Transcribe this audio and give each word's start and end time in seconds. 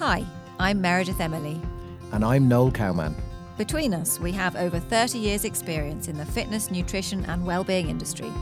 Hi, 0.00 0.24
I'm 0.58 0.80
Meredith 0.80 1.20
Emily. 1.20 1.60
And 2.12 2.24
I'm 2.24 2.48
Noel 2.48 2.70
Cowman. 2.70 3.14
Between 3.58 3.92
us, 3.92 4.18
we 4.18 4.32
have 4.32 4.56
over 4.56 4.78
30 4.78 5.18
years' 5.18 5.44
experience 5.44 6.08
in 6.08 6.16
the 6.16 6.24
fitness, 6.24 6.70
nutrition, 6.70 7.22
and 7.26 7.44
well-being 7.44 7.90
industry. 7.90 8.32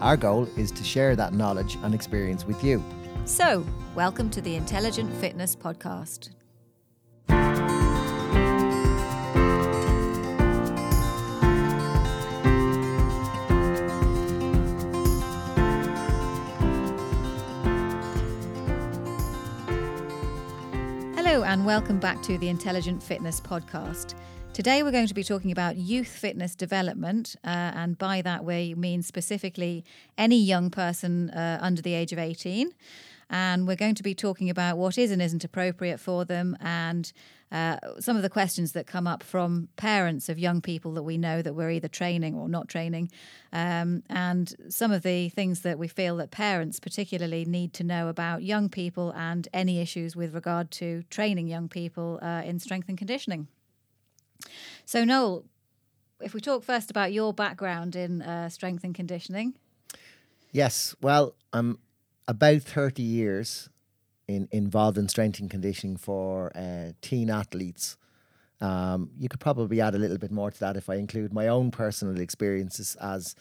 Our 0.00 0.16
goal 0.16 0.48
is 0.56 0.70
to 0.70 0.84
share 0.84 1.16
that 1.16 1.32
knowledge 1.32 1.76
and 1.82 1.92
experience 1.92 2.46
with 2.46 2.62
you. 2.62 2.84
So, 3.24 3.66
welcome 3.96 4.30
to 4.30 4.40
the 4.40 4.54
Intelligent 4.54 5.12
Fitness 5.14 5.56
Podcast. 5.56 6.28
And 21.44 21.64
welcome 21.64 22.00
back 22.00 22.20
to 22.24 22.36
the 22.36 22.48
Intelligent 22.48 23.00
Fitness 23.00 23.40
Podcast. 23.40 24.14
Today, 24.52 24.82
we're 24.82 24.90
going 24.90 25.06
to 25.06 25.14
be 25.14 25.22
talking 25.22 25.52
about 25.52 25.76
youth 25.76 26.08
fitness 26.08 26.56
development, 26.56 27.36
uh, 27.44 27.48
and 27.48 27.96
by 27.96 28.22
that, 28.22 28.44
we 28.44 28.74
mean 28.74 29.02
specifically 29.02 29.84
any 30.18 30.36
young 30.36 30.68
person 30.68 31.30
uh, 31.30 31.58
under 31.62 31.80
the 31.80 31.94
age 31.94 32.12
of 32.12 32.18
18. 32.18 32.72
And 33.30 33.68
we're 33.68 33.76
going 33.76 33.94
to 33.94 34.02
be 34.02 34.14
talking 34.14 34.50
about 34.50 34.78
what 34.78 34.98
is 34.98 35.12
and 35.12 35.22
isn't 35.22 35.44
appropriate 35.44 36.00
for 36.00 36.24
them 36.24 36.56
and 36.60 37.12
uh, 37.50 37.78
some 37.98 38.16
of 38.16 38.22
the 38.22 38.28
questions 38.28 38.72
that 38.72 38.86
come 38.86 39.06
up 39.06 39.22
from 39.22 39.68
parents 39.76 40.28
of 40.28 40.38
young 40.38 40.60
people 40.60 40.92
that 40.94 41.02
we 41.02 41.16
know 41.16 41.42
that 41.42 41.54
we're 41.54 41.70
either 41.70 41.88
training 41.88 42.34
or 42.34 42.48
not 42.48 42.68
training, 42.68 43.10
um, 43.52 44.02
and 44.10 44.54
some 44.68 44.92
of 44.92 45.02
the 45.02 45.28
things 45.30 45.60
that 45.62 45.78
we 45.78 45.88
feel 45.88 46.16
that 46.16 46.30
parents 46.30 46.78
particularly 46.80 47.44
need 47.44 47.72
to 47.72 47.84
know 47.84 48.08
about 48.08 48.42
young 48.42 48.68
people 48.68 49.12
and 49.12 49.48
any 49.52 49.80
issues 49.80 50.14
with 50.14 50.34
regard 50.34 50.70
to 50.70 51.02
training 51.10 51.48
young 51.48 51.68
people 51.68 52.18
uh, 52.22 52.42
in 52.44 52.58
strength 52.58 52.88
and 52.88 52.98
conditioning. 52.98 53.48
So, 54.84 55.04
Noel, 55.04 55.44
if 56.20 56.34
we 56.34 56.40
talk 56.40 56.62
first 56.64 56.90
about 56.90 57.12
your 57.12 57.32
background 57.32 57.96
in 57.96 58.22
uh, 58.22 58.48
strength 58.48 58.84
and 58.84 58.94
conditioning. 58.94 59.54
Yes, 60.52 60.94
well, 61.00 61.34
I'm 61.52 61.78
about 62.26 62.62
30 62.62 63.02
years 63.02 63.68
in, 64.28 64.48
involved 64.52 64.98
in 64.98 65.08
strength 65.08 65.40
and 65.40 65.50
conditioning 65.50 65.96
for 65.96 66.52
uh, 66.56 66.92
teen 67.00 67.30
athletes. 67.30 67.96
Um, 68.60 69.10
you 69.18 69.28
could 69.28 69.40
probably 69.40 69.80
add 69.80 69.94
a 69.94 69.98
little 69.98 70.18
bit 70.18 70.30
more 70.30 70.50
to 70.50 70.60
that 70.60 70.76
if 70.76 70.90
I 70.90 70.96
include 70.96 71.32
my 71.32 71.48
own 71.48 71.70
personal 71.70 72.20
experiences 72.20 72.96
as 73.00 73.34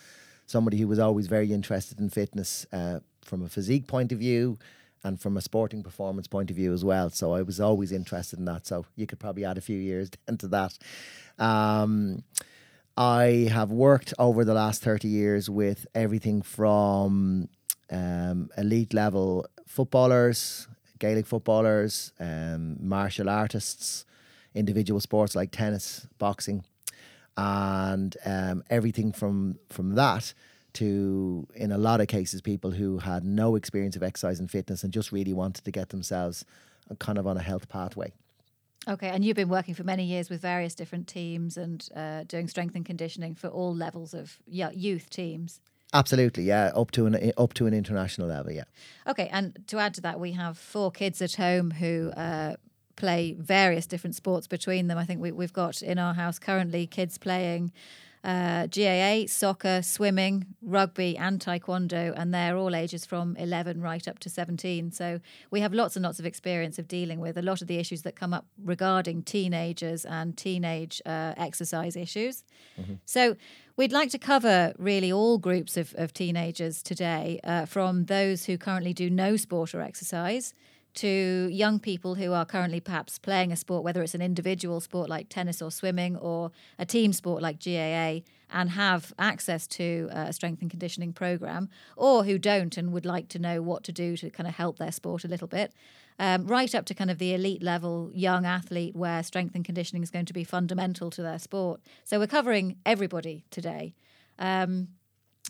somebody 0.46 0.78
who 0.78 0.88
was 0.88 1.00
always 1.00 1.28
very 1.28 1.52
interested 1.52 2.00
in 2.00 2.10
fitness 2.10 2.66
uh, 2.72 3.00
from 3.24 3.44
a 3.44 3.50
physique 3.50 3.88
point 3.88 4.12
of 4.12 4.20
view 4.20 4.58
and 5.04 5.20
from 5.20 5.38
a 5.38 5.42
sporting 5.42 5.84
performance 5.84 6.28
point 6.28 6.50
of 6.50 6.56
view 6.56 6.74
as 6.74 6.86
well. 6.86 7.10
So 7.10 7.34
I 7.34 7.42
was 7.42 7.60
always 7.60 7.92
interested 7.92 8.40
in 8.40 8.46
that. 8.46 8.66
So 8.66 8.86
you 8.96 9.06
could 9.06 9.20
probably 9.20 9.46
add 9.46 9.58
a 9.58 9.62
few 9.62 9.78
years 9.78 10.10
into 10.28 10.48
that. 10.50 10.78
Um, 11.38 12.24
I 12.96 13.48
have 13.52 13.72
worked 13.72 14.14
over 14.18 14.44
the 14.44 14.56
last 14.56 14.82
30 14.82 15.08
years 15.08 15.50
with 15.50 15.86
everything 15.94 16.42
from 16.42 17.50
um, 17.92 18.50
elite 18.58 18.94
level 18.94 19.46
footballers, 19.68 20.68
Gaelic 21.00 21.26
footballers, 21.26 22.12
um, 22.20 22.78
martial 22.80 23.30
artists, 23.30 24.06
individual 24.54 25.00
sports 25.00 25.36
like 25.36 25.52
tennis, 25.52 26.08
boxing, 26.18 26.64
and 27.36 28.16
um, 28.26 28.64
everything 28.70 29.12
from 29.12 29.60
from 29.70 29.96
that 29.96 30.34
to, 30.78 31.48
in 31.56 31.72
a 31.72 31.78
lot 31.78 32.02
of 32.02 32.08
cases, 32.08 32.40
people 32.40 32.70
who 32.70 33.00
had 33.00 33.24
no 33.24 33.56
experience 33.56 33.96
of 33.96 34.04
exercise 34.04 34.40
and 34.40 34.52
fitness 34.52 34.84
and 34.84 34.94
just 34.94 35.12
really 35.12 35.34
wanted 35.34 35.66
to 35.66 35.72
get 35.72 35.90
themselves 35.90 36.46
kind 37.00 37.18
of 37.18 37.26
on 37.26 37.36
a 37.36 37.42
health 37.42 37.68
pathway. 37.68 38.14
Okay, 38.88 39.10
and 39.10 39.26
you've 39.26 39.36
been 39.36 39.50
working 39.50 39.74
for 39.74 39.84
many 39.84 40.04
years 40.04 40.30
with 40.30 40.40
various 40.40 40.76
different 40.76 41.08
teams 41.08 41.58
and 41.58 41.90
uh, 41.96 42.24
doing 42.28 42.48
strength 42.48 42.76
and 42.76 42.86
conditioning 42.86 43.34
for 43.34 43.48
all 43.48 43.76
levels 43.76 44.14
of 44.14 44.38
youth 44.46 45.10
teams. 45.10 45.60
Absolutely, 45.94 46.44
yeah, 46.44 46.72
up 46.76 46.92
to 46.92 47.06
an 47.06 47.32
up 47.38 47.54
to 47.54 47.66
an 47.66 47.74
international 47.74 48.28
level, 48.28 48.52
yeah. 48.52 48.66
Okay, 49.08 49.30
and 49.32 49.58
to 49.68 49.80
add 49.80 49.94
to 49.94 50.02
that, 50.02 50.20
we 50.20 50.34
have 50.34 50.58
four 50.58 50.92
kids 50.92 51.22
at 51.22 51.36
home 51.36 51.72
who 51.72 52.12
uh, 52.12 52.56
play 52.98 53.36
various 53.40 53.86
different 53.86 54.16
sports 54.16 54.48
between 54.48 54.88
them. 54.88 54.98
I 54.98 55.06
think 55.06 55.22
we, 55.22 55.32
we've 55.32 55.54
got 55.54 55.82
in 55.82 55.98
our 55.98 56.14
house 56.14 56.40
currently 56.40 56.88
kids 56.88 57.18
playing 57.18 57.72
uh, 58.28 58.68
GAA, 58.68 59.26
soccer, 59.26 59.82
swimming, 59.82 60.46
rugby, 60.62 61.18
and 61.18 61.40
taekwondo, 61.40 62.14
and 62.18 62.34
they're 62.34 62.58
all 62.58 62.76
ages 62.76 63.06
from 63.06 63.38
11 63.38 63.80
right 63.80 64.06
up 64.06 64.20
to 64.20 64.30
17. 64.30 64.92
So 64.92 65.22
we 65.50 65.62
have 65.62 65.74
lots 65.74 65.96
and 65.96 66.04
lots 66.04 66.20
of 66.20 66.26
experience 66.26 66.78
of 66.78 66.90
dealing 66.90 67.22
with 67.22 67.38
a 67.38 67.42
lot 67.42 67.62
of 67.62 67.70
the 67.70 67.78
issues 67.78 68.02
that 68.02 68.18
come 68.18 68.34
up 68.34 68.46
regarding 68.62 69.24
teenagers 69.24 70.04
and 70.04 70.36
teenage 70.38 71.02
uh, 71.06 71.36
exercise 71.38 71.96
issues. 71.96 72.44
Mm-hmm. 72.78 72.96
So 73.06 73.38
we'd 73.78 73.94
like 73.94 74.10
to 74.10 74.20
cover 74.20 74.74
really 74.78 75.10
all 75.10 75.38
groups 75.38 75.78
of, 75.78 75.96
of 75.98 76.14
teenagers 76.14 76.84
today, 76.84 77.40
uh, 77.46 77.66
from 77.66 78.06
those 78.06 78.44
who 78.44 78.58
currently 78.58 78.94
do 78.94 79.10
no 79.10 79.38
sport 79.38 79.74
or 79.74 79.82
exercise 79.82 80.54
to 80.98 81.50
young 81.52 81.80
people 81.80 82.16
who 82.16 82.34
are 82.34 82.46
currently 82.46 82.80
perhaps 82.80 83.20
playing 83.20 83.52
a 83.52 83.56
sport, 83.56 83.84
whether 83.84 84.02
it's 84.02 84.16
an 84.16 84.22
individual 84.22 84.82
sport 84.82 85.10
like 85.10 85.30
tennis 85.30 85.62
or 85.62 85.72
swimming 85.72 86.16
or 86.18 86.52
a 86.80 86.86
team 86.86 87.14
sport 87.14 87.42
like 87.42 87.64
GAA, 87.64 88.22
and 88.50 88.72
have 88.72 89.14
access 89.20 89.68
to 89.68 90.10
a 90.12 90.34
strength 90.34 90.62
and 90.62 90.72
conditioning 90.72 91.14
program, 91.14 91.70
or 91.96 92.24
who 92.24 92.38
don't 92.38 92.78
and 92.78 92.92
would 92.94 93.06
like 93.06 93.28
to 93.30 93.40
know 93.40 93.62
what 93.62 93.84
to 93.84 93.92
do 93.92 94.18
to 94.18 94.30
kind 94.30 94.48
of 94.48 94.56
help 94.56 94.78
their 94.78 94.92
sport 94.92 95.24
a 95.24 95.28
little 95.28 95.48
bit. 95.48 95.74
Um, 96.20 96.48
right 96.48 96.74
up 96.74 96.86
to 96.86 96.96
kind 96.96 97.12
of 97.12 97.20
the 97.20 97.36
elite 97.36 97.62
level 97.62 98.10
young 98.14 98.46
athlete 98.46 98.96
where 98.96 99.22
strength 99.22 99.54
and 99.54 99.64
conditioning 99.64 100.02
is 100.02 100.10
going 100.10 100.26
to 100.26 100.34
be 100.34 100.44
fundamental 100.44 101.12
to 101.12 101.22
their 101.22 101.38
sport. 101.38 101.80
So 102.06 102.18
we're 102.18 102.26
covering 102.28 102.78
everybody 102.86 103.46
today. 103.52 103.94
Um, 104.40 104.88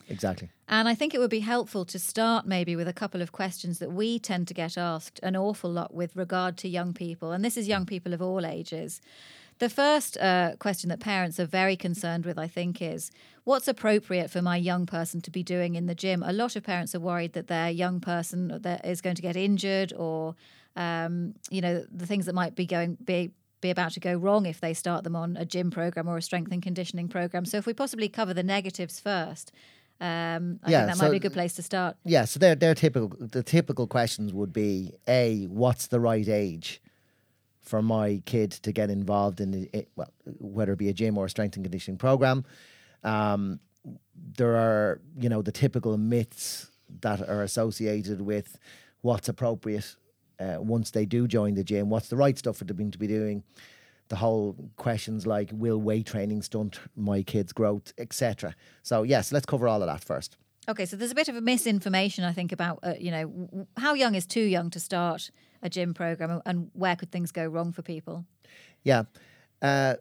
Exactly. 0.09 0.49
And 0.67 0.87
I 0.87 0.95
think 0.95 1.13
it 1.13 1.19
would 1.19 1.29
be 1.29 1.39
helpful 1.39 1.85
to 1.85 1.99
start 1.99 2.45
maybe 2.45 2.75
with 2.75 2.87
a 2.87 2.93
couple 2.93 3.21
of 3.21 3.31
questions 3.31 3.79
that 3.79 3.91
we 3.91 4.19
tend 4.19 4.47
to 4.47 4.53
get 4.53 4.77
asked 4.77 5.19
an 5.23 5.35
awful 5.35 5.69
lot 5.69 5.93
with 5.93 6.15
regard 6.15 6.57
to 6.57 6.67
young 6.67 6.93
people. 6.93 7.31
And 7.31 7.43
this 7.43 7.57
is 7.57 7.67
young 7.67 7.85
people 7.85 8.13
of 8.13 8.21
all 8.21 8.45
ages. 8.45 9.01
The 9.59 9.69
first 9.69 10.17
uh, 10.17 10.55
question 10.59 10.89
that 10.89 10.99
parents 10.99 11.39
are 11.39 11.45
very 11.45 11.75
concerned 11.75 12.25
with, 12.25 12.37
I 12.37 12.47
think, 12.47 12.81
is 12.81 13.09
what's 13.43 13.67
appropriate 13.67 14.29
for 14.29 14.41
my 14.41 14.55
young 14.55 14.85
person 14.85 15.19
to 15.21 15.31
be 15.31 15.41
doing 15.41 15.75
in 15.75 15.87
the 15.87 15.95
gym? 15.95 16.21
A 16.21 16.31
lot 16.31 16.55
of 16.55 16.63
parents 16.63 16.93
are 16.93 16.99
worried 16.99 17.33
that 17.33 17.47
their 17.47 17.71
young 17.71 17.99
person 17.99 18.51
is 18.83 19.01
going 19.01 19.15
to 19.15 19.21
get 19.21 19.35
injured 19.35 19.93
or, 19.93 20.35
um, 20.75 21.33
you 21.49 21.61
know, 21.61 21.85
the 21.91 22.05
things 22.05 22.27
that 22.27 22.35
might 22.35 22.55
be 22.55 22.67
going 22.67 22.97
be 23.03 23.31
be 23.59 23.71
about 23.71 23.91
to 23.91 23.99
go 23.99 24.13
wrong 24.13 24.45
if 24.45 24.61
they 24.61 24.73
start 24.73 25.03
them 25.03 25.15
on 25.15 25.35
a 25.35 25.43
gym 25.45 25.71
program 25.71 26.07
or 26.07 26.17
a 26.17 26.21
strength 26.21 26.51
and 26.51 26.61
conditioning 26.61 27.07
program. 27.07 27.43
So 27.43 27.57
if 27.57 27.65
we 27.65 27.73
possibly 27.73 28.07
cover 28.07 28.31
the 28.31 28.43
negatives 28.43 28.99
first, 28.99 29.51
um, 29.99 30.59
I 30.63 30.71
yeah, 30.71 30.79
think 30.79 30.87
that 30.89 30.97
so, 30.97 31.05
might 31.05 31.11
be 31.11 31.17
a 31.17 31.21
good 31.21 31.33
place 31.33 31.53
to 31.55 31.63
start. 31.63 31.97
Yeah, 32.05 32.25
so 32.25 32.39
they're, 32.39 32.55
they're 32.55 32.75
typical. 32.75 33.11
The 33.19 33.43
typical 33.43 33.87
questions 33.87 34.33
would 34.33 34.53
be: 34.53 34.93
A, 35.07 35.45
what's 35.45 35.87
the 35.87 35.99
right 35.99 36.27
age 36.27 36.81
for 37.61 37.81
my 37.81 38.21
kid 38.25 38.51
to 38.51 38.71
get 38.71 38.89
involved 38.89 39.41
in 39.41 39.69
it? 39.73 39.89
Well, 39.95 40.11
whether 40.39 40.73
it 40.73 40.79
be 40.79 40.89
a 40.89 40.93
gym 40.93 41.17
or 41.17 41.25
a 41.25 41.29
strength 41.29 41.55
and 41.55 41.65
conditioning 41.65 41.97
program. 41.97 42.45
Um, 43.03 43.59
there 44.37 44.55
are, 44.55 45.01
you 45.19 45.29
know, 45.29 45.41
the 45.41 45.51
typical 45.51 45.97
myths 45.97 46.71
that 47.01 47.27
are 47.27 47.43
associated 47.43 48.21
with 48.21 48.57
what's 49.01 49.29
appropriate 49.29 49.95
uh, 50.39 50.57
once 50.59 50.91
they 50.91 51.05
do 51.05 51.27
join 51.27 51.55
the 51.55 51.63
gym. 51.63 51.89
What's 51.89 52.09
the 52.09 52.15
right 52.15 52.37
stuff 52.37 52.57
for 52.57 52.65
them 52.65 52.91
to 52.91 52.97
be 52.97 53.07
doing? 53.07 53.43
The 54.09 54.15
whole 54.15 54.55
questions 54.75 55.25
like 55.27 55.49
will 55.53 55.79
weight 55.79 56.07
training 56.07 56.41
stunt 56.41 56.79
my 56.95 57.23
kids' 57.23 57.53
growth, 57.53 57.93
etc. 57.97 58.55
So 58.83 59.03
yes, 59.03 59.31
let's 59.31 59.45
cover 59.45 59.67
all 59.67 59.81
of 59.81 59.87
that 59.87 60.03
first. 60.03 60.37
Okay, 60.69 60.85
so 60.85 60.97
there's 60.97 61.11
a 61.11 61.15
bit 61.15 61.29
of 61.29 61.35
a 61.35 61.41
misinformation, 61.41 62.25
I 62.25 62.33
think, 62.33 62.51
about 62.51 62.79
uh, 62.83 62.93
you 62.99 63.11
know 63.11 63.67
how 63.77 63.93
young 63.93 64.15
is 64.15 64.25
too 64.25 64.41
young 64.41 64.69
to 64.71 64.79
start 64.79 65.31
a 65.61 65.69
gym 65.69 65.93
program, 65.93 66.41
and 66.45 66.69
where 66.73 66.95
could 66.95 67.11
things 67.11 67.31
go 67.31 67.45
wrong 67.45 67.71
for 67.71 67.81
people? 67.81 68.25
Yeah, 68.83 69.03
uh, 69.61 69.95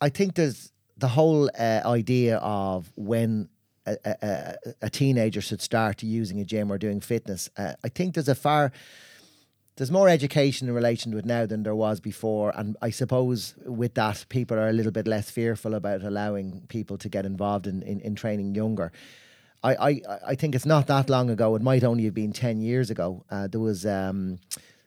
I 0.00 0.08
think 0.08 0.34
there's 0.34 0.72
the 0.96 1.08
whole 1.08 1.50
uh, 1.58 1.82
idea 1.84 2.38
of 2.38 2.92
when 2.96 3.48
a, 3.86 3.96
a, 4.04 4.54
a, 4.82 4.90
teenager 4.90 5.40
should 5.40 5.60
start 5.60 6.02
using 6.02 6.40
a 6.40 6.44
gym 6.44 6.70
or 6.70 6.78
doing 6.78 7.00
fitness. 7.00 7.50
Uh, 7.56 7.74
I 7.84 7.88
think 7.88 8.14
there's 8.14 8.28
a 8.28 8.34
far 8.34 8.72
there's 9.76 9.90
more 9.90 10.08
education 10.08 10.68
in 10.68 10.74
relation 10.74 11.10
to 11.12 11.18
it 11.18 11.24
now 11.24 11.46
than 11.46 11.64
there 11.64 11.74
was 11.74 11.98
before, 12.00 12.52
and 12.56 12.76
I 12.80 12.90
suppose 12.90 13.54
with 13.64 13.94
that, 13.94 14.24
people 14.28 14.56
are 14.56 14.68
a 14.68 14.72
little 14.72 14.92
bit 14.92 15.08
less 15.08 15.30
fearful 15.30 15.74
about 15.74 16.02
allowing 16.02 16.62
people 16.68 16.96
to 16.98 17.08
get 17.08 17.26
involved 17.26 17.66
in, 17.66 17.82
in, 17.82 18.00
in 18.00 18.14
training 18.14 18.54
younger. 18.54 18.92
I, 19.64 19.74
I, 19.74 20.00
I 20.28 20.34
think 20.34 20.54
it's 20.54 20.66
not 20.66 20.86
that 20.88 21.08
long 21.08 21.30
ago. 21.30 21.56
It 21.56 21.62
might 21.62 21.82
only 21.82 22.04
have 22.04 22.14
been 22.14 22.32
ten 22.32 22.60
years 22.60 22.90
ago. 22.90 23.24
Uh, 23.30 23.48
there 23.48 23.60
was 23.60 23.84
um, 23.84 24.38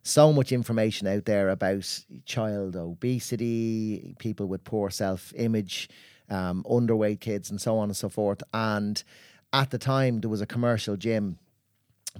so 0.04 0.32
much 0.32 0.52
information 0.54 1.08
out 1.08 1.26
there 1.26 1.50
about 1.50 2.04
child 2.26 2.76
obesity, 2.78 4.16
people 4.20 4.46
with 4.46 4.64
poor 4.64 4.90
self 4.90 5.34
image, 5.36 5.90
um, 6.30 6.64
underweight 6.70 7.20
kids, 7.20 7.50
and 7.50 7.60
so 7.60 7.78
on 7.78 7.90
and 7.90 7.98
so 7.98 8.08
forth. 8.08 8.42
And 8.54 9.04
at 9.52 9.72
the 9.72 9.78
time, 9.78 10.22
there 10.22 10.30
was 10.30 10.42
a 10.42 10.46
commercial 10.46 10.96
gym 10.96 11.40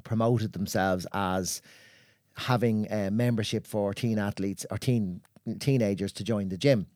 promoted 0.04 0.54
themselves 0.54 1.08
as 1.14 1.62
having 2.38 2.92
a 2.92 3.10
membership 3.12 3.66
for 3.66 3.94
teen 3.94 4.20
athletes 4.20 4.66
or 4.70 4.78
teen 4.78 5.22
teenagers 5.60 6.12
to 6.14 6.24
join 6.24 6.50
the 6.50 6.58
gym. 6.58 6.88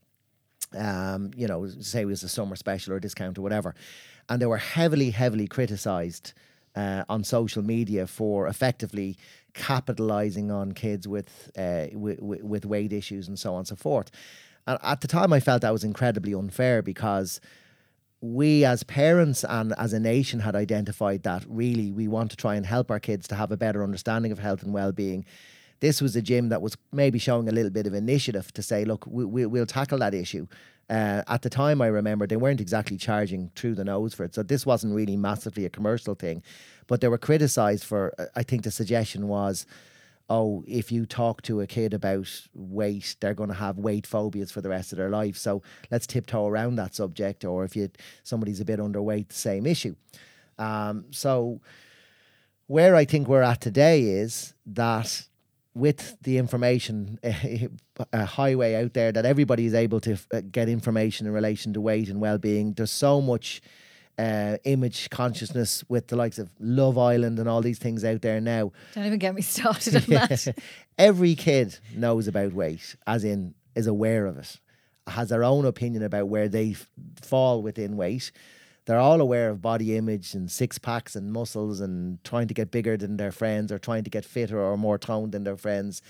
Um, 0.77 1.31
you 1.35 1.47
know, 1.47 1.67
say 1.67 2.01
it 2.01 2.05
was 2.05 2.23
a 2.23 2.29
summer 2.29 2.55
special 2.55 2.93
or 2.93 2.97
a 2.97 3.01
discount 3.01 3.37
or 3.37 3.41
whatever, 3.41 3.75
and 4.29 4.41
they 4.41 4.45
were 4.45 4.57
heavily, 4.57 5.09
heavily 5.09 5.47
criticised 5.47 6.33
uh, 6.75 7.03
on 7.09 7.23
social 7.23 7.61
media 7.61 8.07
for 8.07 8.47
effectively 8.47 9.17
capitalizing 9.53 10.49
on 10.49 10.71
kids 10.71 11.07
with, 11.07 11.51
uh, 11.57 11.87
with 11.91 12.21
with 12.21 12.65
weight 12.65 12.93
issues 12.93 13.27
and 13.27 13.37
so 13.37 13.53
on 13.53 13.59
and 13.59 13.67
so 13.67 13.75
forth. 13.75 14.11
And 14.67 14.79
at 14.81 15.01
the 15.01 15.07
time, 15.07 15.33
I 15.33 15.39
felt 15.39 15.63
that 15.63 15.73
was 15.73 15.83
incredibly 15.83 16.33
unfair 16.33 16.81
because 16.81 17.41
we 18.21 18.63
as 18.63 18.83
parents 18.83 19.43
and 19.43 19.73
as 19.77 19.93
a 19.93 19.99
nation 19.99 20.39
had 20.39 20.55
identified 20.55 21.23
that 21.23 21.43
really 21.47 21.91
we 21.91 22.07
want 22.07 22.29
to 22.29 22.37
try 22.37 22.55
and 22.55 22.65
help 22.65 22.91
our 22.91 22.99
kids 22.99 23.27
to 23.27 23.35
have 23.35 23.51
a 23.51 23.57
better 23.57 23.83
understanding 23.83 24.31
of 24.31 24.37
health 24.37 24.61
and 24.61 24.73
well-being. 24.73 25.25
This 25.79 25.99
was 25.99 26.15
a 26.15 26.21
gym 26.21 26.49
that 26.49 26.61
was 26.61 26.77
maybe 26.91 27.17
showing 27.17 27.49
a 27.49 27.51
little 27.51 27.71
bit 27.71 27.87
of 27.87 27.95
initiative 27.95 28.53
to 28.53 28.61
say 28.61 28.85
look 28.85 29.07
we, 29.07 29.25
we, 29.25 29.45
will 29.47 29.65
tackle 29.65 29.97
that 29.99 30.13
issue. 30.13 30.47
Uh, 30.89 31.23
at 31.27 31.41
the 31.41 31.49
time 31.49 31.81
i 31.81 31.87
remember 31.87 32.27
they 32.27 32.35
weren't 32.35 32.59
exactly 32.59 32.97
charging 32.97 33.49
through 33.55 33.73
the 33.73 33.83
nose 33.85 34.13
for 34.13 34.25
it 34.25 34.35
so 34.35 34.43
this 34.43 34.65
wasn't 34.65 34.93
really 34.93 35.15
massively 35.15 35.63
a 35.63 35.69
commercial 35.69 36.15
thing 36.15 36.43
but 36.87 36.99
they 36.99 37.07
were 37.07 37.17
criticized 37.17 37.85
for 37.85 38.13
i 38.35 38.43
think 38.43 38.63
the 38.63 38.71
suggestion 38.71 39.29
was 39.29 39.65
oh, 40.29 40.63
if 40.67 40.91
you 40.91 41.05
talk 41.05 41.41
to 41.43 41.61
a 41.61 41.67
kid 41.67 41.93
about 41.93 42.27
weight, 42.53 43.15
they're 43.19 43.33
going 43.33 43.49
to 43.49 43.55
have 43.55 43.77
weight 43.77 44.07
phobias 44.07 44.51
for 44.51 44.61
the 44.61 44.69
rest 44.69 44.91
of 44.91 44.97
their 44.97 45.09
life. 45.09 45.37
So 45.37 45.61
let's 45.89 46.07
tiptoe 46.07 46.47
around 46.47 46.75
that 46.75 46.95
subject. 46.95 47.43
Or 47.43 47.63
if 47.63 47.75
you 47.75 47.89
somebody's 48.23 48.59
a 48.59 48.65
bit 48.65 48.79
underweight, 48.79 49.29
the 49.29 49.33
same 49.33 49.65
issue. 49.65 49.95
Um, 50.57 51.05
so 51.11 51.61
where 52.67 52.95
I 52.95 53.05
think 53.05 53.27
we're 53.27 53.41
at 53.41 53.61
today 53.61 54.03
is 54.03 54.53
that 54.65 55.25
with 55.73 56.17
the 56.21 56.37
information 56.37 57.19
a 58.13 58.25
highway 58.25 58.75
out 58.75 58.93
there 58.93 59.11
that 59.11 59.25
everybody 59.25 59.65
is 59.65 59.73
able 59.73 59.99
to 60.01 60.17
uh, 60.33 60.41
get 60.51 60.69
information 60.69 61.27
in 61.27 61.33
relation 61.33 61.73
to 61.73 61.81
weight 61.81 62.09
and 62.09 62.19
well-being 62.19 62.73
there's 62.73 62.91
so 62.91 63.21
much 63.21 63.61
uh, 64.21 64.57
image 64.65 65.09
consciousness 65.09 65.83
with 65.89 66.07
the 66.07 66.15
likes 66.15 66.37
of 66.37 66.51
Love 66.59 66.97
Island 66.97 67.39
and 67.39 67.49
all 67.49 67.61
these 67.61 67.79
things 67.79 68.05
out 68.05 68.21
there 68.21 68.39
now. 68.39 68.71
Don't 68.93 69.05
even 69.05 69.17
get 69.17 69.33
me 69.33 69.41
started 69.41 69.95
on 70.03 70.03
that. 70.09 70.57
Every 70.97 71.33
kid 71.33 71.79
knows 71.95 72.27
about 72.27 72.53
weight, 72.53 72.95
as 73.07 73.23
in 73.23 73.55
is 73.75 73.87
aware 73.87 74.27
of 74.27 74.37
it, 74.37 74.59
has 75.07 75.29
their 75.29 75.43
own 75.43 75.65
opinion 75.65 76.03
about 76.03 76.27
where 76.27 76.47
they 76.47 76.71
f- 76.71 76.87
fall 77.21 77.63
within 77.63 77.97
weight. 77.97 78.31
They're 78.85 78.99
all 78.99 79.21
aware 79.21 79.49
of 79.49 79.61
body 79.61 79.95
image 79.97 80.35
and 80.35 80.51
six 80.51 80.77
packs 80.77 81.15
and 81.15 81.31
muscles 81.31 81.79
and 81.79 82.23
trying 82.23 82.47
to 82.47 82.53
get 82.53 82.69
bigger 82.69 82.97
than 82.97 83.17
their 83.17 83.31
friends 83.31 83.71
or 83.71 83.79
trying 83.79 84.03
to 84.03 84.09
get 84.09 84.25
fitter 84.25 84.59
or 84.59 84.77
more 84.77 84.97
toned 84.99 85.31
than 85.31 85.45
their 85.45 85.57
friends. 85.57 86.01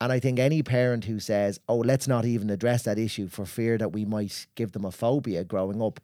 And 0.00 0.12
I 0.12 0.20
think 0.20 0.38
any 0.38 0.62
parent 0.62 1.04
who 1.04 1.20
says, 1.20 1.58
oh, 1.68 1.78
let's 1.78 2.06
not 2.08 2.24
even 2.24 2.50
address 2.50 2.82
that 2.82 2.98
issue 2.98 3.28
for 3.28 3.46
fear 3.46 3.78
that 3.78 3.92
we 3.92 4.04
might 4.04 4.46
give 4.54 4.72
them 4.72 4.84
a 4.84 4.90
phobia 4.90 5.42
growing 5.44 5.80
up, 5.80 6.00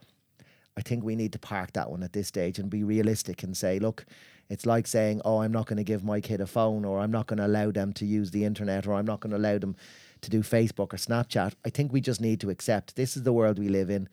I 0.76 0.82
think 0.82 1.04
we 1.04 1.16
need 1.16 1.32
to 1.32 1.38
park 1.38 1.72
that 1.74 1.90
one 1.90 2.02
at 2.02 2.12
this 2.12 2.28
stage 2.28 2.58
and 2.58 2.70
be 2.70 2.82
realistic 2.82 3.42
and 3.42 3.56
say, 3.56 3.78
look, 3.78 4.06
it's 4.48 4.66
like 4.66 4.86
saying, 4.86 5.20
oh, 5.24 5.38
I'm 5.38 5.52
not 5.52 5.66
going 5.66 5.76
to 5.76 5.84
give 5.84 6.02
my 6.02 6.20
kid 6.20 6.40
a 6.40 6.46
phone 6.46 6.84
or 6.84 7.00
I'm 7.00 7.10
not 7.10 7.26
going 7.26 7.38
to 7.38 7.46
allow 7.46 7.70
them 7.70 7.92
to 7.94 8.06
use 8.06 8.30
the 8.30 8.44
internet 8.44 8.86
or 8.86 8.94
I'm 8.94 9.06
not 9.06 9.20
going 9.20 9.30
to 9.32 9.36
allow 9.36 9.58
them 9.58 9.76
to 10.22 10.30
do 10.30 10.40
Facebook 10.40 10.92
or 10.92 10.96
Snapchat. 10.96 11.54
I 11.64 11.70
think 11.70 11.92
we 11.92 12.00
just 12.00 12.20
need 12.20 12.40
to 12.40 12.50
accept 12.50 12.96
this 12.96 13.16
is 13.16 13.22
the 13.22 13.32
world 13.32 13.58
we 13.58 13.68
live 13.68 13.90
in. 13.90 14.08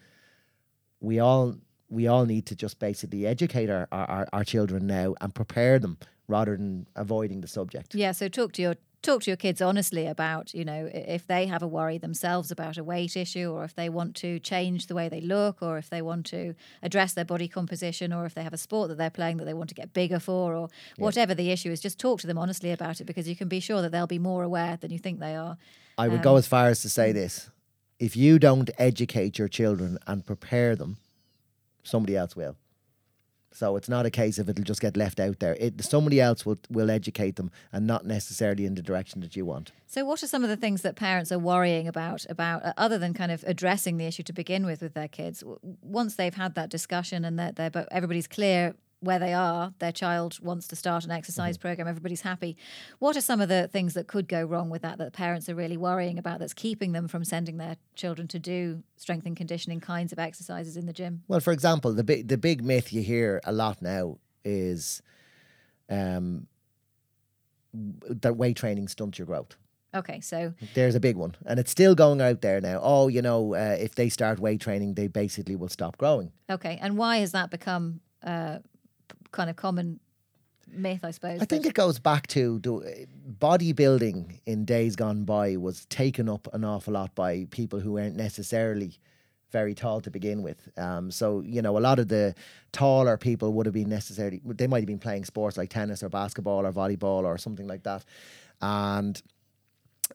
We 1.00 1.19
all 1.19 1.56
we 1.89 2.07
all 2.07 2.25
need 2.25 2.45
to 2.45 2.56
just 2.56 2.77
basically 2.77 3.25
educate 3.25 3.69
our, 3.69 3.88
our, 3.91 4.27
our 4.31 4.44
children 4.44 4.85
now 4.85 5.15
and 5.21 5.33
prepare 5.33 5.79
them 5.79 5.97
rather 6.27 6.55
than 6.55 6.85
avoiding 6.95 7.41
the 7.41 7.47
subject. 7.47 7.95
Yeah, 7.95 8.12
so 8.12 8.27
talk 8.27 8.51
to 8.53 8.62
your 8.62 8.75
talk 9.01 9.24
to 9.24 9.30
your 9.30 9.38
kids 9.38 9.62
honestly 9.62 10.06
about 10.06 10.54
you 10.54 10.66
know 10.66 10.90
if 10.94 11.25
they 11.25 11.46
have 11.46 11.62
a 11.62 11.68
worry 11.68 11.98
themselves 11.98 12.51
about 12.51 12.78
a 12.78 12.84
weight 12.84 13.16
issue 13.16 13.50
or 13.51 13.63
if 13.63 13.75
they 13.75 13.90
want 13.90 14.16
to 14.16 14.40
change 14.40 14.88
the 14.88 14.96
way 14.96 15.07
they 15.07 15.22
look 15.22 15.62
or 15.62 15.78
if 15.78 15.90
they 15.90 16.01
want 16.01 16.25
to 16.25 16.54
address 16.84 17.13
their 17.13 17.25
body 17.25 17.48
composition 17.48 18.12
or 18.12 18.25
if 18.25 18.34
they 18.34 18.44
have 18.44 18.54
a 18.54 18.57
sport 18.57 18.90
that 18.90 18.98
they're 18.98 19.10
playing 19.10 19.38
that 19.38 19.46
they 19.46 19.54
want 19.54 19.69
to 19.69 19.75
get 19.75 19.94
bigger 19.94 20.19
for 20.19 20.54
or 20.54 20.69
yeah. 20.98 21.04
whatever 21.04 21.34
the 21.34 21.51
issue 21.51 21.72
is 21.72 21.80
just 21.80 22.00
talk 22.00 22.19
to 22.19 22.28
them 22.28 22.38
honestly 22.38 22.72
about 22.72 23.00
it 23.00 23.06
because 23.06 23.28
you 23.28 23.36
can 23.36 23.48
be 23.48 23.60
sure 23.60 23.81
that 23.81 23.92
they'll 23.92 24.07
be 24.07 24.19
more 24.19 24.44
aware 24.44 24.78
than 24.78 24.92
you 24.92 25.00
think 25.00 25.19
they 25.19 25.36
are. 25.36 25.57
I 25.98 26.07
would 26.07 26.18
um, 26.18 26.24
go 26.24 26.36
as 26.36 26.48
far 26.48 26.68
as 26.68 26.81
to 26.81 26.90
say 26.90 27.12
this. 27.12 27.50
If 28.00 28.16
you 28.16 28.40
don't 28.40 28.69
educate 28.78 29.38
your 29.38 29.50
children 29.50 29.98
and 30.07 30.25
prepare 30.25 30.75
them 30.75 30.98
somebody 31.84 32.16
else 32.16 32.36
will 32.36 32.56
so 33.51 33.75
it's 33.75 33.90
not 33.90 34.06
a 34.06 34.10
case 34.10 34.38
of 34.38 34.50
it'll 34.50 34.63
just 34.63 34.81
get 34.81 34.96
left 34.96 35.19
out 35.19 35.40
there. 35.40 35.56
It, 35.60 35.84
somebody 35.84 36.22
else 36.22 36.46
will 36.46 36.60
will 36.69 36.90
educate 36.90 37.36
them, 37.36 37.51
and 37.72 37.88
not 37.88 38.06
necessarily 38.06 38.66
in 38.66 38.75
the 38.75 38.81
direction 38.81 39.22
that 39.22 39.36
you 39.36 39.46
want. 39.46 39.72
So, 39.88 40.06
what 40.06 40.22
are 40.22 40.28
some 40.28 40.44
of 40.44 40.50
the 40.50 40.57
things 40.57 40.81
that 40.84 40.96
parents 40.96 41.31
are 41.31 41.40
worrying 41.40 41.88
about? 41.88 42.25
About 42.30 42.63
uh, 42.63 42.74
other 42.78 42.98
than 42.98 43.13
kind 43.13 43.31
of 43.31 43.44
addressing 43.48 43.98
the 43.98 44.06
issue 44.06 44.24
to 44.24 44.34
begin 44.34 44.66
with 44.66 44.81
with 44.81 44.94
their 44.94 45.07
kids, 45.07 45.44
once 45.81 46.16
they've 46.16 46.34
had 46.34 46.56
that 46.56 46.69
discussion 46.69 47.25
and 47.25 47.40
that 47.40 47.56
they're 47.56 47.88
everybody's 47.92 48.28
clear 48.28 48.75
where 49.01 49.19
they 49.19 49.34
are, 49.34 49.74
their 49.80 49.92
child 49.92 50.40
wants 50.42 50.68
to 50.68 50.75
start 50.75 51.06
an 51.06 51.12
exercise 51.12 51.57
mm-hmm. 51.57 51.68
program, 51.68 51.88
everybody's 51.88 52.22
happy. 52.22 52.57
What 53.00 53.16
are 53.16 53.22
some 53.22 53.40
of 53.40 53.48
the 53.48 53.68
things 53.68 53.94
that 53.94 54.07
could 54.07 54.28
go 54.28 54.44
wrong 54.44 54.69
with 54.69 54.81
that 54.81 54.98
that 54.98 55.13
parents 55.13 55.48
are 55.48 55.56
really 55.56 55.78
worrying 55.78 56.18
about 56.18 56.40
that's 56.40 56.54
keeping 56.54 56.92
them 56.92 57.07
from 57.07 57.24
sending 57.24 57.57
their 57.57 57.78
children 57.96 58.28
to 58.30 58.40
do 58.40 58.84
strength 58.98 59.25
and 59.25 59.38
conditioning 59.38 59.80
kinds 59.80 60.12
of 60.12 60.19
exercises 60.19 60.75
in 60.75 60.86
the 60.86 60.94
gym? 60.94 61.24
Well, 61.28 61.40
for 61.40 61.54
example, 61.54 61.94
the 61.94 62.04
big 62.04 62.28
the 62.28 62.38
big 62.38 62.63
myth 62.63 62.92
you 62.92 63.01
hear 63.01 63.40
a 63.46 63.54
lot 63.54 63.81
now 63.81 64.18
is 64.44 65.01
um, 65.90 66.48
that 67.74 68.36
weight 68.36 68.57
training 68.57 68.88
stunts 68.90 69.18
your 69.18 69.25
growth. 69.25 69.56
Okay, 69.96 70.19
so 70.22 70.54
there's 70.75 70.94
a 70.94 71.00
big 71.00 71.16
one, 71.16 71.36
and 71.48 71.60
it's 71.60 71.72
still 71.72 71.96
going 71.96 72.22
out 72.22 72.42
there 72.42 72.62
now. 72.62 72.80
Oh, 72.84 73.07
you 73.07 73.24
know, 73.24 73.56
uh, 73.56 73.75
if 73.80 73.96
they 73.96 74.10
start 74.10 74.40
weight 74.40 74.62
training, 74.62 74.94
they 74.94 75.07
basically 75.07 75.56
will 75.56 75.69
stop 75.69 75.98
growing. 75.98 76.31
Okay, 76.48 76.78
and 76.80 76.96
why 76.96 77.18
has 77.18 77.31
that 77.31 77.50
become 77.50 78.01
uh, 78.24 78.60
kind 79.31 79.50
of 79.50 79.56
common 79.56 80.00
myth, 80.71 81.03
I 81.03 81.11
suppose. 81.11 81.41
I 81.41 81.45
think 81.45 81.65
it 81.65 81.73
goes 81.73 82.00
back 82.00 82.27
to 82.27 82.59
the 82.59 83.07
bodybuilding 83.39 84.39
in 84.45 84.65
days 84.65 84.95
gone 84.95 85.23
by 85.23 85.57
was 85.57 85.85
taken 85.85 86.29
up 86.29 86.47
an 86.53 86.63
awful 86.63 86.94
lot 86.94 87.13
by 87.15 87.47
people 87.51 87.79
who 87.79 87.94
weren't 87.94 88.15
necessarily 88.15 89.00
very 89.51 89.73
tall 89.73 90.00
to 90.01 90.11
begin 90.11 90.44
with. 90.44 90.69
Um, 90.77 91.11
so 91.11 91.41
you 91.41 91.61
know, 91.61 91.77
a 91.77 91.79
lot 91.79 92.00
of 92.00 92.07
the 92.07 92.35
taller 92.71 93.17
people 93.17 93.53
would 93.53 93.65
have 93.65 93.73
been 93.73 93.89
necessarily 93.89 94.41
they 94.45 94.67
might 94.67 94.79
have 94.79 94.88
been 94.88 95.00
playing 95.00 95.25
sports 95.25 95.57
like 95.57 95.69
tennis 95.69 96.03
or 96.03 96.09
basketball 96.09 96.65
or 96.65 96.71
volleyball 96.71 97.23
or 97.23 97.38
something 97.38 97.67
like 97.67 97.83
that, 97.83 98.05
and. 98.62 99.21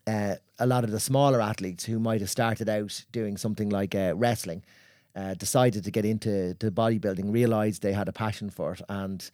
Uh, 0.05 0.35
a 0.59 0.67
lot 0.67 0.83
of 0.83 0.91
the 0.91 0.99
smaller 0.99 1.39
athletes 1.39 1.85
who 1.85 1.99
might 1.99 2.19
have 2.19 2.29
started 2.29 2.67
out 2.67 3.05
doing 3.13 3.37
something 3.37 3.69
like 3.69 3.95
uh, 3.95 4.13
wrestling 4.13 4.61
uh, 5.15 5.33
decided 5.33 5.83
to 5.83 5.91
get 5.91 6.05
into 6.05 6.53
to 6.55 6.71
bodybuilding, 6.71 7.31
realized 7.31 7.81
they 7.81 7.93
had 7.93 8.07
a 8.07 8.13
passion 8.13 8.49
for 8.49 8.73
it. 8.73 8.81
And 8.89 9.29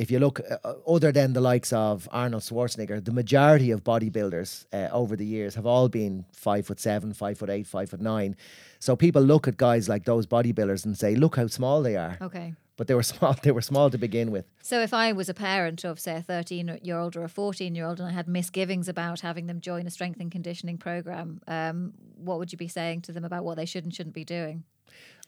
if 0.00 0.10
you 0.10 0.18
look, 0.18 0.40
uh, 0.40 0.56
uh, 0.64 0.74
other 0.88 1.12
than 1.12 1.34
the 1.34 1.42
likes 1.42 1.74
of 1.74 2.08
Arnold 2.10 2.42
Schwarzenegger, 2.42 3.04
the 3.04 3.12
majority 3.12 3.70
of 3.70 3.84
bodybuilders 3.84 4.64
uh, 4.72 4.88
over 4.92 5.14
the 5.14 5.26
years 5.26 5.54
have 5.56 5.66
all 5.66 5.90
been 5.90 6.24
five 6.32 6.66
foot 6.66 6.80
seven, 6.80 7.12
five 7.12 7.36
foot 7.36 7.50
eight, 7.50 7.66
five 7.66 7.90
foot 7.90 8.00
nine. 8.00 8.34
So 8.78 8.96
people 8.96 9.20
look 9.20 9.46
at 9.46 9.58
guys 9.58 9.90
like 9.90 10.04
those 10.06 10.26
bodybuilders 10.26 10.86
and 10.86 10.96
say, 10.96 11.14
"Look 11.14 11.36
how 11.36 11.48
small 11.48 11.82
they 11.82 11.96
are." 11.96 12.16
Okay. 12.22 12.54
But 12.78 12.86
they 12.86 12.94
were 12.94 13.02
small. 13.12 13.36
They 13.42 13.50
were 13.50 13.60
small 13.60 13.90
to 13.90 13.98
begin 13.98 14.30
with. 14.30 14.46
So, 14.62 14.80
if 14.80 14.94
I 14.94 15.12
was 15.12 15.28
a 15.28 15.34
parent 15.34 15.84
of, 15.84 16.00
say, 16.00 16.16
a 16.16 16.22
thirteen-year-old 16.22 17.14
or 17.14 17.24
a 17.24 17.28
fourteen-year-old, 17.28 18.00
and 18.00 18.08
I 18.08 18.12
had 18.12 18.26
misgivings 18.26 18.88
about 18.88 19.20
having 19.20 19.48
them 19.48 19.60
join 19.60 19.86
a 19.86 19.90
strength 19.90 20.18
and 20.18 20.32
conditioning 20.32 20.78
program, 20.78 21.42
um, 21.46 21.92
what 22.16 22.38
would 22.38 22.52
you 22.52 22.58
be 22.58 22.68
saying 22.68 23.02
to 23.02 23.12
them 23.12 23.26
about 23.26 23.44
what 23.44 23.56
they 23.56 23.66
should 23.66 23.84
and 23.84 23.94
shouldn't 23.94 24.14
be 24.14 24.24
doing? 24.24 24.64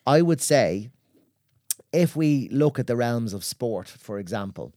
I 0.06 0.22
would 0.22 0.40
say 0.40 0.90
if 1.92 2.16
we 2.16 2.48
look 2.48 2.78
at 2.78 2.86
the 2.86 2.96
realms 2.96 3.32
of 3.32 3.44
sport, 3.44 3.88
for 3.88 4.18
example, 4.18 4.72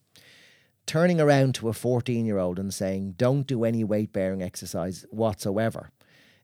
turning 0.85 1.19
around 1.19 1.55
to 1.55 1.69
a 1.69 1.73
14 1.73 2.25
year 2.25 2.37
old 2.37 2.59
and 2.59 2.73
saying, 2.73 3.15
don't 3.17 3.47
do 3.47 3.63
any 3.63 3.83
weight 3.83 4.11
bearing 4.11 4.43
exercise 4.43 5.05
whatsoever, 5.09 5.91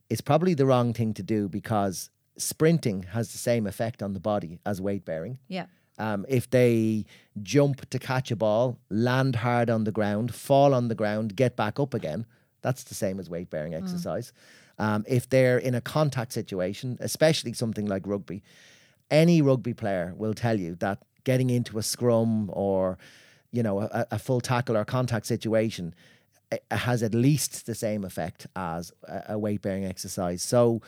is 0.09 0.21
probably 0.21 0.53
the 0.53 0.65
wrong 0.65 0.93
thing 0.93 1.13
to 1.13 1.23
do 1.23 1.47
because 1.47 2.09
sprinting 2.37 3.03
has 3.03 3.31
the 3.31 3.37
same 3.37 3.67
effect 3.67 4.01
on 4.01 4.13
the 4.13 4.19
body 4.19 4.59
as 4.65 4.81
weight 4.81 5.05
bearing. 5.05 5.37
Yeah. 5.47 5.65
Um, 5.97 6.25
if 6.27 6.49
they 6.49 7.05
jump 7.43 7.87
to 7.89 7.99
catch 7.99 8.31
a 8.31 8.35
ball, 8.35 8.79
land 8.89 9.35
hard 9.37 9.69
on 9.69 9.83
the 9.83 9.91
ground, 9.91 10.33
fall 10.33 10.73
on 10.73 10.87
the 10.87 10.95
ground, 10.95 11.35
get 11.35 11.55
back 11.55 11.79
up 11.79 11.93
again, 11.93 12.25
that's 12.61 12.83
the 12.83 12.95
same 12.95 13.19
as 13.19 13.29
weight 13.29 13.49
bearing 13.49 13.73
mm. 13.73 13.81
exercise. 13.81 14.31
Mm. 14.31 14.60
Um, 14.79 15.05
if 15.07 15.29
they're 15.29 15.57
in 15.57 15.75
a 15.75 15.81
contact 15.81 16.33
situation, 16.33 16.97
especially 16.99 17.53
something 17.53 17.85
like 17.85 18.05
rugby, 18.05 18.43
any 19.09 19.41
rugby 19.41 19.73
player 19.73 20.13
will 20.17 20.33
tell 20.33 20.59
you 20.59 20.75
that 20.75 21.03
getting 21.23 21.49
into 21.49 21.77
a 21.77 21.83
scrum 21.83 22.49
or 22.53 22.97
you 23.51 23.61
know 23.61 23.81
a, 23.81 24.07
a 24.11 24.19
full 24.19 24.41
tackle 24.41 24.77
or 24.77 24.85
contact 24.85 25.25
situation 25.25 25.93
eh, 26.51 26.57
has 26.71 27.03
at 27.03 27.13
least 27.13 27.65
the 27.65 27.75
same 27.75 28.03
effect 28.03 28.47
as 28.55 28.91
a 29.27 29.37
weight 29.37 29.61
bearing 29.61 29.85
exercise. 29.85 30.41
So 30.41 30.81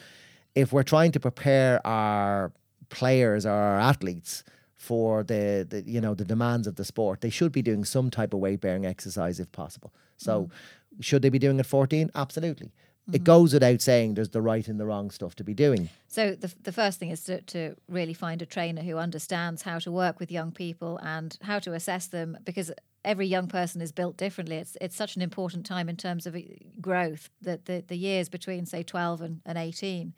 if 0.55 0.71
we're 0.71 0.83
trying 0.83 1.11
to 1.11 1.19
prepare 1.19 1.85
our 1.85 2.51
players 2.89 3.45
or 3.45 3.51
our 3.51 3.79
athletes 3.79 4.43
for 4.75 5.23
the, 5.23 5.65
the 5.69 5.83
you 5.85 6.01
know 6.01 6.13
the 6.13 6.25
demands 6.25 6.67
of 6.67 6.75
the 6.77 6.85
sport, 6.85 7.21
they 7.21 7.29
should 7.29 7.51
be 7.51 7.61
doing 7.61 7.83
some 7.85 8.09
type 8.09 8.33
of 8.33 8.39
weight 8.39 8.61
bearing 8.61 8.85
exercise 8.85 9.39
if 9.39 9.51
possible. 9.51 9.93
So 10.17 10.43
mm. 10.43 10.51
Should 10.99 11.21
they 11.21 11.29
be 11.29 11.39
doing 11.39 11.59
it 11.59 11.65
14? 11.65 12.11
Absolutely. 12.15 12.71
It 13.11 13.23
goes 13.25 13.53
without 13.53 13.81
saying 13.81 14.13
there's 14.13 14.29
the 14.29 14.41
right 14.41 14.65
and 14.67 14.79
the 14.79 14.85
wrong 14.85 15.11
stuff 15.11 15.35
to 15.35 15.43
be 15.43 15.53
doing. 15.53 15.89
So 16.07 16.35
the, 16.35 16.53
the 16.63 16.71
first 16.71 16.99
thing 16.99 17.09
is 17.09 17.25
to, 17.25 17.41
to 17.41 17.75
really 17.89 18.13
find 18.13 18.41
a 18.41 18.45
trainer 18.45 18.81
who 18.81 18.97
understands 18.97 19.63
how 19.63 19.79
to 19.79 19.91
work 19.91 20.19
with 20.19 20.31
young 20.31 20.51
people 20.51 20.97
and 21.03 21.37
how 21.41 21.59
to 21.59 21.73
assess 21.73 22.07
them 22.07 22.37
because 22.45 22.71
every 23.03 23.27
young 23.27 23.47
person 23.47 23.81
is 23.81 23.91
built 23.91 24.15
differently. 24.15 24.55
It's 24.55 24.77
it's 24.79 24.95
such 24.95 25.17
an 25.17 25.21
important 25.21 25.65
time 25.65 25.89
in 25.89 25.97
terms 25.97 26.25
of 26.25 26.35
uh, 26.35 26.39
growth 26.79 27.29
that 27.41 27.65
the, 27.65 27.83
the 27.85 27.97
years 27.97 28.29
between 28.29 28.65
say 28.65 28.83
12 28.83 29.21
and, 29.21 29.41
and 29.45 29.57
18 29.57 30.13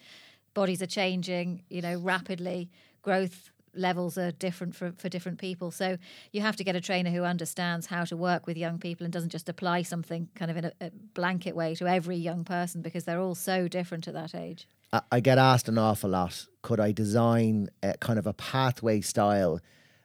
bodies 0.53 0.81
are 0.81 0.87
changing, 0.87 1.63
you 1.69 1.81
know, 1.81 1.97
rapidly. 1.97 2.69
Growth 3.01 3.51
levels 3.75 4.17
are 4.17 4.31
different 4.31 4.75
for, 4.75 4.93
for 4.97 5.09
different 5.09 5.39
people. 5.39 5.71
So 5.71 5.97
you 6.31 6.41
have 6.41 6.55
to 6.57 6.63
get 6.63 6.75
a 6.75 6.81
trainer 6.81 7.11
who 7.11 7.23
understands 7.23 7.87
how 7.87 8.03
to 8.05 8.17
work 8.17 8.47
with 8.47 8.57
young 8.57 8.79
people 8.79 9.03
and 9.03 9.13
doesn't 9.13 9.29
just 9.29 9.49
apply 9.49 9.83
something 9.83 10.29
kind 10.35 10.51
of 10.51 10.57
in 10.57 10.65
a, 10.65 10.71
a 10.81 10.91
blanket 11.13 11.55
way 11.55 11.75
to 11.75 11.87
every 11.87 12.17
young 12.17 12.43
person 12.43 12.81
because 12.81 13.03
they're 13.03 13.19
all 13.19 13.35
so 13.35 13.67
different 13.67 14.07
at 14.07 14.13
that 14.13 14.33
age. 14.35 14.67
I, 14.93 15.01
I 15.11 15.19
get 15.19 15.37
asked 15.37 15.67
an 15.69 15.77
awful 15.77 16.09
lot 16.09 16.47
could 16.61 16.79
I 16.79 16.91
design 16.91 17.69
a 17.83 17.95
kind 17.97 18.17
of 18.17 18.25
a 18.25 18.33
pathway 18.33 19.01
style 19.01 19.59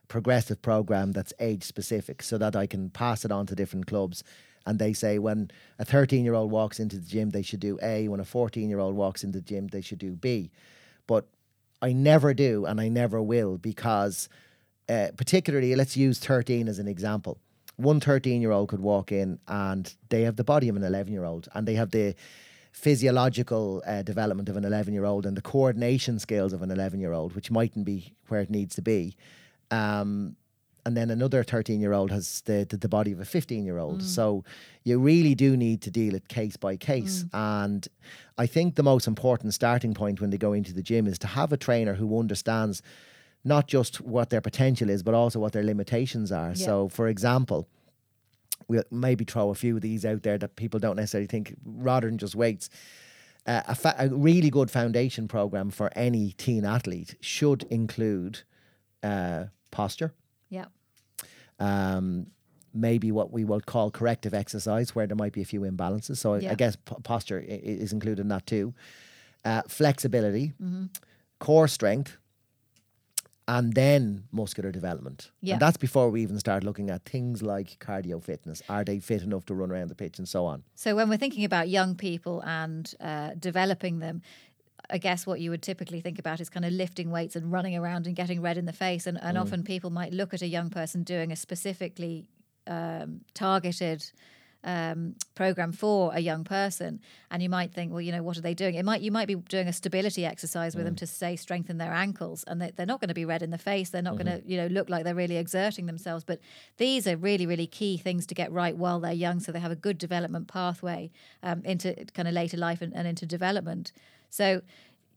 progressive 0.08 0.60
program 0.60 1.12
that's 1.12 1.32
age 1.40 1.62
specific 1.62 2.22
so 2.22 2.36
that 2.36 2.54
I 2.54 2.66
can 2.66 2.90
pass 2.90 3.24
it 3.24 3.32
on 3.32 3.46
to 3.46 3.54
different 3.54 3.86
clubs? 3.86 4.22
And 4.66 4.78
they 4.78 4.92
say 4.92 5.18
when 5.18 5.50
a 5.78 5.86
13 5.86 6.22
year 6.22 6.34
old 6.34 6.50
walks 6.50 6.78
into 6.78 6.96
the 6.96 7.08
gym, 7.08 7.30
they 7.30 7.42
should 7.42 7.60
do 7.60 7.78
A. 7.82 8.08
When 8.08 8.20
a 8.20 8.24
14 8.24 8.68
year 8.68 8.78
old 8.78 8.94
walks 8.94 9.24
into 9.24 9.38
the 9.38 9.44
gym, 9.44 9.68
they 9.68 9.80
should 9.80 9.98
do 9.98 10.12
B. 10.12 10.50
But 11.06 11.26
I 11.82 11.92
never 11.92 12.34
do 12.34 12.66
and 12.66 12.80
I 12.80 12.88
never 12.88 13.22
will 13.22 13.58
because, 13.58 14.28
uh, 14.88 15.08
particularly, 15.16 15.74
let's 15.74 15.96
use 15.96 16.18
13 16.18 16.68
as 16.68 16.78
an 16.78 16.88
example. 16.88 17.38
One 17.76 18.00
13 18.00 18.42
year 18.42 18.50
old 18.50 18.68
could 18.68 18.80
walk 18.80 19.10
in 19.12 19.38
and 19.48 19.92
they 20.10 20.22
have 20.22 20.36
the 20.36 20.44
body 20.44 20.68
of 20.68 20.76
an 20.76 20.82
11 20.82 21.12
year 21.12 21.24
old 21.24 21.48
and 21.54 21.66
they 21.66 21.74
have 21.74 21.90
the 21.90 22.14
physiological 22.72 23.82
uh, 23.86 24.02
development 24.02 24.48
of 24.48 24.56
an 24.56 24.64
11 24.64 24.92
year 24.92 25.04
old 25.04 25.26
and 25.26 25.36
the 25.36 25.42
coordination 25.42 26.18
skills 26.18 26.52
of 26.52 26.62
an 26.62 26.70
11 26.70 27.00
year 27.00 27.12
old, 27.12 27.34
which 27.34 27.50
mightn't 27.50 27.84
be 27.84 28.14
where 28.28 28.40
it 28.40 28.50
needs 28.50 28.74
to 28.76 28.82
be. 28.82 29.16
Um, 29.70 30.36
and 30.84 30.96
then 30.96 31.10
another 31.10 31.42
13 31.42 31.80
year 31.80 31.92
old 31.92 32.10
has 32.10 32.42
the, 32.42 32.66
the, 32.68 32.76
the, 32.76 32.88
body 32.88 33.12
of 33.12 33.20
a 33.20 33.24
15 33.24 33.64
year 33.64 33.78
old. 33.78 34.00
Mm. 34.00 34.04
So 34.04 34.44
you 34.84 34.98
really 34.98 35.34
do 35.34 35.56
need 35.56 35.82
to 35.82 35.90
deal 35.90 36.14
it 36.14 36.28
case 36.28 36.56
by 36.56 36.76
case. 36.76 37.24
Mm. 37.24 37.64
And 37.64 37.88
I 38.38 38.46
think 38.46 38.76
the 38.76 38.82
most 38.82 39.06
important 39.06 39.54
starting 39.54 39.94
point 39.94 40.20
when 40.20 40.30
they 40.30 40.38
go 40.38 40.52
into 40.52 40.72
the 40.72 40.82
gym 40.82 41.06
is 41.06 41.18
to 41.20 41.26
have 41.26 41.52
a 41.52 41.56
trainer 41.56 41.94
who 41.94 42.18
understands 42.18 42.82
not 43.44 43.66
just 43.66 44.00
what 44.00 44.30
their 44.30 44.40
potential 44.40 44.90
is, 44.90 45.02
but 45.02 45.14
also 45.14 45.38
what 45.38 45.52
their 45.52 45.62
limitations 45.62 46.30
are. 46.30 46.48
Yeah. 46.48 46.66
So, 46.66 46.88
for 46.88 47.08
example, 47.08 47.68
we'll 48.68 48.84
maybe 48.90 49.24
throw 49.24 49.50
a 49.50 49.54
few 49.54 49.76
of 49.76 49.82
these 49.82 50.04
out 50.04 50.22
there 50.22 50.38
that 50.38 50.56
people 50.56 50.78
don't 50.78 50.96
necessarily 50.96 51.26
think, 51.26 51.54
rather 51.64 52.06
than 52.06 52.18
just 52.18 52.34
weights. 52.34 52.68
Uh, 53.46 53.62
a, 53.68 53.74
fa- 53.74 53.96
a 53.98 54.08
really 54.08 54.50
good 54.50 54.70
foundation 54.70 55.26
program 55.26 55.70
for 55.70 55.90
any 55.96 56.32
teen 56.32 56.64
athlete 56.64 57.16
should 57.20 57.62
include 57.64 58.42
uh, 59.02 59.44
posture 59.70 60.12
yeah. 60.50 60.66
Um, 61.58 62.26
maybe 62.72 63.10
what 63.10 63.32
we 63.32 63.44
would 63.44 63.66
call 63.66 63.90
corrective 63.90 64.34
exercise, 64.34 64.94
where 64.94 65.06
there 65.06 65.16
might 65.16 65.32
be 65.32 65.42
a 65.42 65.44
few 65.44 65.60
imbalances. 65.62 66.18
So 66.18 66.34
yeah. 66.34 66.50
I, 66.50 66.52
I, 66.52 66.54
guess 66.54 66.76
p- 66.76 66.96
posture 67.02 67.42
is 67.46 67.92
included 67.92 68.20
in 68.20 68.28
that 68.28 68.46
too. 68.46 68.74
Uh, 69.44 69.62
flexibility, 69.68 70.52
mm-hmm. 70.62 70.86
core 71.38 71.68
strength, 71.68 72.18
and 73.48 73.72
then 73.72 74.24
muscular 74.30 74.70
development. 74.70 75.30
Yeah. 75.40 75.54
And 75.54 75.62
that's 75.62 75.76
before 75.76 76.08
we 76.10 76.22
even 76.22 76.38
start 76.38 76.62
looking 76.62 76.88
at 76.88 77.04
things 77.04 77.42
like 77.42 77.78
cardio 77.80 78.22
fitness. 78.22 78.62
Are 78.68 78.84
they 78.84 79.00
fit 79.00 79.22
enough 79.22 79.44
to 79.46 79.54
run 79.54 79.72
around 79.72 79.88
the 79.88 79.96
pitch 79.96 80.18
and 80.18 80.28
so 80.28 80.46
on? 80.46 80.62
So 80.76 80.94
when 80.94 81.08
we're 81.08 81.16
thinking 81.16 81.44
about 81.44 81.68
young 81.68 81.96
people 81.96 82.42
and 82.42 82.92
uh, 83.00 83.30
developing 83.38 83.98
them, 83.98 84.22
I 84.92 84.98
guess 84.98 85.26
what 85.26 85.40
you 85.40 85.50
would 85.50 85.62
typically 85.62 86.00
think 86.00 86.18
about 86.18 86.40
is 86.40 86.50
kind 86.50 86.64
of 86.64 86.72
lifting 86.72 87.10
weights 87.10 87.36
and 87.36 87.50
running 87.52 87.76
around 87.76 88.06
and 88.06 88.16
getting 88.16 88.42
red 88.42 88.56
in 88.56 88.66
the 88.66 88.72
face. 88.72 89.06
And, 89.06 89.18
and 89.22 89.36
mm. 89.36 89.40
often 89.40 89.62
people 89.62 89.90
might 89.90 90.12
look 90.12 90.34
at 90.34 90.42
a 90.42 90.46
young 90.46 90.70
person 90.70 91.02
doing 91.02 91.32
a 91.32 91.36
specifically 91.36 92.26
um, 92.66 93.20
targeted 93.34 94.10
um, 94.62 95.14
program 95.34 95.72
for 95.72 96.12
a 96.14 96.20
young 96.20 96.44
person, 96.44 97.00
and 97.30 97.42
you 97.42 97.48
might 97.48 97.72
think, 97.72 97.92
well, 97.92 98.00
you 98.00 98.12
know, 98.12 98.22
what 98.22 98.36
are 98.36 98.42
they 98.42 98.54
doing? 98.54 98.74
It 98.74 98.84
might 98.84 99.00
you 99.00 99.10
might 99.10 99.26
be 99.26 99.34
doing 99.34 99.68
a 99.68 99.72
stability 99.72 100.26
exercise 100.26 100.74
with 100.74 100.82
mm. 100.82 100.88
them 100.88 100.96
to 100.96 101.06
say 101.06 101.36
strengthen 101.36 101.78
their 101.78 101.92
ankles, 101.92 102.44
and 102.46 102.60
they, 102.60 102.72
are 102.78 102.86
not 102.86 103.00
going 103.00 103.08
to 103.08 103.14
be 103.14 103.24
red 103.24 103.42
in 103.42 103.50
the 103.50 103.58
face. 103.58 103.90
They're 103.90 104.02
not 104.02 104.16
mm-hmm. 104.16 104.28
going 104.28 104.42
to 104.42 104.48
you 104.48 104.56
know 104.56 104.66
look 104.66 104.90
like 104.90 105.04
they're 105.04 105.14
really 105.14 105.36
exerting 105.36 105.86
themselves. 105.86 106.24
But 106.24 106.40
these 106.76 107.06
are 107.06 107.16
really 107.16 107.46
really 107.46 107.66
key 107.66 107.96
things 107.96 108.26
to 108.26 108.34
get 108.34 108.52
right 108.52 108.76
while 108.76 109.00
they're 109.00 109.12
young, 109.12 109.40
so 109.40 109.52
they 109.52 109.60
have 109.60 109.72
a 109.72 109.76
good 109.76 109.98
development 109.98 110.48
pathway 110.48 111.10
um, 111.42 111.62
into 111.64 111.94
kind 112.14 112.28
of 112.28 112.34
later 112.34 112.56
life 112.56 112.82
and, 112.82 112.94
and 112.94 113.08
into 113.08 113.26
development. 113.26 113.92
So 114.28 114.62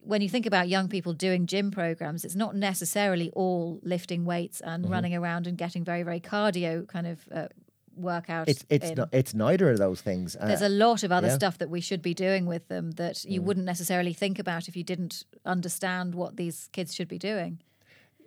when 0.05 0.21
you 0.21 0.29
think 0.29 0.45
about 0.45 0.67
young 0.67 0.87
people 0.87 1.13
doing 1.13 1.45
gym 1.45 1.71
programs, 1.71 2.25
it's 2.25 2.35
not 2.35 2.55
necessarily 2.55 3.31
all 3.31 3.79
lifting 3.83 4.25
weights 4.25 4.61
and 4.61 4.83
mm-hmm. 4.83 4.91
running 4.91 5.15
around 5.15 5.47
and 5.47 5.57
getting 5.57 5.83
very, 5.83 6.03
very 6.03 6.19
cardio 6.19 6.87
kind 6.87 7.07
of 7.07 7.19
uh, 7.33 7.47
workouts. 7.99 8.45
It's 8.47 8.65
it's 8.69 8.91
no, 8.91 9.07
it's 9.11 9.33
neither 9.33 9.69
of 9.69 9.77
those 9.77 10.01
things. 10.01 10.35
Uh, 10.39 10.47
There's 10.47 10.61
a 10.61 10.69
lot 10.69 11.03
of 11.03 11.11
other 11.11 11.27
yeah. 11.27 11.35
stuff 11.35 11.57
that 11.59 11.69
we 11.69 11.81
should 11.81 12.01
be 12.01 12.13
doing 12.13 12.45
with 12.45 12.67
them 12.67 12.91
that 12.91 13.23
you 13.25 13.41
mm. 13.41 13.45
wouldn't 13.45 13.65
necessarily 13.65 14.13
think 14.13 14.39
about 14.39 14.67
if 14.67 14.75
you 14.75 14.83
didn't 14.83 15.23
understand 15.45 16.15
what 16.15 16.37
these 16.37 16.69
kids 16.71 16.93
should 16.93 17.07
be 17.07 17.19
doing. 17.19 17.59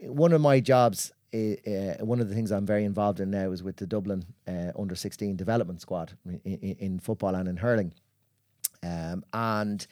One 0.02 0.32
of 0.32 0.40
my 0.40 0.60
jobs. 0.60 1.12
Uh, 1.34 1.96
one 2.00 2.20
of 2.20 2.30
the 2.30 2.34
things 2.34 2.50
I'm 2.50 2.64
very 2.64 2.84
involved 2.84 3.20
in 3.20 3.30
now 3.30 3.50
is 3.50 3.62
with 3.62 3.76
the 3.76 3.86
Dublin 3.86 4.24
uh, 4.48 4.70
under 4.78 4.94
16 4.94 5.36
development 5.36 5.82
squad 5.82 6.12
in, 6.24 6.40
in, 6.44 6.76
in 6.78 6.98
football 6.98 7.34
and 7.34 7.46
in 7.46 7.58
hurling. 7.58 7.92
Um, 8.82 9.22
and 9.34 9.86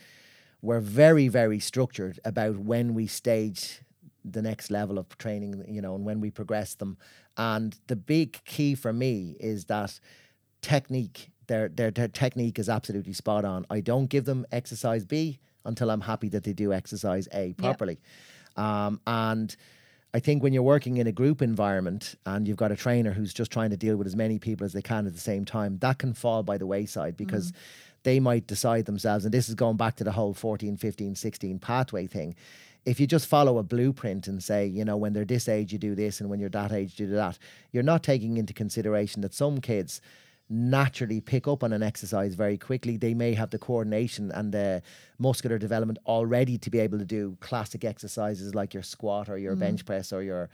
we're 0.62 0.80
very, 0.80 1.28
very 1.28 1.58
structured 1.60 2.18
about 2.24 2.56
when 2.56 2.94
we 2.94 3.06
stage 3.06 3.82
the 4.24 4.42
next 4.42 4.70
level 4.70 4.98
of 4.98 5.08
training, 5.18 5.64
you 5.68 5.82
know, 5.82 5.94
and 5.94 6.04
when 6.04 6.20
we 6.20 6.30
progress 6.30 6.74
them. 6.74 6.96
And 7.36 7.76
the 7.86 7.96
big 7.96 8.42
key 8.44 8.74
for 8.74 8.92
me 8.92 9.36
is 9.40 9.66
that 9.66 9.98
technique. 10.62 11.30
Their, 11.46 11.68
their 11.68 11.90
their 11.90 12.08
technique 12.08 12.58
is 12.58 12.70
absolutely 12.70 13.12
spot 13.12 13.44
on. 13.44 13.66
I 13.68 13.80
don't 13.80 14.06
give 14.06 14.24
them 14.24 14.46
exercise 14.50 15.04
B 15.04 15.40
until 15.66 15.90
I'm 15.90 16.00
happy 16.00 16.28
that 16.30 16.44
they 16.44 16.54
do 16.54 16.72
exercise 16.72 17.28
A 17.32 17.52
properly. 17.54 17.98
Yep. 18.56 18.64
Um, 18.64 19.00
and 19.06 19.54
I 20.14 20.20
think 20.20 20.42
when 20.42 20.54
you're 20.54 20.62
working 20.62 20.96
in 20.96 21.06
a 21.06 21.12
group 21.12 21.42
environment 21.42 22.14
and 22.24 22.48
you've 22.48 22.56
got 22.56 22.72
a 22.72 22.76
trainer 22.76 23.12
who's 23.12 23.34
just 23.34 23.50
trying 23.50 23.70
to 23.70 23.76
deal 23.76 23.96
with 23.96 24.06
as 24.06 24.16
many 24.16 24.38
people 24.38 24.64
as 24.64 24.72
they 24.72 24.80
can 24.80 25.06
at 25.06 25.12
the 25.12 25.20
same 25.20 25.44
time, 25.44 25.78
that 25.78 25.98
can 25.98 26.14
fall 26.14 26.42
by 26.42 26.56
the 26.56 26.66
wayside 26.66 27.16
because 27.16 27.52
mm 27.52 27.56
they 28.04 28.20
might 28.20 28.46
decide 28.46 28.84
themselves, 28.84 29.24
and 29.24 29.34
this 29.34 29.48
is 29.48 29.54
going 29.54 29.76
back 29.76 29.96
to 29.96 30.04
the 30.04 30.12
whole 30.12 30.32
14, 30.32 30.76
15, 30.76 31.16
16 31.16 31.58
pathway 31.58 32.06
thing. 32.06 32.36
If 32.84 33.00
you 33.00 33.06
just 33.06 33.26
follow 33.26 33.58
a 33.58 33.62
blueprint 33.62 34.28
and 34.28 34.42
say, 34.42 34.66
you 34.66 34.84
know, 34.84 34.96
when 34.96 35.12
they're 35.12 35.24
this 35.24 35.48
age, 35.48 35.72
you 35.72 35.78
do 35.78 35.94
this, 35.94 36.20
and 36.20 36.28
when 36.28 36.38
you're 36.38 36.50
that 36.50 36.72
age, 36.72 37.00
you 37.00 37.06
do 37.06 37.14
that, 37.14 37.38
you're 37.72 37.82
not 37.82 38.02
taking 38.02 38.36
into 38.36 38.52
consideration 38.52 39.22
that 39.22 39.32
some 39.34 39.60
kids 39.60 40.00
naturally 40.50 41.20
pick 41.20 41.48
up 41.48 41.64
on 41.64 41.72
an 41.72 41.82
exercise 41.82 42.34
very 42.34 42.58
quickly. 42.58 42.96
They 42.96 43.14
may 43.14 43.32
have 43.34 43.50
the 43.50 43.58
coordination 43.58 44.30
and 44.30 44.52
the 44.52 44.82
muscular 45.18 45.58
development 45.58 45.98
already 46.06 46.58
to 46.58 46.70
be 46.70 46.78
able 46.80 46.98
to 46.98 47.04
do 47.04 47.36
classic 47.40 47.84
exercises 47.84 48.54
like 48.54 48.74
your 48.74 48.82
squat 48.82 49.28
or 49.28 49.38
your 49.38 49.56
mm. 49.56 49.60
bench 49.60 49.86
press 49.86 50.12
or 50.12 50.22
your 50.22 50.50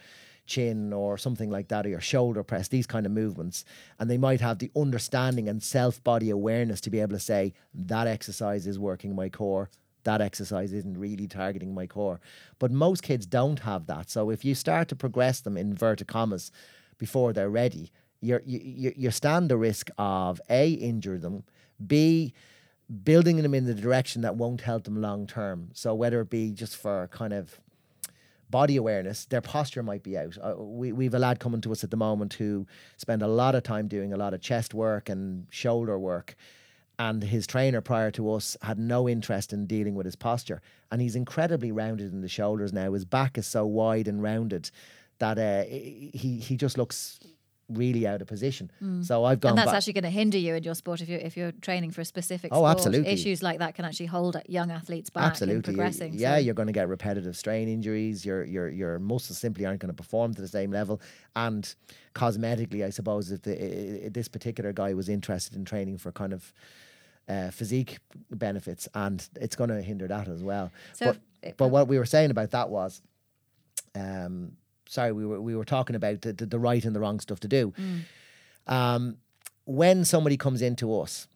chin 0.47 0.93
or 0.93 1.17
something 1.17 1.51
like 1.51 1.69
that, 1.69 1.87
or 1.87 1.89
your 1.89 2.01
shoulder 2.01 2.43
press, 2.43 2.69
these 2.69 2.87
kind 2.87 3.07
of 3.07 3.13
movements. 3.13 3.65
And 3.99 4.11
they 4.11 4.19
might 4.19 4.41
have 4.41 4.59
the 4.59 4.71
understanding 4.77 5.49
and 5.49 5.63
self 5.63 6.03
body 6.05 6.31
awareness 6.31 6.81
to 6.83 6.91
be 6.91 7.01
able 7.01 7.15
to 7.15 7.21
say, 7.21 7.55
that 7.75 8.07
exercise 8.07 8.67
is 8.67 8.79
working 8.79 9.15
my 9.15 9.29
core. 9.29 9.71
That 10.05 10.21
exercise 10.21 10.73
isn't 10.73 10.99
really 10.99 11.27
targeting 11.27 11.75
my 11.75 11.87
core. 11.87 12.21
But 12.59 12.71
most 12.71 13.03
kids 13.03 13.27
don't 13.27 13.61
have 13.61 13.87
that. 13.87 14.11
So 14.11 14.31
if 14.31 14.45
you 14.45 14.55
start 14.55 14.89
to 14.89 14.97
progress 14.97 15.41
them 15.41 15.57
in 15.57 15.71
inverted 15.71 16.07
commas 16.09 16.51
before 16.99 17.33
they're 17.33 17.51
ready, 17.51 17.93
you're, 18.21 18.43
you, 18.45 18.93
you 18.97 19.11
stand 19.11 19.51
the 19.51 19.57
risk 19.57 19.91
of 19.97 20.41
A, 20.51 20.71
injure 20.71 21.19
them, 21.19 21.45
B, 21.87 22.35
building 23.05 23.37
them 23.37 23.55
in 23.55 23.67
the 23.67 23.75
direction 23.75 24.23
that 24.23 24.37
won't 24.37 24.63
help 24.63 24.85
them 24.85 25.01
long 25.01 25.27
term. 25.27 25.71
So 25.73 25.95
whether 25.95 26.21
it 26.21 26.31
be 26.31 26.53
just 26.53 26.77
for 26.77 27.09
kind 27.09 27.33
of 27.33 27.61
body 28.51 28.77
awareness, 28.77 29.27
their 29.27 29.41
posture 29.41 29.83
might 29.83 30.03
be 30.03 30.19
out. 30.19 30.37
Uh, 30.43 30.55
we 30.59 30.93
we've 30.93 31.15
a 31.15 31.19
lad 31.19 31.39
coming 31.39 31.61
to 31.61 31.73
us 31.73 31.85
at 31.85 31.91
the 31.91 31.97
moment 31.97 32.35
who 32.35 32.67
spend 32.97 33.23
a 33.23 33.29
lot 33.29 33.55
of 33.55 33.63
time 33.63 33.87
doing 33.87 34.13
a 34.13 34.17
lot 34.17 34.35
of 34.35 34.41
chest 34.41 34.75
work 34.75 35.09
and 35.09 35.47
shoulder 35.51 35.99
work. 35.99 36.35
And 37.07 37.23
his 37.23 37.47
trainer 37.47 37.81
prior 37.81 38.11
to 38.19 38.23
us 38.37 38.57
had 38.61 38.79
no 38.79 39.09
interest 39.09 39.53
in 39.55 39.67
dealing 39.67 39.95
with 39.95 40.05
his 40.05 40.17
posture. 40.17 40.61
And 40.91 41.01
he's 41.01 41.17
incredibly 41.17 41.73
rounded 41.73 42.13
in 42.13 42.21
the 42.21 42.29
shoulders 42.29 42.73
now. 42.75 42.93
His 42.93 43.07
back 43.07 43.39
is 43.39 43.47
so 43.47 43.65
wide 43.65 44.07
and 44.07 44.23
rounded 44.23 44.71
that 45.19 45.37
uh, 45.39 45.65
he 45.65 46.39
he 46.49 46.57
just 46.65 46.77
looks 46.77 47.19
really 47.83 48.05
out 48.11 48.21
of 48.21 48.27
position. 48.27 48.67
So 49.03 49.25
I've 49.25 49.39
gone 49.41 49.51
Mm. 49.51 49.53
and 49.53 49.59
that's 49.61 49.67
back. 49.71 49.77
actually 49.77 49.93
going 49.99 50.11
to 50.13 50.19
hinder 50.21 50.37
you 50.47 50.53
in 50.57 50.63
your 50.69 50.75
sport 50.75 51.01
if 51.01 51.09
you're 51.09 51.21
if 51.29 51.37
you're 51.39 51.53
training 51.69 51.91
for 51.93 52.01
a 52.01 52.05
specific 52.05 52.51
Oh, 52.53 52.57
sport. 52.63 52.71
absolutely. 52.77 53.13
Issues 53.13 53.41
like 53.49 53.59
that 53.61 53.73
can 53.77 53.85
actually 53.89 54.07
hold 54.17 54.37
young 54.59 54.71
athletes 54.71 55.09
back 55.09 55.25
Absolutely, 55.31 55.63
progressing. 55.63 56.13
yeah, 56.15 56.35
so- 56.35 56.41
you're 56.45 56.59
going 56.61 56.67
to 56.75 56.79
get 56.81 56.89
repetitive 56.89 57.35
strain 57.45 57.67
injuries. 57.77 58.27
Your 58.29 58.41
your 58.45 58.69
your 58.81 58.99
muscles 58.99 59.39
simply 59.39 59.65
aren't 59.67 59.81
going 59.83 59.95
to 59.97 60.01
perform 60.05 60.35
to 60.35 60.43
the 60.43 60.49
same 60.59 60.71
level. 60.81 61.01
And 61.47 61.63
cosmetically, 62.15 62.85
I 62.85 62.91
suppose 62.91 63.31
if, 63.31 63.41
the, 63.43 63.53
i- 63.53 64.07
i- 64.07 64.09
this 64.19 64.29
particular 64.29 64.73
guy 64.83 64.93
was 64.95 65.09
interested 65.09 65.55
in 65.57 65.65
training 65.65 65.97
for 65.99 66.11
kind 66.13 66.33
of 66.33 66.53
uh, 67.31 67.51
physique 67.51 67.99
benefits, 68.31 68.89
and 68.95 69.27
it's 69.45 69.57
going 69.57 69.71
to 69.71 69.81
hinder 69.81 70.07
that 70.09 70.27
as 70.29 70.43
well. 70.43 70.71
So 70.95 71.07
but 71.07 71.17
if- 71.43 71.57
but 71.57 71.69
what 71.69 71.89
we 71.89 71.97
were 71.99 72.07
saying 72.07 72.31
about 72.31 72.51
that 72.51 72.69
was, 72.71 73.01
um, 73.95 74.53
sorry, 74.89 75.13
we 75.13 75.25
were 75.25 75.41
we 75.41 75.55
were 75.55 75.65
talking 75.65 75.97
about 75.97 76.21
the, 76.23 76.33
the, 76.33 76.47
the 76.47 76.59
right 76.59 76.85
and 76.85 76.95
the 76.95 77.01
wrong 77.01 77.21
stuff 77.21 77.41
to 77.41 77.49
do. 77.49 77.73
Um, 78.67 79.17
when 79.65 80.05
somebody 80.05 80.37
comes 80.37 80.63
into 80.63 80.99
us, 81.01 81.29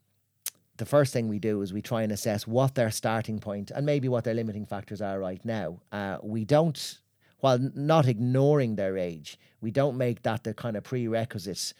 the 0.77 0.85
first 0.87 1.13
thing 1.13 1.29
we 1.29 1.39
do 1.39 1.63
is 1.63 1.73
we 1.73 1.83
try 1.83 2.03
and 2.03 2.13
assess 2.13 2.47
what 2.47 2.75
their 2.75 2.91
starting 2.91 3.39
point 3.39 3.71
and 3.71 3.87
maybe 3.87 4.09
what 4.09 4.25
their 4.25 4.35
limiting 4.35 4.67
factors 4.67 5.01
are 5.01 5.19
right 5.21 5.45
now. 5.45 5.81
Uh, 5.93 6.19
we 6.23 6.45
don't, 6.45 6.99
while 7.39 7.59
not 7.75 8.07
ignoring 8.07 8.75
their 8.77 8.99
age, 8.99 9.39
we 9.61 9.71
don't 9.71 9.97
make 9.97 10.23
that 10.23 10.43
the 10.45 10.53
kind 10.55 10.77
of 10.77 10.83
prerequisite 10.85 11.73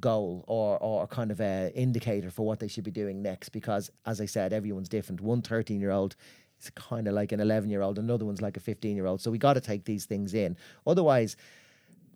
goal 0.00 0.44
or 0.46 0.78
or 0.78 1.06
kind 1.06 1.30
of 1.30 1.40
a 1.40 1.72
indicator 1.74 2.30
for 2.30 2.44
what 2.44 2.60
they 2.60 2.68
should 2.68 2.84
be 2.84 2.90
doing 2.90 3.22
next 3.22 3.50
because 3.50 3.90
as 4.06 4.20
I 4.20 4.26
said 4.26 4.52
everyone's 4.52 4.88
different. 4.88 5.20
One 5.20 5.42
13 5.42 5.80
year 5.80 5.90
old 5.90 6.16
is 6.60 6.70
kind 6.70 7.08
of 7.08 7.14
like 7.14 7.32
an 7.32 7.40
11 7.40 7.70
year 7.70 7.82
old 7.82 7.98
another 7.98 8.24
one's 8.24 8.42
like 8.42 8.56
a 8.56 8.60
15 8.60 8.96
year 8.96 9.06
old 9.06 9.20
so 9.20 9.30
we 9.30 9.38
got 9.38 9.54
to 9.54 9.60
take 9.60 9.84
these 9.84 10.04
things 10.04 10.34
in. 10.34 10.56
Otherwise 10.86 11.36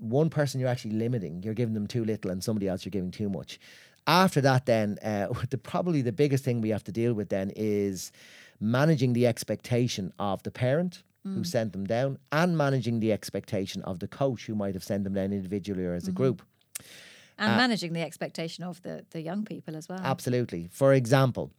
one 0.00 0.30
person 0.30 0.60
you're 0.60 0.68
actually 0.68 0.92
limiting, 0.92 1.42
you're 1.42 1.54
giving 1.54 1.74
them 1.74 1.86
too 1.86 2.04
little, 2.04 2.30
and 2.30 2.42
somebody 2.42 2.68
else 2.68 2.84
you're 2.84 2.90
giving 2.90 3.10
too 3.10 3.28
much. 3.28 3.58
After 4.06 4.40
that, 4.40 4.66
then 4.66 4.98
uh, 5.02 5.28
the 5.50 5.58
probably 5.58 6.02
the 6.02 6.12
biggest 6.12 6.44
thing 6.44 6.60
we 6.60 6.70
have 6.70 6.84
to 6.84 6.92
deal 6.92 7.14
with 7.14 7.28
then 7.28 7.52
is 7.56 8.12
managing 8.60 9.12
the 9.12 9.26
expectation 9.26 10.12
of 10.18 10.42
the 10.42 10.50
parent 10.50 11.02
who 11.34 11.44
sent 11.44 11.72
them 11.72 11.84
down, 11.84 12.16
and 12.32 12.56
managing 12.56 13.00
the 13.00 13.12
expectation 13.12 13.82
of 13.82 13.98
the 13.98 14.08
coach 14.08 14.46
who 14.46 14.54
might 14.54 14.72
have 14.72 14.82
sent 14.82 15.04
them 15.04 15.12
down 15.12 15.30
individually 15.30 15.84
or 15.84 15.92
as 15.92 16.08
a 16.08 16.12
group. 16.12 16.40
And 17.38 17.56
managing 17.56 17.92
the 17.92 18.02
expectation 18.02 18.64
of 18.64 18.82
the 18.82 19.04
the 19.10 19.20
young 19.20 19.44
people 19.44 19.76
as 19.76 19.88
well. 19.88 20.00
Absolutely. 20.02 20.68
For 20.70 20.92
example, 20.92 21.50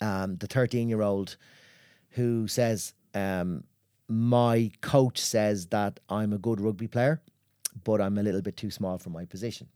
um, 0.00 0.36
the 0.36 0.46
13 0.46 0.88
year 0.88 1.02
old 1.02 1.36
who 2.10 2.46
says, 2.48 2.94
um, 3.14 3.64
My 4.08 4.70
coach 4.80 5.18
says 5.18 5.66
that 5.66 6.00
I'm 6.08 6.32
a 6.32 6.38
good 6.38 6.60
rugby 6.60 6.88
player, 6.88 7.22
but 7.84 8.00
I'm 8.00 8.18
a 8.18 8.22
little 8.22 8.42
bit 8.42 8.56
too 8.56 8.70
small 8.70 8.98
for 8.98 9.10
my 9.10 9.24
position. 9.24 9.68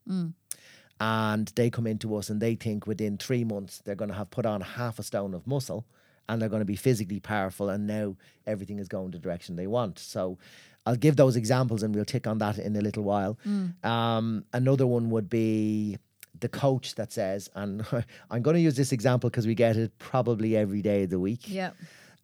And 0.99 1.53
they 1.57 1.69
come 1.71 1.87
into 1.87 2.17
us 2.17 2.31
and 2.31 2.41
they 2.41 2.55
think 2.55 2.87
within 2.87 3.19
three 3.19 3.45
months 3.45 3.83
they're 3.85 3.95
going 3.95 4.11
to 4.11 4.17
have 4.17 4.31
put 4.31 4.47
on 4.47 4.63
half 4.63 4.99
a 4.99 5.03
stone 5.03 5.35
of 5.35 5.47
muscle 5.47 5.85
and 6.29 6.41
they're 6.41 6.49
going 6.49 6.61
to 6.61 6.65
be 6.67 6.77
physically 6.77 7.21
powerful 7.21 7.69
and 7.69 7.87
now 7.87 8.17
everything 8.47 8.79
is 8.79 8.89
going 8.89 9.11
the 9.11 9.19
direction 9.19 9.57
they 9.57 9.67
want. 9.67 9.99
So 9.99 10.39
I'll 10.87 10.97
give 10.97 11.17
those 11.17 11.37
examples 11.37 11.83
and 11.83 11.95
we'll 11.95 12.05
tick 12.05 12.27
on 12.27 12.39
that 12.39 12.59
in 12.59 12.77
a 12.77 12.81
little 12.81 13.03
while. 13.03 13.39
Um, 13.85 14.45
another 14.53 14.87
one 14.87 15.11
would 15.11 15.29
be 15.29 15.99
the 16.39 16.49
coach 16.49 16.95
that 16.95 17.13
says, 17.13 17.51
and 17.55 17.85
I'm 18.31 18.43
going 18.43 18.55
to 18.55 18.61
use 18.61 18.77
this 18.77 18.93
example 18.93 19.29
because 19.29 19.47
we 19.47 19.55
get 19.55 19.77
it 19.77 19.99
probably 19.99 20.57
every 20.57 20.83
day 20.83 21.03
of 21.05 21.11
the 21.11 21.19
week. 21.21 21.49
yeah. 21.49 21.71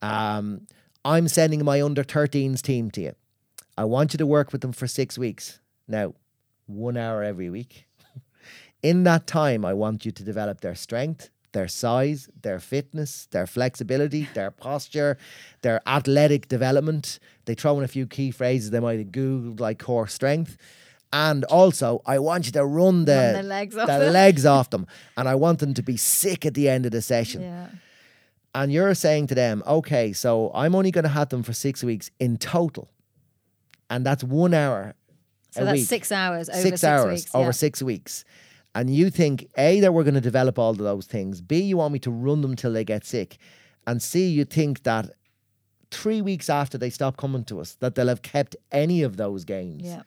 Um, 0.01 0.67
I'm 1.05 1.27
sending 1.29 1.65
my 1.65 1.83
under 1.83 2.05
13s 2.05 2.61
team 2.63 2.91
to 2.93 3.01
you. 3.01 3.13
I 3.77 3.85
want 3.85 4.13
you 4.13 4.19
to 4.19 4.27
work 4.27 4.53
with 4.53 4.61
them 4.61 4.73
for 4.73 4.87
six 4.87 5.19
weeks. 5.19 5.59
Now, 5.89 6.15
one 6.67 6.97
hour 6.97 7.23
every 7.23 7.51
week. 7.51 7.87
In 8.83 9.03
that 9.05 9.27
time, 9.27 9.65
I 9.65 9.75
want 9.75 10.05
you 10.05 10.13
to 10.13 10.23
develop 10.25 10.61
their 10.61 10.75
strength, 10.75 11.31
their 11.53 11.69
size, 11.69 12.29
their 12.43 12.59
fitness, 12.59 13.27
their 13.31 13.47
flexibility, 13.47 14.29
their 14.35 14.51
posture, 14.51 15.19
their 15.63 15.81
athletic 15.87 16.49
development. 16.49 17.19
They 17.45 17.55
throw 17.55 17.79
in 17.79 17.85
a 17.85 17.89
few 17.89 18.07
key 18.07 18.31
phrases 18.31 18.71
they 18.71 18.81
might 18.81 18.99
have 18.99 19.09
Googled, 19.09 19.61
like 19.61 19.79
core 19.79 20.07
strength. 20.09 20.57
And 21.13 21.45
also, 21.45 22.01
I 22.07 22.19
want 22.21 22.47
you 22.47 22.53
to 22.53 22.65
run 22.65 23.05
the, 23.05 23.15
Run 23.15 23.35
the 23.35 23.43
legs 23.43 23.77
off 23.77 23.87
the 23.87 23.99
them. 23.99 24.13
legs 24.15 24.47
off 24.47 24.71
them. 24.71 24.87
And 25.17 25.29
I 25.29 25.35
want 25.35 25.59
them 25.59 25.75
to 25.75 25.83
be 25.83 25.99
sick 25.99 26.47
at 26.47 26.55
the 26.55 26.69
end 26.71 26.87
of 26.87 26.93
the 26.93 27.03
session 27.03 27.43
Yeah. 27.43 27.67
and 28.55 28.73
you're 28.73 28.95
saying 28.95 29.27
to 29.27 29.35
them, 29.35 29.63
okay, 29.67 30.13
so 30.15 30.51
I'm 30.55 30.75
only 30.75 30.91
going 30.91 31.05
to 31.05 31.11
have 31.11 31.29
them 31.29 31.43
for 31.43 31.53
six 31.53 31.85
weeks 31.85 32.11
in 32.19 32.39
total, 32.39 32.89
and 33.91 34.07
that's 34.07 34.25
one 34.25 34.55
hour 34.55 34.95
So 35.51 35.65
that's 35.67 35.79
week. 35.81 35.87
six 35.87 36.11
hours 36.13 36.49
over 36.49 36.59
six, 36.59 36.81
six, 36.81 36.85
hours 36.85 37.13
weeks. 37.21 37.35
over 37.35 37.53
six 37.53 37.83
weeks. 37.83 38.25
And 38.75 38.89
you 38.89 39.11
think 39.11 39.49
A 39.59 39.81
that 39.81 39.93
we're 39.93 40.05
going 40.05 40.15
to 40.15 40.21
develop 40.21 40.59
all 40.59 40.71
of 40.71 40.79
those 40.79 41.07
things. 41.07 41.41
B 41.41 41.61
you 41.61 41.77
want 41.77 41.93
me 41.93 41.99
to 42.01 42.11
run 42.11 42.41
them 42.41 42.57
till 42.57 42.73
they 42.73 42.85
get 42.85 43.05
sick, 43.05 43.39
and 43.87 44.03
C 44.03 44.29
you 44.29 44.45
think 44.45 44.83
that 44.85 45.11
three 45.91 46.23
weeks 46.23 46.49
after 46.49 46.79
they 46.79 46.91
stop 46.91 47.17
coming 47.17 47.45
to 47.45 47.61
us 47.61 47.75
that 47.81 47.95
they'll 47.95 48.09
have 48.09 48.23
kept 48.23 48.57
any 48.71 49.03
of 49.03 49.17
those 49.19 49.45
gains. 49.45 49.85
Yeah. 49.85 50.03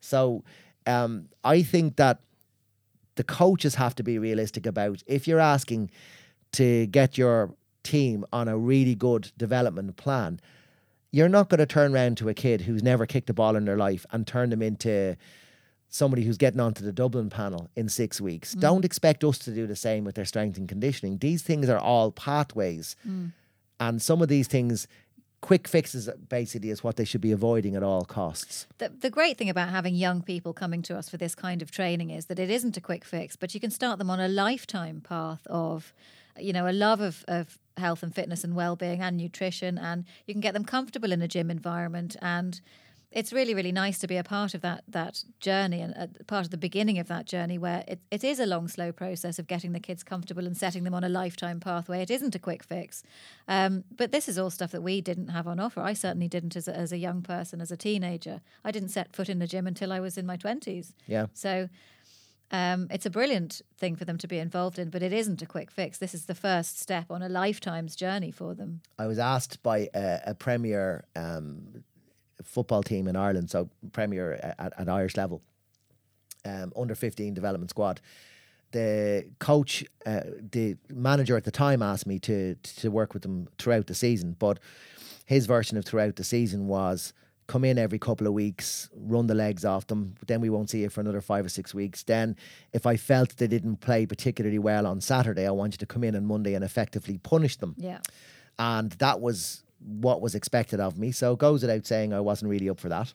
So 0.00 0.44
um, 0.86 1.28
I 1.42 1.62
think 1.62 1.96
that 1.96 2.20
the 3.14 3.24
coaches 3.24 3.76
have 3.76 3.94
to 3.96 4.02
be 4.02 4.18
realistic 4.18 4.66
about 4.66 5.02
if 5.06 5.26
you're 5.26 5.40
asking 5.40 5.90
to 6.52 6.86
get 6.86 7.16
your 7.16 7.54
team 7.82 8.24
on 8.32 8.48
a 8.48 8.56
really 8.56 8.94
good 8.94 9.32
development 9.36 9.96
plan, 9.96 10.40
you're 11.10 11.28
not 11.28 11.48
going 11.48 11.58
to 11.58 11.66
turn 11.66 11.94
around 11.94 12.16
to 12.18 12.28
a 12.28 12.34
kid 12.34 12.62
who's 12.62 12.82
never 12.82 13.06
kicked 13.06 13.30
a 13.30 13.34
ball 13.34 13.56
in 13.56 13.64
their 13.64 13.76
life 13.76 14.06
and 14.12 14.26
turn 14.26 14.50
them 14.50 14.62
into 14.62 15.16
somebody 15.92 16.24
who's 16.24 16.38
getting 16.38 16.58
onto 16.58 16.82
the 16.82 16.90
Dublin 16.90 17.28
panel 17.28 17.70
in 17.76 17.86
six 17.86 18.18
weeks. 18.18 18.54
Mm. 18.54 18.60
Don't 18.60 18.84
expect 18.84 19.22
us 19.22 19.38
to 19.40 19.50
do 19.52 19.66
the 19.66 19.76
same 19.76 20.04
with 20.04 20.14
their 20.14 20.24
strength 20.24 20.56
and 20.56 20.66
conditioning. 20.66 21.18
These 21.18 21.42
things 21.42 21.68
are 21.68 21.78
all 21.78 22.10
pathways. 22.10 22.96
Mm. 23.06 23.32
And 23.78 24.00
some 24.00 24.22
of 24.22 24.28
these 24.28 24.48
things, 24.48 24.88
quick 25.42 25.68
fixes 25.68 26.08
basically 26.30 26.70
is 26.70 26.82
what 26.82 26.96
they 26.96 27.04
should 27.04 27.20
be 27.20 27.30
avoiding 27.30 27.76
at 27.76 27.82
all 27.82 28.06
costs. 28.06 28.66
The, 28.78 28.88
the 28.88 29.10
great 29.10 29.36
thing 29.36 29.50
about 29.50 29.68
having 29.68 29.94
young 29.94 30.22
people 30.22 30.54
coming 30.54 30.80
to 30.82 30.96
us 30.96 31.10
for 31.10 31.18
this 31.18 31.34
kind 31.34 31.60
of 31.60 31.70
training 31.70 32.08
is 32.08 32.26
that 32.26 32.38
it 32.38 32.48
isn't 32.48 32.78
a 32.78 32.80
quick 32.80 33.04
fix, 33.04 33.36
but 33.36 33.52
you 33.52 33.60
can 33.60 33.70
start 33.70 33.98
them 33.98 34.08
on 34.08 34.18
a 34.18 34.28
lifetime 34.28 35.02
path 35.02 35.46
of, 35.48 35.92
you 36.38 36.54
know, 36.54 36.66
a 36.66 36.72
love 36.72 37.02
of, 37.02 37.22
of 37.28 37.58
health 37.76 38.02
and 38.02 38.14
fitness 38.14 38.44
and 38.44 38.54
well-being 38.54 39.02
and 39.02 39.18
nutrition, 39.18 39.76
and 39.76 40.06
you 40.26 40.32
can 40.32 40.40
get 40.40 40.54
them 40.54 40.64
comfortable 40.64 41.12
in 41.12 41.20
a 41.20 41.28
gym 41.28 41.50
environment. 41.50 42.16
And 42.22 42.60
it's 43.12 43.32
really, 43.32 43.54
really 43.54 43.72
nice 43.72 43.98
to 43.98 44.06
be 44.06 44.16
a 44.16 44.24
part 44.24 44.54
of 44.54 44.62
that 44.62 44.84
that 44.88 45.24
journey 45.40 45.80
and 45.80 45.94
a 45.94 46.24
part 46.24 46.44
of 46.44 46.50
the 46.50 46.56
beginning 46.56 46.98
of 46.98 47.08
that 47.08 47.26
journey 47.26 47.58
where 47.58 47.84
it, 47.86 48.00
it 48.10 48.24
is 48.24 48.40
a 48.40 48.46
long, 48.46 48.68
slow 48.68 48.90
process 48.92 49.38
of 49.38 49.46
getting 49.46 49.72
the 49.72 49.80
kids 49.80 50.02
comfortable 50.02 50.46
and 50.46 50.56
setting 50.56 50.84
them 50.84 50.94
on 50.94 51.04
a 51.04 51.08
lifetime 51.08 51.60
pathway. 51.60 52.02
It 52.02 52.10
isn't 52.10 52.34
a 52.34 52.38
quick 52.38 52.62
fix. 52.62 53.02
Um, 53.48 53.84
but 53.94 54.12
this 54.12 54.28
is 54.28 54.38
all 54.38 54.50
stuff 54.50 54.72
that 54.72 54.82
we 54.82 55.00
didn't 55.00 55.28
have 55.28 55.46
on 55.46 55.60
offer. 55.60 55.80
I 55.80 55.92
certainly 55.92 56.28
didn't 56.28 56.56
as 56.56 56.68
a, 56.68 56.76
as 56.76 56.92
a 56.92 56.98
young 56.98 57.22
person, 57.22 57.60
as 57.60 57.70
a 57.70 57.76
teenager. 57.76 58.40
I 58.64 58.70
didn't 58.70 58.88
set 58.88 59.14
foot 59.14 59.28
in 59.28 59.38
the 59.38 59.46
gym 59.46 59.66
until 59.66 59.92
I 59.92 60.00
was 60.00 60.16
in 60.16 60.26
my 60.26 60.36
20s. 60.36 60.94
Yeah. 61.06 61.26
So 61.34 61.68
um, 62.50 62.88
it's 62.90 63.06
a 63.06 63.10
brilliant 63.10 63.62
thing 63.78 63.96
for 63.96 64.04
them 64.04 64.18
to 64.18 64.28
be 64.28 64.38
involved 64.38 64.78
in, 64.78 64.90
but 64.90 65.02
it 65.02 65.12
isn't 65.12 65.40
a 65.40 65.46
quick 65.46 65.70
fix. 65.70 65.98
This 65.98 66.14
is 66.14 66.26
the 66.26 66.34
first 66.34 66.78
step 66.78 67.10
on 67.10 67.22
a 67.22 67.28
lifetime's 67.28 67.96
journey 67.96 68.30
for 68.30 68.54
them. 68.54 68.82
I 68.98 69.06
was 69.06 69.18
asked 69.18 69.62
by 69.62 69.88
a, 69.94 70.20
a 70.26 70.34
premier 70.34 71.04
um, 71.16 71.82
football 72.44 72.82
team 72.82 73.08
in 73.08 73.16
Ireland, 73.16 73.50
so 73.50 73.68
premier 73.92 74.32
at, 74.58 74.72
at 74.78 74.88
Irish 74.88 75.16
level, 75.16 75.42
um, 76.44 76.72
under 76.76 76.94
15 76.94 77.34
development 77.34 77.70
squad. 77.70 78.00
The 78.72 79.26
coach, 79.38 79.84
uh, 80.06 80.20
the 80.50 80.76
manager 80.88 81.36
at 81.36 81.44
the 81.44 81.50
time 81.50 81.82
asked 81.82 82.06
me 82.06 82.18
to 82.20 82.54
to 82.80 82.90
work 82.90 83.12
with 83.12 83.22
them 83.22 83.48
throughout 83.58 83.86
the 83.86 83.94
season, 83.94 84.34
but 84.38 84.58
his 85.26 85.46
version 85.46 85.76
of 85.76 85.84
throughout 85.84 86.16
the 86.16 86.24
season 86.24 86.66
was 86.68 87.12
come 87.48 87.64
in 87.64 87.76
every 87.76 87.98
couple 87.98 88.26
of 88.26 88.32
weeks, 88.32 88.88
run 88.96 89.26
the 89.26 89.34
legs 89.34 89.64
off 89.64 89.86
them. 89.88 90.14
Then 90.26 90.40
we 90.40 90.48
won't 90.48 90.70
see 90.70 90.80
you 90.80 90.88
for 90.88 91.02
another 91.02 91.20
five 91.20 91.44
or 91.44 91.50
six 91.50 91.74
weeks. 91.74 92.02
Then, 92.02 92.34
if 92.72 92.86
I 92.86 92.96
felt 92.96 93.36
they 93.36 93.46
didn't 93.48 93.76
play 93.80 94.06
particularly 94.06 94.58
well 94.58 94.86
on 94.86 95.00
Saturday, 95.02 95.46
I 95.46 95.50
want 95.50 95.74
you 95.74 95.78
to 95.78 95.86
come 95.86 96.02
in 96.04 96.16
on 96.16 96.24
Monday 96.24 96.54
and 96.54 96.64
effectively 96.64 97.18
punish 97.18 97.56
them 97.56 97.74
Yeah. 97.76 97.98
and 98.58 98.92
that 98.92 99.20
was 99.20 99.64
what 99.84 100.20
was 100.20 100.34
expected 100.34 100.80
of 100.80 100.98
me. 100.98 101.12
So 101.12 101.32
it 101.32 101.38
goes 101.38 101.62
without 101.62 101.86
saying 101.86 102.12
I 102.12 102.20
wasn't 102.20 102.50
really 102.50 102.68
up 102.68 102.80
for 102.80 102.88
that. 102.88 103.12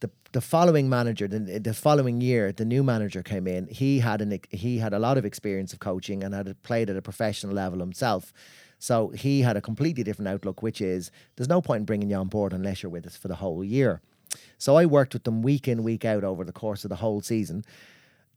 The 0.00 0.10
the 0.32 0.40
following 0.40 0.88
manager, 0.88 1.26
the, 1.26 1.58
the 1.58 1.74
following 1.74 2.20
year, 2.20 2.52
the 2.52 2.64
new 2.64 2.82
manager 2.82 3.22
came 3.22 3.46
in. 3.46 3.66
He 3.66 4.00
had 4.00 4.20
an 4.20 4.38
he 4.50 4.78
had 4.78 4.92
a 4.92 4.98
lot 4.98 5.18
of 5.18 5.24
experience 5.24 5.72
of 5.72 5.80
coaching 5.80 6.22
and 6.22 6.34
had 6.34 6.62
played 6.62 6.90
at 6.90 6.96
a 6.96 7.02
professional 7.02 7.54
level 7.54 7.80
himself. 7.80 8.32
So 8.78 9.08
he 9.08 9.42
had 9.42 9.56
a 9.56 9.60
completely 9.60 10.04
different 10.04 10.28
outlook, 10.28 10.62
which 10.62 10.80
is 10.80 11.10
there's 11.36 11.48
no 11.48 11.60
point 11.60 11.80
in 11.80 11.84
bringing 11.84 12.10
you 12.10 12.16
on 12.16 12.28
board 12.28 12.52
unless 12.52 12.82
you're 12.82 12.90
with 12.90 13.06
us 13.06 13.16
for 13.16 13.26
the 13.26 13.36
whole 13.36 13.64
year. 13.64 14.00
So 14.56 14.76
I 14.76 14.86
worked 14.86 15.14
with 15.14 15.24
them 15.24 15.42
week 15.42 15.66
in, 15.66 15.82
week 15.82 16.04
out 16.04 16.22
over 16.22 16.44
the 16.44 16.52
course 16.52 16.84
of 16.84 16.90
the 16.90 16.96
whole 16.96 17.20
season 17.20 17.64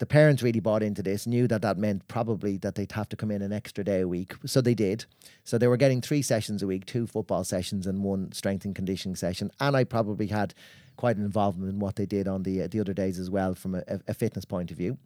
the 0.02 0.08
parents 0.08 0.42
really 0.42 0.60
bought 0.60 0.82
into 0.82 1.04
this, 1.04 1.28
knew 1.28 1.48
that 1.48 1.62
that 1.62 1.78
meant 1.78 2.08
probably 2.08 2.58
that 2.58 2.74
they'd 2.74 2.92
have 2.94 3.08
to 3.08 3.16
come 3.16 3.30
in 3.30 3.44
an 3.44 3.54
extra 3.54 3.84
day 3.84 4.02
a 4.02 4.08
week. 4.08 4.34
So 4.48 4.60
they 4.60 4.74
did. 4.74 5.06
So 5.44 5.60
they 5.60 5.68
were 5.68 5.78
getting 5.78 6.02
three 6.02 6.24
sessions 6.24 6.64
a 6.64 6.68
week, 6.68 6.88
two 6.88 7.06
football 7.06 7.44
sessions 7.44 7.86
and 7.86 8.04
one 8.04 8.32
strength 8.32 8.66
and 8.66 8.74
conditioning 8.74 9.16
session. 9.16 9.52
And 9.60 9.78
I 9.78 9.84
probably 9.84 10.26
had 10.26 10.56
quite 10.96 11.18
an 11.18 11.24
involvement 11.24 11.72
in 11.72 11.78
what 11.78 11.98
they 11.98 12.08
did 12.08 12.28
on 12.28 12.42
the 12.42 12.64
uh, 12.64 12.68
the 12.68 12.80
other 12.80 12.96
days 12.96 13.20
as 13.20 13.30
well 13.30 13.54
from 13.54 13.76
a, 13.76 13.84
a, 14.08 14.16
fitness 14.16 14.44
point 14.44 14.72
of 14.72 14.78
view. 14.78 14.98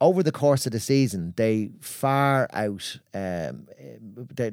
Over 0.00 0.24
the 0.24 0.32
course 0.32 0.66
of 0.66 0.72
the 0.72 0.80
season, 0.80 1.32
they 1.36 1.70
far 1.80 2.48
out. 2.52 2.98
Um, 3.14 3.68
the, 4.34 4.52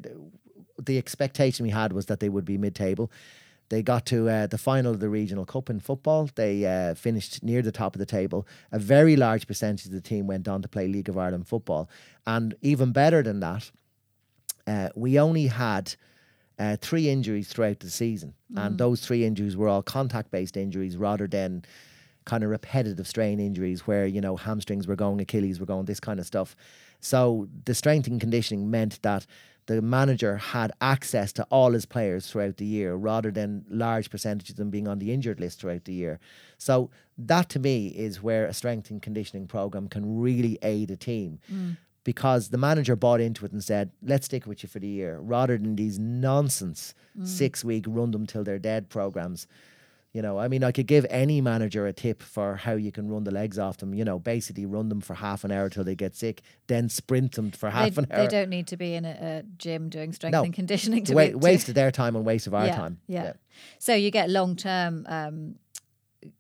the 0.78 1.00
expectation 1.00 1.64
we 1.64 1.72
had 1.72 1.94
was 1.94 2.06
that 2.06 2.20
they 2.20 2.30
would 2.30 2.46
be 2.46 2.60
mid-table. 2.60 3.10
They 3.74 3.82
got 3.82 4.06
to 4.08 4.30
uh, 4.30 4.46
the 4.46 4.60
final 4.60 4.92
of 4.92 5.00
the 5.00 5.10
regional 5.10 5.46
cup 5.46 5.68
in 5.68 5.80
football. 5.80 6.30
They 6.36 6.64
uh, 6.64 6.94
finished 6.94 7.42
near 7.42 7.64
the 7.64 7.72
top 7.72 7.96
of 7.96 8.00
the 8.00 8.06
table. 8.06 8.48
A 8.72 8.78
very 8.78 9.16
large 9.16 9.48
percentage 9.48 9.88
of 9.88 9.92
the 9.92 10.00
team 10.00 10.28
went 10.28 10.48
on 10.48 10.62
to 10.62 10.68
play 10.68 10.88
League 10.88 11.10
of 11.10 11.18
Ireland 11.18 11.48
football, 11.48 11.90
and 12.28 12.54
even 12.62 12.92
better 12.92 13.24
than 13.24 13.40
that, 13.40 13.72
uh, 14.68 14.90
we 14.96 15.20
only 15.20 15.48
had. 15.48 15.96
Uh, 16.60 16.78
three 16.80 17.10
injuries 17.10 17.48
throughout 17.48 17.80
the 17.80 17.90
season, 17.90 18.36
mm. 18.54 18.64
and 18.64 18.78
those 18.78 19.02
three 19.02 19.26
injuries 19.26 19.58
were 19.58 19.68
all 19.68 19.82
contact-based 19.82 20.56
injuries 20.56 20.96
rather 20.96 21.26
than 21.26 21.66
kind 22.26 22.44
of 22.44 22.52
repetitive 22.52 23.08
strain 23.08 23.40
injuries 23.40 23.88
where 23.88 24.06
you 24.06 24.22
know 24.22 24.36
hamstrings 24.38 24.86
were 24.88 24.96
going, 24.96 25.20
Achilles 25.20 25.60
were 25.60 25.66
going, 25.66 25.86
this 25.86 26.00
kind 26.00 26.20
of 26.20 26.28
stuff. 26.28 26.56
So 27.00 27.50
the 27.66 27.74
strength 27.74 28.08
and 28.08 28.22
conditioning 28.22 28.70
meant 28.70 29.02
that 29.02 29.26
the 29.68 29.82
manager 29.82 30.38
had 30.38 30.72
access 30.82 31.32
to 31.34 31.44
all 31.50 31.72
his 31.72 31.86
players 31.86 32.28
throughout 32.28 32.58
the 32.58 32.66
year 32.66 32.96
rather 32.96 33.32
than 33.32 33.66
large 33.70 34.10
percentages 34.10 34.52
of 34.52 34.58
them 34.58 34.70
being 34.70 34.88
on 34.88 35.00
the 35.00 35.12
injured 35.12 35.40
list 35.40 35.60
throughout 35.60 35.86
the 35.86 35.94
year. 35.94 36.20
So 36.58 36.90
that 37.18 37.50
to 37.50 37.60
me 37.60 37.88
is 37.88 38.22
where 38.22 38.46
a 38.46 38.54
strength 38.54 38.90
and 38.90 39.02
conditioning 39.02 39.48
program 39.48 39.88
can 39.88 40.20
really 40.20 40.58
aid 40.62 40.92
a 40.92 40.98
team. 40.98 41.40
Mm. 41.52 41.78
Because 42.04 42.50
the 42.50 42.58
manager 42.58 42.98
bought 42.98 43.22
into 43.22 43.46
it 43.46 43.54
and 43.54 43.64
said, 43.64 43.92
let's 44.02 44.26
stick 44.26 44.46
with 44.46 44.62
you 44.62 44.68
for 44.68 44.80
the 44.80 44.88
year, 44.88 45.20
rather 45.20 45.58
than 45.58 45.78
these 45.78 45.98
nonsense 45.98 46.94
mm. 47.18 47.26
six 47.26 47.64
week 47.64 47.86
run 47.88 48.12
them 48.12 48.26
till 48.26 48.44
they're 48.44 48.60
dead 48.60 48.90
programs 48.90 49.48
you 50.14 50.22
know, 50.22 50.38
I 50.38 50.48
mean, 50.48 50.64
I 50.64 50.72
could 50.72 50.86
give 50.86 51.08
any 51.10 51.42
manager 51.42 51.88
a 51.88 51.94
tip 51.94 52.22
for 52.22 52.56
how 52.56 52.74
you 52.74 52.92
can 52.92 53.10
run 53.10 53.24
the 53.24 53.32
legs 53.32 53.58
off 53.58 53.78
them. 53.78 53.96
You 53.96 54.06
know, 54.06 54.20
basically 54.20 54.68
run 54.68 54.90
them 54.90 55.02
for 55.02 55.16
half 55.16 55.44
an 55.44 55.52
hour 55.52 55.70
till 55.70 55.84
they 55.84 55.96
get 55.96 56.16
sick, 56.16 56.44
then 56.68 56.88
sprint 56.88 57.34
them 57.34 57.50
for 57.50 57.72
half 57.72 57.96
they, 57.96 58.04
an 58.04 58.08
hour. 58.12 58.20
They 58.20 58.28
don't 58.28 58.50
need 58.50 58.68
to 58.68 58.78
be 58.78 58.94
in 58.94 59.06
a, 59.06 59.18
a 59.20 59.44
gym 59.58 59.90
doing 59.90 60.14
strength 60.14 60.34
no. 60.34 60.44
and 60.44 60.54
conditioning 60.54 61.04
to 61.06 61.16
wa- 61.16 61.26
be, 61.26 61.34
waste 61.34 61.68
of 61.68 61.74
their 61.74 61.92
time 61.92 62.16
and 62.16 62.24
waste 62.24 62.46
of 62.46 62.54
our 62.54 62.68
yeah, 62.68 62.76
time. 62.76 63.00
Yeah. 63.08 63.24
yeah. 63.24 63.34
So 63.80 63.96
you 63.96 64.12
get 64.12 64.30
long 64.30 64.56
term 64.56 65.06
um, 65.10 65.56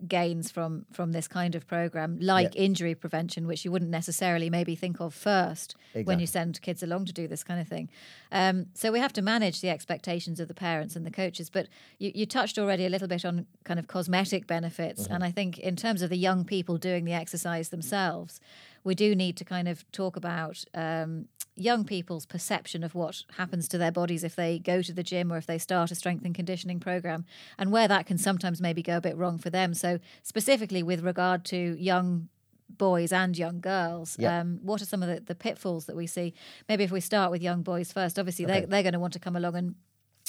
gains 0.08 0.52
from 0.52 0.86
from 0.91 1.12
this 1.12 1.28
kind 1.28 1.56
of 1.56 1.67
program 1.67 2.17
like 2.19 2.56
yeah. 2.56 2.62
injury 2.62 2.96
prevention 2.96 3.48
which 3.48 3.65
you 3.65 3.72
wouldn't 3.72 3.91
necessarily 3.91 4.50
maybe 4.50 4.76
think 4.76 5.00
of 5.00 5.13
first 5.13 5.76
exactly. 5.91 6.04
when 6.04 6.19
you 6.19 6.28
send 6.28 6.62
kids 6.62 6.84
along 6.84 7.06
to 7.06 7.13
do 7.13 7.28
this 7.28 7.43
kind 7.43 7.60
of 7.60 7.67
thing 7.67 7.89
um, 8.32 8.67
so 8.74 8.91
we 8.91 9.00
have 9.00 9.13
to 9.13 9.22
manage 9.22 9.62
the 9.62 9.69
expectations 9.69 10.39
of 10.39 10.48
the 10.48 10.54
parents 10.54 10.96
and 10.96 11.06
the 11.06 11.12
coaches 11.12 11.50
but 11.50 11.67
you, 12.00 12.12
you 12.13 12.26
touched 12.26 12.58
already 12.58 12.86
a 12.86 12.89
little 12.89 13.08
bit 13.08 13.26
on 13.26 13.46
kind 13.63 13.80
of 13.80 13.88
cosmetic 13.88 14.48
benefits 14.48 15.04
mm-hmm. 15.04 15.13
and 15.13 15.24
i 15.24 15.32
think 15.32 15.58
in 15.60 15.76
terms 15.76 16.02
of 16.02 16.10
the 16.10 16.17
young 16.17 16.43
people 16.43 16.78
doing 16.78 17.06
the 17.06 17.13
exercise 17.13 17.69
themselves 17.69 18.39
we 18.84 18.96
do 18.96 19.15
need 19.15 19.38
to 19.38 19.46
kind 19.46 19.67
of 19.67 19.89
talk 19.91 20.15
about 20.15 20.63
um, 20.74 21.28
young 21.56 21.86
people's 21.86 22.26
perception 22.26 22.84
of 22.84 22.96
what 22.96 23.24
happens 23.38 23.67
to 23.69 23.78
their 23.78 23.91
bodies 23.91 24.24
if 24.24 24.36
they 24.36 24.60
go 24.60 24.82
to 24.82 24.93
the 24.93 25.04
gym 25.04 25.32
or 25.32 25.38
if 25.38 25.46
they 25.46 25.58
start 25.58 25.91
a 25.91 25.96
strength 25.96 26.26
and 26.26 26.34
conditioning 26.34 26.80
program 26.80 27.26
and 27.58 27.72
where 27.72 27.88
that 27.88 28.06
can 28.06 28.17
sometimes 28.17 28.62
maybe 28.62 28.82
go 28.82 28.98
a 28.98 29.02
bit 29.02 29.15
wrong 29.17 29.38
for 29.38 29.50
them. 29.50 29.74
So, 29.74 30.00
specifically 30.24 30.84
with 30.84 31.04
regard 31.04 31.46
to 31.46 31.58
young 31.80 32.30
boys 32.69 33.12
and 33.12 33.38
young 33.38 33.60
girls. 33.60 34.17
Yeah. 34.17 34.39
Um, 34.39 34.60
what 34.63 34.82
are 34.82 34.86
some 34.86 35.04
of 35.04 35.10
the, 35.10 35.22
the 35.22 35.36
pitfalls 35.36 35.86
that 35.86 35.96
we 35.96 36.08
see? 36.08 36.34
Maybe 36.67 36.84
if 36.84 36.91
we 36.91 37.02
start 37.02 37.30
with 37.30 37.41
young 37.41 37.62
boys 37.62 37.91
first, 37.91 38.17
obviously 38.17 38.46
okay. 38.46 38.62
they, 38.62 38.65
they're 38.65 38.84
going 38.84 38.93
to 38.93 39.00
want 39.00 39.13
to 39.13 39.19
come 39.19 39.36
along 39.36 39.56
and 39.56 39.76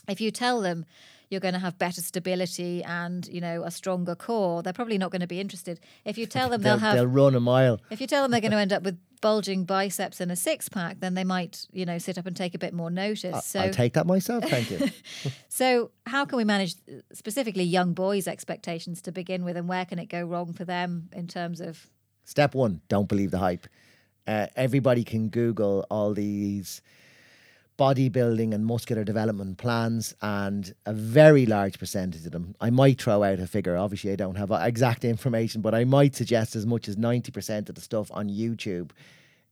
if 0.09 0.21
you 0.21 0.31
tell 0.31 0.61
them 0.61 0.85
you're 1.31 1.41
going 1.41 1.55
to 1.55 1.61
have 1.61 1.79
better 1.79 2.01
stability 2.01 2.83
and 2.85 3.27
you 3.29 3.41
know 3.41 3.65
a 3.65 3.71
stronger 3.71 4.15
core 4.15 4.63
they're 4.63 4.73
probably 4.73 4.99
not 4.99 5.11
going 5.11 5.21
to 5.21 5.27
be 5.27 5.41
interested. 5.41 5.81
If 6.05 6.19
you 6.19 6.27
tell 6.27 6.49
them 6.49 6.63
they'll, 6.63 6.75
they'll 6.77 6.81
have 6.81 6.95
they'll 6.97 7.07
run 7.07 7.35
a 7.35 7.41
mile. 7.41 7.81
if 7.91 8.01
you 8.01 8.07
tell 8.07 8.23
them 8.23 8.31
they're 8.31 8.41
going 8.41 8.53
to 8.53 8.59
end 8.59 8.73
up 8.73 8.83
with 8.83 8.99
bulging 9.21 9.65
biceps 9.65 10.21
and 10.21 10.31
a 10.31 10.37
six 10.37 10.69
pack 10.69 11.01
then 11.01 11.15
they 11.15 11.25
might 11.25 11.67
you 11.73 11.87
know 11.87 11.97
sit 11.97 12.19
up 12.19 12.27
and 12.27 12.37
take 12.37 12.55
a 12.55 12.59
bit 12.59 12.75
more 12.75 12.91
notice. 12.91 13.35
I, 13.35 13.41
so 13.41 13.61
I'll 13.61 13.71
take 13.73 13.95
that 13.95 14.07
myself 14.07 14.45
thank 14.45 14.71
you. 14.71 14.89
So 15.49 15.93
how 16.07 16.25
can 16.25 16.37
we 16.37 16.45
manage 16.45 16.75
specifically 17.13 17.63
young 17.65 17.95
boys 17.95 18.27
expectations 18.27 19.01
to 19.03 19.13
begin 19.13 19.45
with 19.45 19.57
and 19.57 19.69
where 19.69 19.85
can 19.85 19.99
it 19.99 20.07
go 20.07 20.23
wrong 20.25 20.53
for 20.53 20.65
them 20.65 21.09
in 21.13 21.27
terms 21.29 21.61
of 21.61 21.89
step 22.25 22.55
one 22.55 22.81
don't 22.89 23.09
believe 23.09 23.31
the 23.31 23.39
hype. 23.39 23.67
Uh, 24.27 24.47
everybody 24.57 25.05
can 25.05 25.29
google 25.29 25.87
all 25.91 26.13
these 26.15 26.83
bodybuilding 27.79 28.55
and 28.55 28.65
muscular 28.65 29.05
development 29.05 29.59
plans, 29.59 30.15
and 30.23 30.75
a 30.87 30.93
very 30.93 31.47
large 31.47 31.79
percentage 31.79 32.25
of 32.27 32.33
them. 32.33 32.55
I 32.61 32.71
might 32.71 33.01
throw 33.01 33.23
out 33.23 33.41
a 33.41 33.47
figure. 33.47 33.77
Obviously, 33.77 34.13
I 34.13 34.17
don't 34.17 34.37
have 34.37 34.51
exact 34.51 35.05
information, 35.15 35.61
but 35.61 35.75
I 35.75 35.85
might 35.85 36.15
suggest 36.15 36.57
as 36.57 36.67
much 36.67 36.89
as 36.89 36.97
90% 36.97 37.69
of 37.69 37.75
the 37.75 37.81
stuff 37.81 38.11
on 38.13 38.29
YouTube 38.29 38.91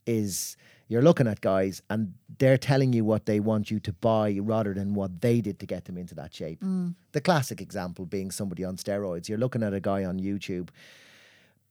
is 0.07 0.57
you're 0.89 1.03
looking 1.03 1.27
at 1.27 1.41
guys 1.41 1.81
and 1.89 2.13
they're 2.39 2.59
telling 2.59 2.93
you 2.93 3.05
what 3.05 3.25
they 3.25 3.41
want 3.41 3.71
you 3.71 3.81
to 3.81 3.93
buy 3.95 4.39
rather 4.43 4.75
than 4.75 4.95
what 4.95 5.21
they 5.23 5.41
did 5.41 5.59
to 5.61 5.67
get 5.67 5.87
them 5.87 5.97
into 5.97 6.15
that 6.15 6.35
shape. 6.35 6.61
Mm. 6.61 6.95
The 7.13 7.21
classic 7.21 7.61
example 7.61 8.05
being 8.05 8.31
somebody 8.31 8.63
on 8.63 8.77
steroids. 8.77 9.29
You're 9.29 9.39
looking 9.39 9.63
at 9.63 9.73
a 9.73 9.81
guy 9.81 10.05
on 10.05 10.21
YouTube 10.21 10.69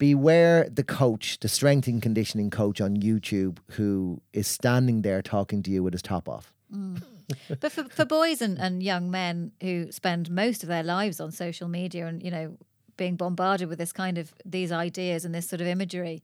beware 0.01 0.67
the 0.67 0.83
coach, 0.83 1.37
the 1.41 1.47
strength 1.47 1.87
and 1.87 2.01
conditioning 2.01 2.49
coach 2.49 2.81
on 2.81 2.97
YouTube 2.97 3.59
who 3.73 4.19
is 4.33 4.47
standing 4.47 5.03
there 5.03 5.21
talking 5.21 5.61
to 5.61 5.69
you 5.69 5.83
with 5.83 5.93
his 5.93 6.01
top 6.01 6.27
off. 6.27 6.51
Mm. 6.75 7.03
but 7.59 7.71
for, 7.71 7.83
for 7.83 8.03
boys 8.03 8.41
and, 8.41 8.57
and 8.57 8.81
young 8.81 9.11
men 9.11 9.51
who 9.61 9.91
spend 9.91 10.31
most 10.31 10.63
of 10.63 10.69
their 10.69 10.81
lives 10.81 11.19
on 11.19 11.31
social 11.31 11.67
media 11.67 12.07
and, 12.07 12.23
you 12.23 12.31
know, 12.31 12.57
being 12.97 13.15
bombarded 13.15 13.69
with 13.69 13.77
this 13.77 13.93
kind 13.93 14.17
of 14.17 14.33
these 14.43 14.71
ideas 14.71 15.23
and 15.23 15.35
this 15.35 15.47
sort 15.47 15.61
of 15.61 15.67
imagery, 15.67 16.23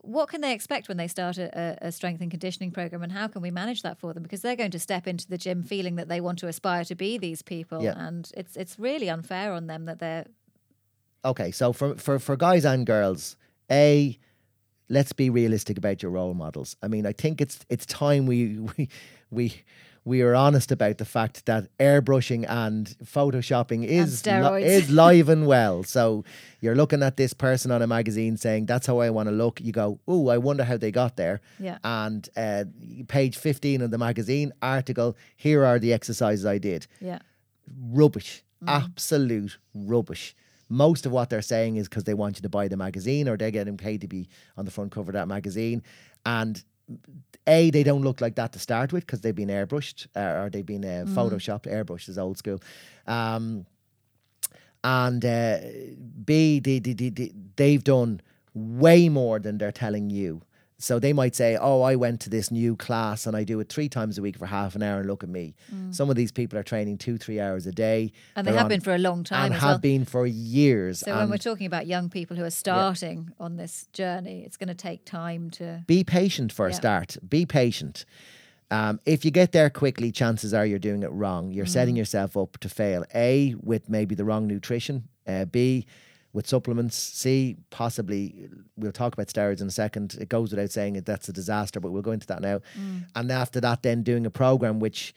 what 0.00 0.30
can 0.30 0.40
they 0.40 0.54
expect 0.54 0.88
when 0.88 0.96
they 0.96 1.08
start 1.08 1.36
a, 1.36 1.76
a, 1.82 1.92
strength 1.92 2.22
and 2.22 2.30
conditioning 2.30 2.70
program 2.70 3.02
and 3.02 3.12
how 3.12 3.28
can 3.28 3.42
we 3.42 3.50
manage 3.50 3.82
that 3.82 3.98
for 3.98 4.14
them 4.14 4.22
because 4.22 4.40
they're 4.40 4.56
going 4.56 4.70
to 4.70 4.78
step 4.78 5.06
into 5.06 5.28
the 5.28 5.36
gym 5.36 5.62
feeling 5.62 5.96
that 5.96 6.08
they 6.08 6.22
want 6.22 6.38
to 6.38 6.46
aspire 6.46 6.84
to 6.84 6.94
be 6.94 7.18
these 7.18 7.42
people 7.42 7.82
yeah. 7.82 7.94
and 7.96 8.30
it's 8.34 8.56
it's 8.56 8.78
really 8.78 9.10
unfair 9.10 9.52
on 9.52 9.66
them 9.66 9.84
that 9.84 9.98
they're 9.98 10.24
okay, 11.24 11.50
so 11.50 11.72
for, 11.72 11.96
for, 11.96 12.18
for 12.18 12.36
guys 12.36 12.64
and 12.64 12.86
girls, 12.86 13.36
A, 13.70 14.18
let's 14.88 15.12
be 15.12 15.30
realistic 15.30 15.78
about 15.78 16.02
your 16.02 16.12
role 16.12 16.34
models. 16.34 16.76
I 16.82 16.88
mean, 16.88 17.06
I 17.06 17.12
think 17.12 17.40
it's 17.40 17.64
it's 17.68 17.86
time 17.86 18.26
we 18.26 18.58
we 18.76 18.88
we 19.30 19.62
we 20.04 20.22
are 20.22 20.34
honest 20.34 20.72
about 20.72 20.96
the 20.96 21.04
fact 21.04 21.44
that 21.46 21.68
airbrushing 21.78 22.46
and 22.48 22.96
photoshopping 23.04 23.84
is 23.84 24.24
li- 24.24 24.64
is 24.64 24.90
live 25.04 25.28
and 25.28 25.46
well. 25.46 25.82
So 25.82 26.24
you're 26.60 26.74
looking 26.74 27.02
at 27.02 27.18
this 27.18 27.34
person 27.34 27.70
on 27.70 27.82
a 27.82 27.86
magazine 27.86 28.38
saying 28.38 28.66
that's 28.66 28.86
how 28.86 29.00
I 29.00 29.10
want 29.10 29.28
to 29.28 29.34
look. 29.34 29.60
You 29.60 29.72
go, 29.72 30.00
oh, 30.08 30.28
I 30.28 30.38
wonder 30.38 30.64
how 30.64 30.78
they 30.78 30.90
got 30.90 31.16
there. 31.16 31.40
Yeah. 31.60 31.78
And 31.84 32.26
uh, 32.36 32.64
page 33.08 33.36
15 33.36 33.82
of 33.82 33.90
the 33.90 33.98
magazine 33.98 34.52
article. 34.62 35.14
Here 35.36 35.64
are 35.64 35.78
the 35.78 35.92
exercises 35.92 36.46
I 36.46 36.56
did. 36.56 36.86
Yeah. 37.00 37.18
Rubbish. 37.90 38.42
Mm. 38.64 38.68
Absolute 38.68 39.58
rubbish 39.74 40.34
most 40.68 41.06
of 41.06 41.12
what 41.12 41.30
they're 41.30 41.42
saying 41.42 41.76
is 41.76 41.88
because 41.88 42.04
they 42.04 42.14
want 42.14 42.36
you 42.36 42.42
to 42.42 42.48
buy 42.48 42.68
the 42.68 42.76
magazine 42.76 43.28
or 43.28 43.36
they're 43.36 43.50
getting 43.50 43.76
paid 43.76 44.00
to 44.02 44.08
be 44.08 44.28
on 44.56 44.64
the 44.64 44.70
front 44.70 44.92
cover 44.92 45.10
of 45.10 45.14
that 45.14 45.28
magazine. 45.28 45.82
And 46.26 46.62
a 47.46 47.70
they 47.70 47.82
don't 47.82 48.02
look 48.02 48.20
like 48.20 48.34
that 48.36 48.52
to 48.52 48.58
start 48.58 48.92
with 48.92 49.06
because 49.06 49.20
they've 49.20 49.34
been 49.34 49.48
airbrushed 49.48 50.06
uh, 50.16 50.42
or 50.42 50.50
they've 50.50 50.66
been 50.66 50.84
uh, 50.84 51.04
mm. 51.06 51.14
photoshopped. 51.14 51.66
Airbrushed 51.66 52.08
is 52.08 52.18
old 52.18 52.38
school. 52.38 52.60
Um, 53.06 53.66
and 54.84 55.24
uh, 55.24 55.58
B 56.24 56.60
they, 56.60 56.78
they, 56.78 56.92
they, 56.92 57.32
they've 57.56 57.84
done 57.84 58.20
way 58.54 59.08
more 59.08 59.38
than 59.38 59.58
they're 59.58 59.72
telling 59.72 60.10
you. 60.10 60.42
So 60.80 61.00
they 61.00 61.12
might 61.12 61.34
say, 61.34 61.56
"Oh, 61.56 61.82
I 61.82 61.96
went 61.96 62.20
to 62.20 62.30
this 62.30 62.52
new 62.52 62.76
class 62.76 63.26
and 63.26 63.36
I 63.36 63.42
do 63.42 63.58
it 63.58 63.68
three 63.68 63.88
times 63.88 64.16
a 64.16 64.22
week 64.22 64.38
for 64.38 64.46
half 64.46 64.76
an 64.76 64.82
hour." 64.82 65.00
And 65.00 65.08
look 65.08 65.24
at 65.24 65.28
me. 65.28 65.56
Mm. 65.74 65.92
Some 65.92 66.08
of 66.08 66.14
these 66.14 66.30
people 66.30 66.56
are 66.56 66.62
training 66.62 66.98
two, 66.98 67.18
three 67.18 67.40
hours 67.40 67.66
a 67.66 67.72
day, 67.72 68.12
and 68.36 68.46
they 68.46 68.52
have 68.52 68.64
on, 68.64 68.68
been 68.68 68.80
for 68.80 68.94
a 68.94 68.98
long 68.98 69.24
time, 69.24 69.46
and 69.46 69.54
have 69.54 69.62
well. 69.62 69.78
been 69.78 70.04
for 70.04 70.24
years. 70.24 71.00
So 71.00 71.16
when 71.16 71.30
we're 71.30 71.36
talking 71.38 71.66
about 71.66 71.88
young 71.88 72.08
people 72.08 72.36
who 72.36 72.44
are 72.44 72.50
starting 72.50 73.26
yeah. 73.28 73.44
on 73.44 73.56
this 73.56 73.88
journey, 73.92 74.44
it's 74.44 74.56
going 74.56 74.68
to 74.68 74.74
take 74.74 75.04
time 75.04 75.50
to 75.50 75.82
be 75.88 76.04
patient 76.04 76.52
for 76.52 76.68
yeah. 76.68 76.72
a 76.72 76.76
start. 76.76 77.16
Be 77.28 77.44
patient. 77.44 78.04
Um, 78.70 79.00
if 79.04 79.24
you 79.24 79.30
get 79.30 79.52
there 79.52 79.70
quickly, 79.70 80.12
chances 80.12 80.54
are 80.54 80.64
you're 80.64 80.78
doing 80.78 81.02
it 81.02 81.10
wrong. 81.10 81.50
You're 81.50 81.64
mm. 81.64 81.70
setting 81.70 81.96
yourself 81.96 82.36
up 82.36 82.58
to 82.58 82.68
fail. 82.68 83.04
A 83.14 83.54
with 83.60 83.88
maybe 83.88 84.14
the 84.14 84.24
wrong 84.24 84.46
nutrition. 84.46 85.08
Uh, 85.26 85.44
B 85.44 85.86
with 86.38 86.46
supplements. 86.46 86.96
C, 86.96 87.56
possibly, 87.70 88.48
we'll 88.76 88.92
talk 88.92 89.12
about 89.12 89.26
steroids 89.26 89.60
in 89.60 89.66
a 89.66 89.72
second. 89.72 90.16
It 90.20 90.28
goes 90.28 90.52
without 90.52 90.70
saying 90.70 90.92
that 90.94 91.04
that's 91.04 91.28
a 91.28 91.32
disaster, 91.32 91.80
but 91.80 91.90
we'll 91.90 92.00
go 92.00 92.12
into 92.12 92.28
that 92.28 92.40
now. 92.40 92.60
Mm. 92.78 93.06
And 93.16 93.32
after 93.32 93.60
that, 93.60 93.82
then 93.82 94.04
doing 94.04 94.24
a 94.24 94.30
program 94.30 94.78
which 94.78 95.16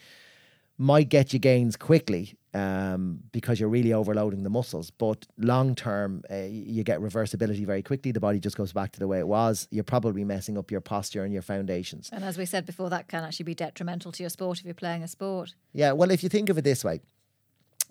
might 0.80 1.10
get 1.10 1.32
you 1.32 1.38
gains 1.38 1.78
quickly 1.78 2.34
um, 2.56 3.20
because 3.32 3.60
you're 3.60 3.70
really 3.70 3.94
overloading 3.94 4.42
the 4.42 4.50
muscles. 4.50 4.90
But 4.90 5.28
long 5.38 5.76
term, 5.76 6.24
uh, 6.32 6.38
you 6.50 6.84
get 6.84 7.00
reversibility 7.00 7.68
very 7.68 7.84
quickly. 7.84 8.12
The 8.12 8.20
body 8.20 8.40
just 8.40 8.58
goes 8.58 8.74
back 8.74 8.92
to 8.94 9.00
the 9.00 9.08
way 9.08 9.20
it 9.20 9.28
was. 9.28 9.68
You're 9.70 9.84
probably 9.84 10.24
messing 10.26 10.58
up 10.58 10.72
your 10.72 10.82
posture 10.82 11.24
and 11.24 11.32
your 11.32 11.44
foundations. 11.44 12.10
And 12.12 12.24
as 12.24 12.36
we 12.36 12.48
said 12.48 12.66
before, 12.66 12.90
that 12.90 13.08
can 13.08 13.24
actually 13.24 13.44
be 13.44 13.54
detrimental 13.54 14.12
to 14.14 14.24
your 14.24 14.32
sport 14.32 14.58
if 14.58 14.66
you're 14.66 14.74
playing 14.74 15.04
a 15.04 15.08
sport. 15.08 15.54
Yeah, 15.72 15.92
well, 15.92 16.10
if 16.10 16.24
you 16.24 16.30
think 16.30 16.50
of 16.50 16.58
it 16.58 16.64
this 16.64 16.84
way, 16.84 17.00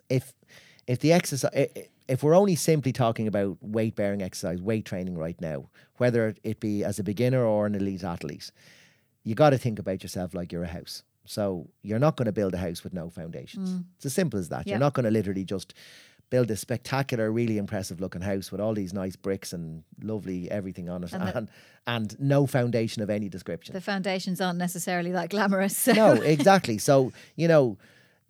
if 0.08 0.34
if 0.90 0.98
the 0.98 1.12
exercise, 1.12 1.68
if 2.08 2.24
we're 2.24 2.34
only 2.34 2.56
simply 2.56 2.92
talking 2.92 3.28
about 3.28 3.56
weight 3.60 3.94
bearing 3.94 4.22
exercise, 4.22 4.60
weight 4.60 4.84
training 4.84 5.16
right 5.16 5.40
now, 5.40 5.70
whether 5.98 6.34
it 6.42 6.58
be 6.58 6.82
as 6.82 6.98
a 6.98 7.04
beginner 7.04 7.44
or 7.44 7.64
an 7.64 7.76
elite 7.76 8.02
athlete, 8.02 8.50
you 9.22 9.36
got 9.36 9.50
to 9.50 9.58
think 9.58 9.78
about 9.78 10.02
yourself 10.02 10.34
like 10.34 10.50
you're 10.50 10.64
a 10.64 10.68
house. 10.68 11.04
So 11.26 11.68
you're 11.82 12.00
not 12.00 12.16
going 12.16 12.26
to 12.26 12.32
build 12.32 12.54
a 12.54 12.58
house 12.58 12.82
with 12.82 12.92
no 12.92 13.08
foundations. 13.08 13.70
Mm. 13.70 13.84
It's 13.94 14.06
as 14.06 14.14
simple 14.14 14.40
as 14.40 14.48
that. 14.48 14.66
You're 14.66 14.80
not 14.80 14.94
going 14.94 15.04
to 15.04 15.12
literally 15.12 15.44
just 15.44 15.74
build 16.28 16.50
a 16.50 16.56
spectacular, 16.56 17.30
really 17.30 17.56
impressive 17.56 18.00
looking 18.00 18.22
house 18.22 18.50
with 18.50 18.60
all 18.60 18.74
these 18.74 18.92
nice 18.92 19.14
bricks 19.14 19.52
and 19.52 19.84
lovely 20.02 20.50
everything 20.50 20.88
on 20.88 21.04
it, 21.04 21.12
and, 21.12 21.22
and, 21.22 21.48
and, 21.86 22.20
no 22.20 22.48
foundation 22.48 23.00
of 23.00 23.10
any 23.10 23.28
description. 23.28 23.74
The 23.74 23.80
foundations 23.80 24.40
aren't 24.40 24.58
necessarily 24.58 25.12
that 25.12 25.30
glamorous. 25.30 25.76
So. 25.76 25.92
No, 25.92 26.12
exactly. 26.14 26.78
So 26.78 27.12
you 27.36 27.46
know, 27.46 27.78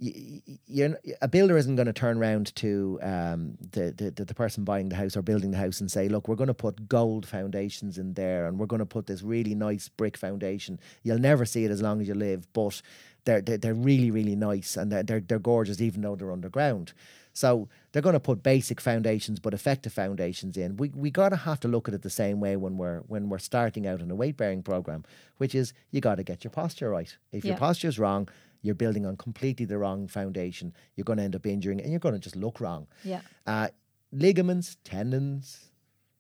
you're, 0.01 0.99
a 1.21 1.29
builder 1.29 1.59
isn't 1.59 1.77
going 1.77 1.87
to 1.87 1.93
turn 1.93 2.17
around 2.17 2.55
to 2.57 2.99
um, 3.03 3.59
the, 3.73 3.93
the 4.15 4.25
the 4.25 4.35
person 4.35 4.65
buying 4.65 4.89
the 4.89 4.97
house 4.97 5.15
or 5.15 5.21
building 5.21 5.51
the 5.51 5.59
house 5.59 5.81
and 5.81 5.91
say, 5.91 6.09
"Look, 6.09 6.27
we're 6.27 6.37
going 6.37 6.49
to 6.49 6.55
put 6.55 6.89
gold 6.89 7.27
foundations 7.27 7.99
in 7.99 8.15
there, 8.15 8.47
and 8.47 8.59
we're 8.59 8.67
going 8.67 8.81
to 8.81 8.87
put 8.87 9.07
this 9.07 9.23
really 9.23 9.55
nice 9.55 9.89
brick 9.89 10.17
foundation." 10.17 10.81
You'll 11.03 11.19
never 11.19 11.45
see 11.45 11.67
it 11.67 11.71
as 11.71 11.83
long 11.83 12.01
as 12.01 12.09
you 12.09 12.15
live, 12.15 12.51
but 12.55 12.81
they're 13.25 13.43
they're, 13.43 13.59
they're 13.59 13.75
really 13.75 14.11
really 14.11 14.37
nice 14.37 14.77
and 14.77 14.91
they're, 14.91 15.03
they're 15.03 15.21
they're 15.21 15.39
gorgeous, 15.39 15.83
even 15.83 16.01
though 16.01 16.17
they're 16.17 16.33
underground. 16.33 16.95
So 17.33 17.69
they're 17.93 18.03
going 18.03 18.15
to 18.15 18.21
put 18.21 18.43
basic 18.43 18.81
foundations, 18.81 19.39
but 19.39 19.55
effective 19.55 19.93
foundations 19.93 20.57
in. 20.57 20.79
We 20.79 20.89
we 20.95 21.11
gotta 21.11 21.37
have 21.37 21.61
to 21.61 21.69
look 21.69 21.89
at 21.89 21.95
it 21.95 22.03
the 22.03 22.11
same 22.11 22.41
way 22.41 22.57
when 22.57 22.79
we're 22.79 23.01
when 23.01 23.29
we're 23.29 23.39
starting 23.39 23.87
out 23.87 24.01
in 24.01 24.11
a 24.11 24.15
weight 24.15 24.39
bearing 24.39 24.63
program, 24.63 25.05
which 25.37 25.55
is 25.55 25.75
you 25.91 26.01
got 26.01 26.15
to 26.15 26.23
get 26.23 26.43
your 26.43 26.51
posture 26.51 26.89
right. 26.89 27.15
If 27.33 27.45
yeah. 27.45 27.51
your 27.51 27.59
posture's 27.59 27.99
wrong, 27.99 28.29
you're 28.63 28.75
building 28.75 29.07
on 29.07 29.17
completely 29.17 29.67
the 29.67 29.79
wrong 29.79 30.09
foundation. 30.09 30.75
You're 30.95 31.05
going 31.05 31.19
to 31.19 31.23
end 31.23 31.37
up 31.37 31.47
injuring 31.47 31.81
and 31.81 31.91
you're 31.91 32.01
going 32.01 32.15
to 32.15 32.21
just 32.21 32.37
look 32.37 32.61
wrong. 32.61 32.87
Yeah. 33.05 33.21
Uh, 33.47 33.69
ligaments, 34.13 34.77
tendons, 34.85 35.71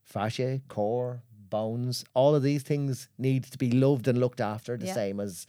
fascia, 0.02 0.60
core, 0.68 1.22
bones, 1.48 2.04
all 2.14 2.34
of 2.34 2.42
these 2.42 2.62
things 2.62 3.08
need 3.18 3.44
to 3.44 3.58
be 3.58 3.70
loved 3.70 4.08
and 4.08 4.18
looked 4.18 4.40
after 4.40 4.76
the 4.76 4.86
yeah. 4.86 4.94
same 4.94 5.20
as 5.20 5.46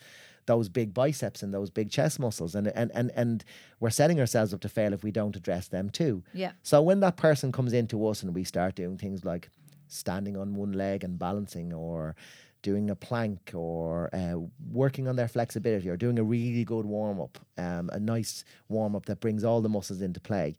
those 0.48 0.70
big 0.70 0.94
biceps 0.94 1.44
and 1.44 1.54
those 1.54 1.70
big 1.70 1.90
chest 1.92 2.20
muscles 2.20 2.56
and, 2.56 2.68
and 2.70 2.92
and 2.96 3.12
and 3.16 3.46
we're 3.80 3.92
setting 3.92 4.20
ourselves 4.20 4.54
up 4.54 4.60
to 4.60 4.68
fail 4.68 4.92
if 4.92 5.04
we 5.04 5.12
don't 5.12 5.36
address 5.36 5.68
them 5.68 5.90
too. 5.90 6.24
Yeah. 6.34 6.54
So 6.64 6.82
when 6.82 7.00
that 7.02 7.16
person 7.16 7.52
comes 7.52 7.74
into 7.74 8.06
us 8.08 8.24
and 8.24 8.34
we 8.34 8.44
start 8.44 8.76
doing 8.76 8.98
things 8.98 9.24
like 9.24 9.50
standing 9.88 10.36
on 10.36 10.56
one 10.56 10.72
leg 10.72 11.04
and 11.04 11.20
balancing 11.20 11.74
or 11.74 12.16
doing 12.62 12.90
a 12.90 12.96
plank 12.96 13.52
or 13.54 14.14
uh, 14.14 14.36
working 14.72 15.08
on 15.08 15.16
their 15.16 15.28
flexibility 15.28 15.90
or 15.90 15.98
doing 15.98 16.20
a 16.20 16.24
really 16.24 16.64
good 16.64 16.86
warm 16.86 17.20
up, 17.20 17.40
um, 17.58 17.90
a 17.92 18.00
nice 18.00 18.44
warm 18.70 18.96
up 18.96 19.06
that 19.06 19.20
brings 19.20 19.44
all 19.44 19.62
the 19.62 19.70
muscles 19.70 20.02
into 20.02 20.20
play. 20.20 20.58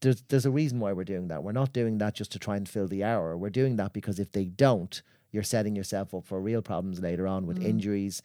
There's, 0.00 0.22
there's 0.28 0.46
a 0.46 0.50
reason 0.50 0.80
why 0.80 0.92
we're 0.92 1.04
doing 1.04 1.28
that. 1.28 1.42
We're 1.44 1.52
not 1.52 1.72
doing 1.72 1.98
that 1.98 2.14
just 2.14 2.32
to 2.32 2.38
try 2.38 2.56
and 2.56 2.68
fill 2.68 2.88
the 2.88 3.04
hour. 3.04 3.36
We're 3.36 3.50
doing 3.50 3.76
that 3.76 3.92
because 3.92 4.18
if 4.18 4.32
they 4.32 4.46
don't, 4.46 5.00
you're 5.30 5.42
setting 5.42 5.76
yourself 5.76 6.14
up 6.14 6.26
for 6.26 6.40
real 6.40 6.62
problems 6.62 7.00
later 7.00 7.26
on 7.26 7.46
with 7.46 7.60
mm. 7.60 7.66
injuries, 7.66 8.22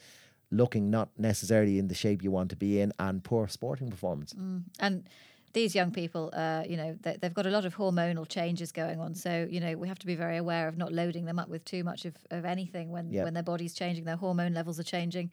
looking 0.52 0.90
not 0.90 1.10
necessarily 1.18 1.78
in 1.78 1.88
the 1.88 1.96
shape 1.96 2.24
you 2.24 2.32
want 2.32 2.50
to 2.50 2.56
be 2.56 2.80
in, 2.80 2.92
and 3.00 3.24
poor 3.24 3.48
sporting 3.48 3.90
performance. 3.90 4.34
Mm. 4.34 4.64
And 4.80 5.10
these 5.58 5.74
young 5.74 5.92
people, 5.92 6.30
uh, 6.34 6.64
you 6.70 6.78
know, 6.78 6.96
they, 7.02 7.18
have 7.24 7.34
got 7.34 7.48
a 7.48 7.50
lot 7.50 7.66
of 7.66 7.76
hormonal 7.76 8.28
changes 8.30 8.72
going 8.72 9.00
on. 9.00 9.16
So, 9.16 9.48
you 9.50 9.60
know, 9.60 9.76
we 9.76 9.88
have 9.88 9.98
to 10.00 10.06
be 10.06 10.14
very 10.14 10.38
aware 10.38 10.68
of 10.68 10.78
not 10.78 10.94
loading 10.94 11.26
them 11.26 11.40
up 11.40 11.50
with 11.50 11.66
too 11.66 11.84
much 11.84 12.06
of, 12.06 12.14
of 12.30 12.46
anything 12.46 12.92
when, 12.92 13.12
yep. 13.12 13.26
when 13.26 13.34
their 13.34 13.42
body's 13.42 13.74
changing, 13.74 14.06
their 14.06 14.18
hormone 14.18 14.54
levels 14.54 14.80
are 14.80 14.84
changing. 14.84 15.32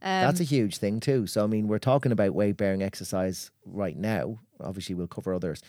Um, 0.00 0.22
That's 0.22 0.40
a 0.40 0.44
huge 0.44 0.78
thing 0.78 0.98
too. 0.98 1.26
So, 1.26 1.44
I 1.44 1.46
mean, 1.46 1.68
we're 1.68 1.78
talking 1.78 2.10
about 2.10 2.34
weight 2.34 2.56
bearing 2.56 2.82
exercise 2.82 3.50
right 3.66 3.96
now. 3.96 4.38
Obviously, 4.60 4.94
we'll 4.94 5.08
cover 5.08 5.34
others. 5.34 5.62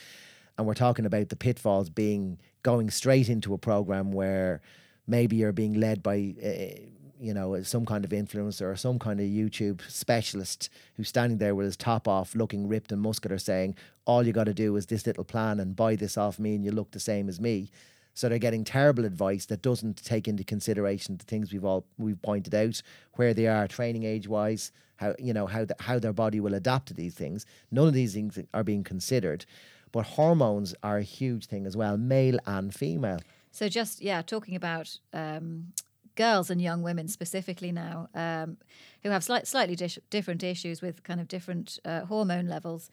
And 0.58 0.66
we're 0.66 0.74
talking 0.74 1.06
about 1.06 1.28
the 1.28 1.36
pitfalls 1.36 1.90
being 1.90 2.40
going 2.64 2.90
straight 2.90 3.28
into 3.28 3.54
a 3.54 3.58
program 3.58 4.14
where 4.14 4.62
maybe 5.06 5.36
you're 5.36 5.52
being 5.52 5.74
led 5.74 6.02
by 6.02 6.34
uh, 6.42 6.80
you 7.20 7.34
know, 7.34 7.62
some 7.64 7.86
kind 7.86 8.06
of 8.06 8.12
influencer 8.12 8.72
or 8.72 8.76
some 8.76 9.00
kind 9.00 9.20
of 9.20 9.26
YouTube 9.26 9.82
specialist 9.90 10.70
who's 10.96 11.10
standing 11.10 11.38
there 11.38 11.56
with 11.56 11.66
his 11.66 11.78
top 11.78 12.08
off, 12.08 12.36
looking 12.36 12.68
ripped 12.68 12.92
and 12.92 13.02
muscular, 13.02 13.38
saying, 13.38 13.76
All 14.06 14.26
you 14.26 14.34
got 14.34 14.46
to 14.46 14.54
do 14.54 14.76
is 14.76 14.86
this 14.86 15.06
little 15.06 15.24
plan 15.24 15.60
and 15.60 15.76
buy 15.76 15.96
this 15.96 16.18
off 16.18 16.40
me, 16.40 16.56
and 16.56 16.64
you 16.64 16.72
look 16.72 16.92
the 16.92 17.00
same 17.00 17.30
as 17.30 17.40
me. 17.40 17.72
So 18.14 18.28
they're 18.28 18.40
getting 18.40 18.64
terrible 18.64 19.06
advice 19.06 19.46
that 19.46 19.62
doesn't 19.62 20.04
take 20.04 20.28
into 20.28 20.44
consideration 20.44 21.18
the 21.18 21.26
things 21.26 21.54
we've 21.54 21.64
all 21.66 21.86
we've 22.00 22.22
pointed 22.22 22.56
out, 22.56 22.82
where 23.14 23.34
they 23.34 23.46
are 23.46 23.68
training 23.68 24.06
age 24.06 24.28
wise, 24.28 24.72
how 24.96 25.14
you 25.20 25.34
know 25.34 25.46
how 25.46 25.66
the, 25.66 25.76
how 25.80 26.00
their 26.00 26.14
body 26.14 26.40
will 26.40 26.56
adapt 26.56 26.88
to 26.88 26.94
these 26.94 27.14
things. 27.14 27.46
None 27.72 27.88
of 27.88 27.94
these 27.94 28.14
things 28.14 28.40
are 28.54 28.64
being 28.64 28.84
considered, 28.84 29.46
but 29.92 30.06
hormones 30.06 30.74
are 30.82 30.98
a 30.98 31.04
huge 31.04 31.46
thing 31.46 31.66
as 31.66 31.78
well, 31.78 31.98
male 31.98 32.40
and 32.46 32.74
female. 32.74 33.20
So 33.52 33.70
just 33.70 34.02
yeah, 34.02 34.22
talking 34.22 34.56
about 34.56 34.98
um, 35.14 35.74
girls 36.18 36.50
and 36.50 36.62
young 36.62 36.82
women 36.82 37.08
specifically 37.08 37.72
now 37.72 38.10
um, 38.14 38.58
who 39.04 39.10
have 39.10 39.24
slight, 39.24 39.48
slightly 39.48 39.78
different 40.10 40.44
issues 40.44 40.82
with 40.82 41.04
kind 41.04 41.22
of 41.22 41.30
different 41.30 41.80
uh, 41.86 42.02
hormone 42.02 42.48
levels. 42.48 42.92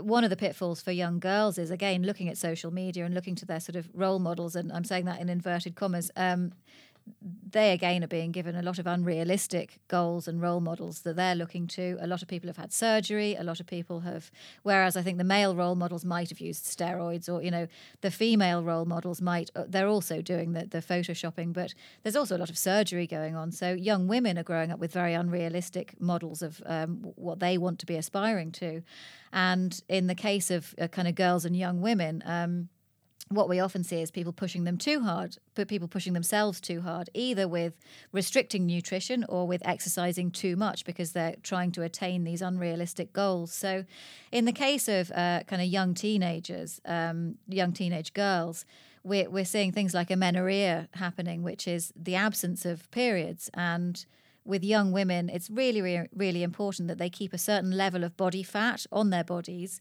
One 0.00 0.24
of 0.24 0.30
the 0.30 0.36
pitfalls 0.36 0.80
for 0.80 0.90
young 0.90 1.18
girls 1.18 1.58
is 1.58 1.70
again 1.70 2.02
looking 2.02 2.30
at 2.30 2.38
social 2.38 2.70
media 2.70 3.04
and 3.04 3.14
looking 3.14 3.34
to 3.34 3.44
their 3.44 3.60
sort 3.60 3.76
of 3.76 3.90
role 3.92 4.18
models, 4.18 4.56
and 4.56 4.72
I'm 4.72 4.84
saying 4.84 5.04
that 5.04 5.20
in 5.20 5.28
inverted 5.28 5.74
commas. 5.74 6.10
Um, 6.16 6.52
they 7.52 7.72
again 7.72 8.02
are 8.02 8.08
being 8.08 8.32
given 8.32 8.56
a 8.56 8.62
lot 8.62 8.78
of 8.78 8.86
unrealistic 8.86 9.78
goals 9.88 10.26
and 10.26 10.40
role 10.40 10.60
models 10.60 11.00
that 11.00 11.16
they're 11.16 11.34
looking 11.34 11.66
to. 11.66 11.98
A 12.00 12.06
lot 12.06 12.22
of 12.22 12.28
people 12.28 12.48
have 12.48 12.56
had 12.56 12.72
surgery. 12.72 13.34
A 13.34 13.42
lot 13.42 13.60
of 13.60 13.66
people 13.66 14.00
have, 14.00 14.30
whereas 14.62 14.96
I 14.96 15.02
think 15.02 15.18
the 15.18 15.24
male 15.24 15.54
role 15.54 15.74
models 15.74 16.04
might 16.04 16.30
have 16.30 16.40
used 16.40 16.64
steroids, 16.64 17.32
or 17.32 17.42
you 17.42 17.50
know, 17.50 17.68
the 18.00 18.10
female 18.10 18.62
role 18.62 18.84
models 18.84 19.20
might. 19.20 19.50
Uh, 19.54 19.64
they're 19.68 19.88
also 19.88 20.22
doing 20.22 20.52
the 20.52 20.66
the 20.66 20.78
photoshopping, 20.78 21.52
but 21.52 21.74
there's 22.02 22.16
also 22.16 22.36
a 22.36 22.38
lot 22.38 22.50
of 22.50 22.58
surgery 22.58 23.06
going 23.06 23.36
on. 23.36 23.52
So 23.52 23.72
young 23.72 24.08
women 24.08 24.38
are 24.38 24.44
growing 24.44 24.70
up 24.70 24.78
with 24.78 24.92
very 24.92 25.14
unrealistic 25.14 26.00
models 26.00 26.42
of 26.42 26.62
um, 26.66 27.12
what 27.16 27.40
they 27.40 27.58
want 27.58 27.78
to 27.80 27.86
be 27.86 27.96
aspiring 27.96 28.52
to, 28.52 28.82
and 29.32 29.80
in 29.88 30.06
the 30.06 30.14
case 30.14 30.50
of 30.50 30.74
uh, 30.80 30.88
kind 30.88 31.08
of 31.08 31.14
girls 31.14 31.44
and 31.44 31.56
young 31.56 31.80
women. 31.80 32.22
Um, 32.24 32.68
what 33.34 33.48
we 33.48 33.60
often 33.60 33.84
see 33.84 34.00
is 34.00 34.10
people 34.10 34.32
pushing 34.32 34.64
them 34.64 34.76
too 34.76 35.00
hard, 35.00 35.36
but 35.54 35.68
people 35.68 35.88
pushing 35.88 36.12
themselves 36.12 36.60
too 36.60 36.80
hard, 36.80 37.10
either 37.14 37.46
with 37.46 37.78
restricting 38.12 38.66
nutrition 38.66 39.24
or 39.28 39.46
with 39.46 39.66
exercising 39.66 40.30
too 40.30 40.56
much 40.56 40.84
because 40.84 41.12
they're 41.12 41.36
trying 41.42 41.72
to 41.72 41.82
attain 41.82 42.24
these 42.24 42.42
unrealistic 42.42 43.12
goals. 43.12 43.52
So, 43.52 43.84
in 44.30 44.44
the 44.44 44.52
case 44.52 44.88
of 44.88 45.10
uh, 45.12 45.42
kind 45.46 45.62
of 45.62 45.68
young 45.68 45.94
teenagers, 45.94 46.80
um, 46.84 47.36
young 47.48 47.72
teenage 47.72 48.12
girls, 48.14 48.64
we're, 49.04 49.28
we're 49.28 49.44
seeing 49.44 49.72
things 49.72 49.94
like 49.94 50.10
amenorrhea 50.10 50.88
happening, 50.94 51.42
which 51.42 51.66
is 51.66 51.92
the 51.96 52.14
absence 52.14 52.64
of 52.64 52.90
periods. 52.90 53.50
And 53.54 54.04
with 54.44 54.64
young 54.64 54.92
women, 54.92 55.28
it's 55.28 55.50
really, 55.50 55.82
really, 55.82 56.08
really 56.14 56.42
important 56.42 56.88
that 56.88 56.98
they 56.98 57.10
keep 57.10 57.32
a 57.32 57.38
certain 57.38 57.72
level 57.72 58.04
of 58.04 58.16
body 58.16 58.42
fat 58.42 58.86
on 58.90 59.10
their 59.10 59.24
bodies 59.24 59.80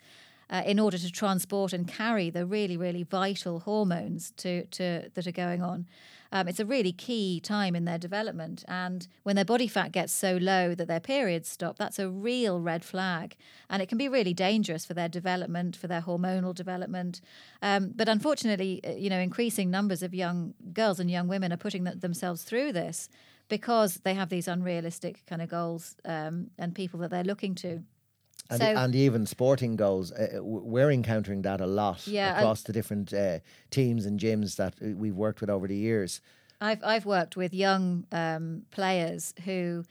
uh, 0.51 0.61
in 0.65 0.79
order 0.79 0.97
to 0.97 1.09
transport 1.09 1.71
and 1.71 1.87
carry 1.87 2.29
the 2.29 2.45
really, 2.45 2.75
really 2.75 3.03
vital 3.03 3.61
hormones 3.61 4.31
to, 4.37 4.65
to 4.65 5.09
that 5.13 5.25
are 5.25 5.31
going 5.31 5.61
on. 5.63 5.87
Um, 6.33 6.47
it's 6.47 6.59
a 6.59 6.65
really 6.65 6.93
key 6.93 7.41
time 7.41 7.75
in 7.75 7.85
their 7.85 7.97
development. 7.97 8.63
And 8.67 9.07
when 9.23 9.35
their 9.35 9.45
body 9.45 9.67
fat 9.67 9.91
gets 9.91 10.13
so 10.13 10.37
low 10.37 10.73
that 10.75 10.87
their 10.87 10.99
periods 10.99 11.49
stop, 11.49 11.77
that's 11.77 11.99
a 11.99 12.09
real 12.09 12.59
red 12.61 12.85
flag. 12.85 13.35
And 13.69 13.81
it 13.81 13.89
can 13.89 13.97
be 13.97 14.07
really 14.07 14.33
dangerous 14.33 14.85
for 14.85 14.93
their 14.93 15.09
development, 15.09 15.75
for 15.75 15.87
their 15.87 16.01
hormonal 16.01 16.55
development. 16.55 17.21
Um, 17.61 17.91
but 17.95 18.07
unfortunately, 18.07 18.81
uh, 18.85 18.91
you 18.91 19.09
know, 19.09 19.19
increasing 19.19 19.69
numbers 19.69 20.03
of 20.03 20.13
young 20.13 20.53
girls 20.73 20.99
and 20.99 21.11
young 21.11 21.27
women 21.27 21.51
are 21.51 21.57
putting 21.57 21.83
themselves 21.83 22.43
through 22.43 22.71
this 22.71 23.09
because 23.49 23.95
they 24.03 24.13
have 24.13 24.29
these 24.29 24.47
unrealistic 24.47 25.25
kind 25.25 25.41
of 25.41 25.49
goals 25.49 25.97
um, 26.05 26.49
and 26.57 26.73
people 26.73 26.99
that 27.01 27.09
they're 27.09 27.25
looking 27.25 27.55
to. 27.55 27.83
And, 28.51 28.61
so, 28.61 28.65
and 28.65 28.95
even 28.95 29.25
sporting 29.25 29.75
goals, 29.75 30.11
uh, 30.11 30.37
uh 30.37 30.43
we're 30.43 30.91
encountering 30.91 31.41
that 31.43 31.61
a 31.61 31.65
lot 31.65 32.05
yeah, 32.05 32.37
across 32.37 32.63
the 32.63 32.73
different 32.73 33.13
uh, 33.13 33.39
teams 33.69 34.05
and 34.05 34.19
gyms 34.19 34.57
that 34.57 34.73
uh, 34.81 34.95
we've 34.95 35.15
worked 35.15 35.41
with 35.41 35.49
over 35.49 35.67
the 35.67 35.75
years. 35.75 36.21
I've 36.59 36.83
I've 36.83 37.05
worked 37.05 37.35
with 37.35 37.53
young 37.53 38.05
um, 38.11 38.63
players 38.71 39.33
who 39.45 39.83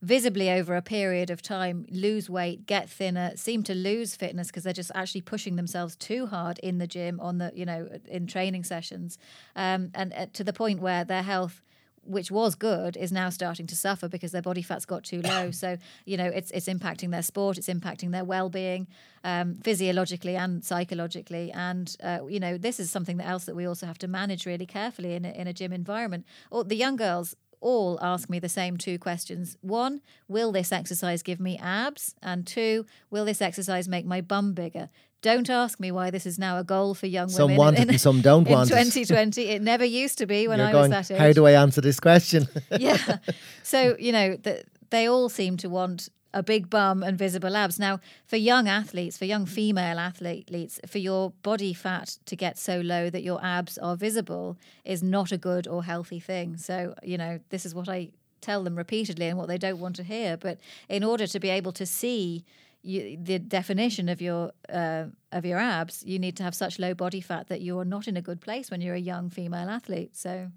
visibly 0.00 0.50
over 0.50 0.76
a 0.76 0.82
period 0.82 1.30
of 1.30 1.42
time 1.42 1.86
lose 1.90 2.30
weight, 2.30 2.66
get 2.66 2.88
thinner, 2.88 3.32
seem 3.34 3.62
to 3.64 3.74
lose 3.74 4.14
fitness 4.14 4.48
because 4.48 4.62
they're 4.62 4.72
just 4.72 4.92
actually 4.94 5.22
pushing 5.22 5.56
themselves 5.56 5.96
too 5.96 6.26
hard 6.26 6.58
in 6.60 6.78
the 6.78 6.86
gym 6.86 7.18
on 7.20 7.38
the 7.38 7.50
you 7.54 7.64
know 7.64 7.88
in 8.06 8.26
training 8.26 8.64
sessions, 8.64 9.18
um, 9.56 9.90
and 9.94 10.12
uh, 10.12 10.26
to 10.32 10.44
the 10.44 10.52
point 10.52 10.80
where 10.80 11.04
their 11.04 11.22
health 11.22 11.62
which 12.08 12.30
was 12.30 12.54
good, 12.54 12.96
is 12.96 13.12
now 13.12 13.28
starting 13.30 13.66
to 13.66 13.76
suffer 13.76 14.08
because 14.08 14.32
their 14.32 14.42
body 14.42 14.62
fat's 14.62 14.84
got 14.84 15.04
too 15.04 15.20
low. 15.22 15.50
so 15.62 15.76
you 16.04 16.16
know, 16.16 16.26
it's 16.26 16.50
it's 16.50 16.68
impacting 16.68 17.10
their 17.10 17.22
sport, 17.22 17.58
it's 17.58 17.68
impacting 17.68 18.10
their 18.10 18.24
well-being, 18.24 18.86
um, 19.24 19.56
physiologically 19.62 20.36
and 20.36 20.64
psychologically. 20.64 21.52
And 21.52 21.94
uh, 22.02 22.20
you 22.28 22.40
know, 22.40 22.58
this 22.58 22.80
is 22.80 22.90
something 22.90 23.20
else 23.20 23.44
that 23.44 23.54
we 23.54 23.66
also 23.66 23.86
have 23.86 23.98
to 23.98 24.08
manage 24.08 24.46
really 24.46 24.66
carefully 24.66 25.14
in 25.14 25.24
a, 25.24 25.30
in 25.30 25.46
a 25.46 25.52
gym 25.52 25.72
environment. 25.72 26.26
Or 26.50 26.64
the 26.64 26.76
young 26.76 26.96
girls 26.96 27.36
all 27.60 27.98
ask 28.00 28.30
me 28.30 28.38
the 28.38 28.48
same 28.48 28.76
two 28.76 28.98
questions. 28.98 29.56
One, 29.60 30.00
will 30.28 30.52
this 30.52 30.72
exercise 30.72 31.22
give 31.22 31.40
me 31.40 31.58
abs? 31.58 32.14
And 32.22 32.46
two, 32.46 32.86
will 33.10 33.24
this 33.24 33.42
exercise 33.42 33.88
make 33.88 34.06
my 34.06 34.20
bum 34.20 34.52
bigger? 34.52 34.90
Don't 35.20 35.50
ask 35.50 35.80
me 35.80 35.90
why 35.90 36.10
this 36.10 36.26
is 36.26 36.38
now 36.38 36.58
a 36.58 36.64
goal 36.64 36.94
for 36.94 37.06
young 37.06 37.28
Some 37.28 37.46
women. 37.46 37.56
want 37.58 37.76
in, 37.76 37.82
it 37.84 37.88
and 37.88 38.00
some 38.00 38.20
don't 38.20 38.48
want 38.48 38.70
it. 38.70 38.74
2020. 38.74 39.42
It 39.48 39.62
never 39.62 39.84
used 39.84 40.18
to 40.18 40.26
be 40.26 40.46
when 40.46 40.58
You're 40.58 40.68
I 40.68 40.72
going, 40.72 40.90
was 40.92 41.08
that 41.08 41.14
age. 41.14 41.20
how 41.20 41.32
do 41.32 41.46
I 41.46 41.52
answer 41.52 41.80
this 41.80 41.98
question? 41.98 42.46
yeah. 42.78 43.18
So, 43.62 43.96
you 43.98 44.12
know, 44.12 44.36
the, 44.36 44.62
they 44.90 45.06
all 45.08 45.28
seem 45.28 45.56
to 45.58 45.68
want 45.68 46.08
a 46.32 46.42
big 46.42 46.70
bum 46.70 47.02
and 47.02 47.18
visible 47.18 47.56
abs. 47.56 47.78
Now, 47.78 48.00
for 48.26 48.36
young 48.36 48.68
athletes, 48.68 49.18
for 49.18 49.24
young 49.24 49.44
female 49.44 49.98
athletes, 49.98 50.80
for 50.86 50.98
your 50.98 51.32
body 51.42 51.74
fat 51.74 52.16
to 52.26 52.36
get 52.36 52.56
so 52.56 52.80
low 52.80 53.10
that 53.10 53.22
your 53.22 53.44
abs 53.44 53.76
are 53.78 53.96
visible 53.96 54.56
is 54.84 55.02
not 55.02 55.32
a 55.32 55.36
good 55.38 55.66
or 55.66 55.84
healthy 55.84 56.20
thing. 56.20 56.56
So, 56.56 56.94
you 57.02 57.18
know, 57.18 57.40
this 57.50 57.66
is 57.66 57.74
what 57.74 57.88
I 57.88 58.10
tell 58.40 58.62
them 58.62 58.76
repeatedly 58.76 59.26
and 59.26 59.36
what 59.36 59.48
they 59.48 59.58
don't 59.58 59.80
want 59.80 59.96
to 59.96 60.02
hear. 60.04 60.36
But 60.36 60.58
in 60.88 61.02
order 61.02 61.26
to 61.26 61.40
be 61.40 61.50
able 61.50 61.72
to 61.72 61.84
see 61.84 62.44
you, 62.82 63.18
the 63.20 63.38
definition 63.38 64.08
of 64.08 64.20
your 64.20 64.52
uh, 64.68 65.04
of 65.32 65.44
your 65.44 65.58
abs, 65.58 66.04
you 66.04 66.18
need 66.18 66.36
to 66.36 66.42
have 66.42 66.54
such 66.54 66.78
low 66.78 66.94
body 66.94 67.20
fat 67.20 67.48
that 67.48 67.60
you're 67.60 67.84
not 67.84 68.08
in 68.08 68.16
a 68.16 68.22
good 68.22 68.40
place 68.40 68.70
when 68.70 68.80
you're 68.80 68.94
a 68.94 69.00
young 69.00 69.30
female 69.30 69.68
athlete. 69.68 70.16
So 70.16 70.50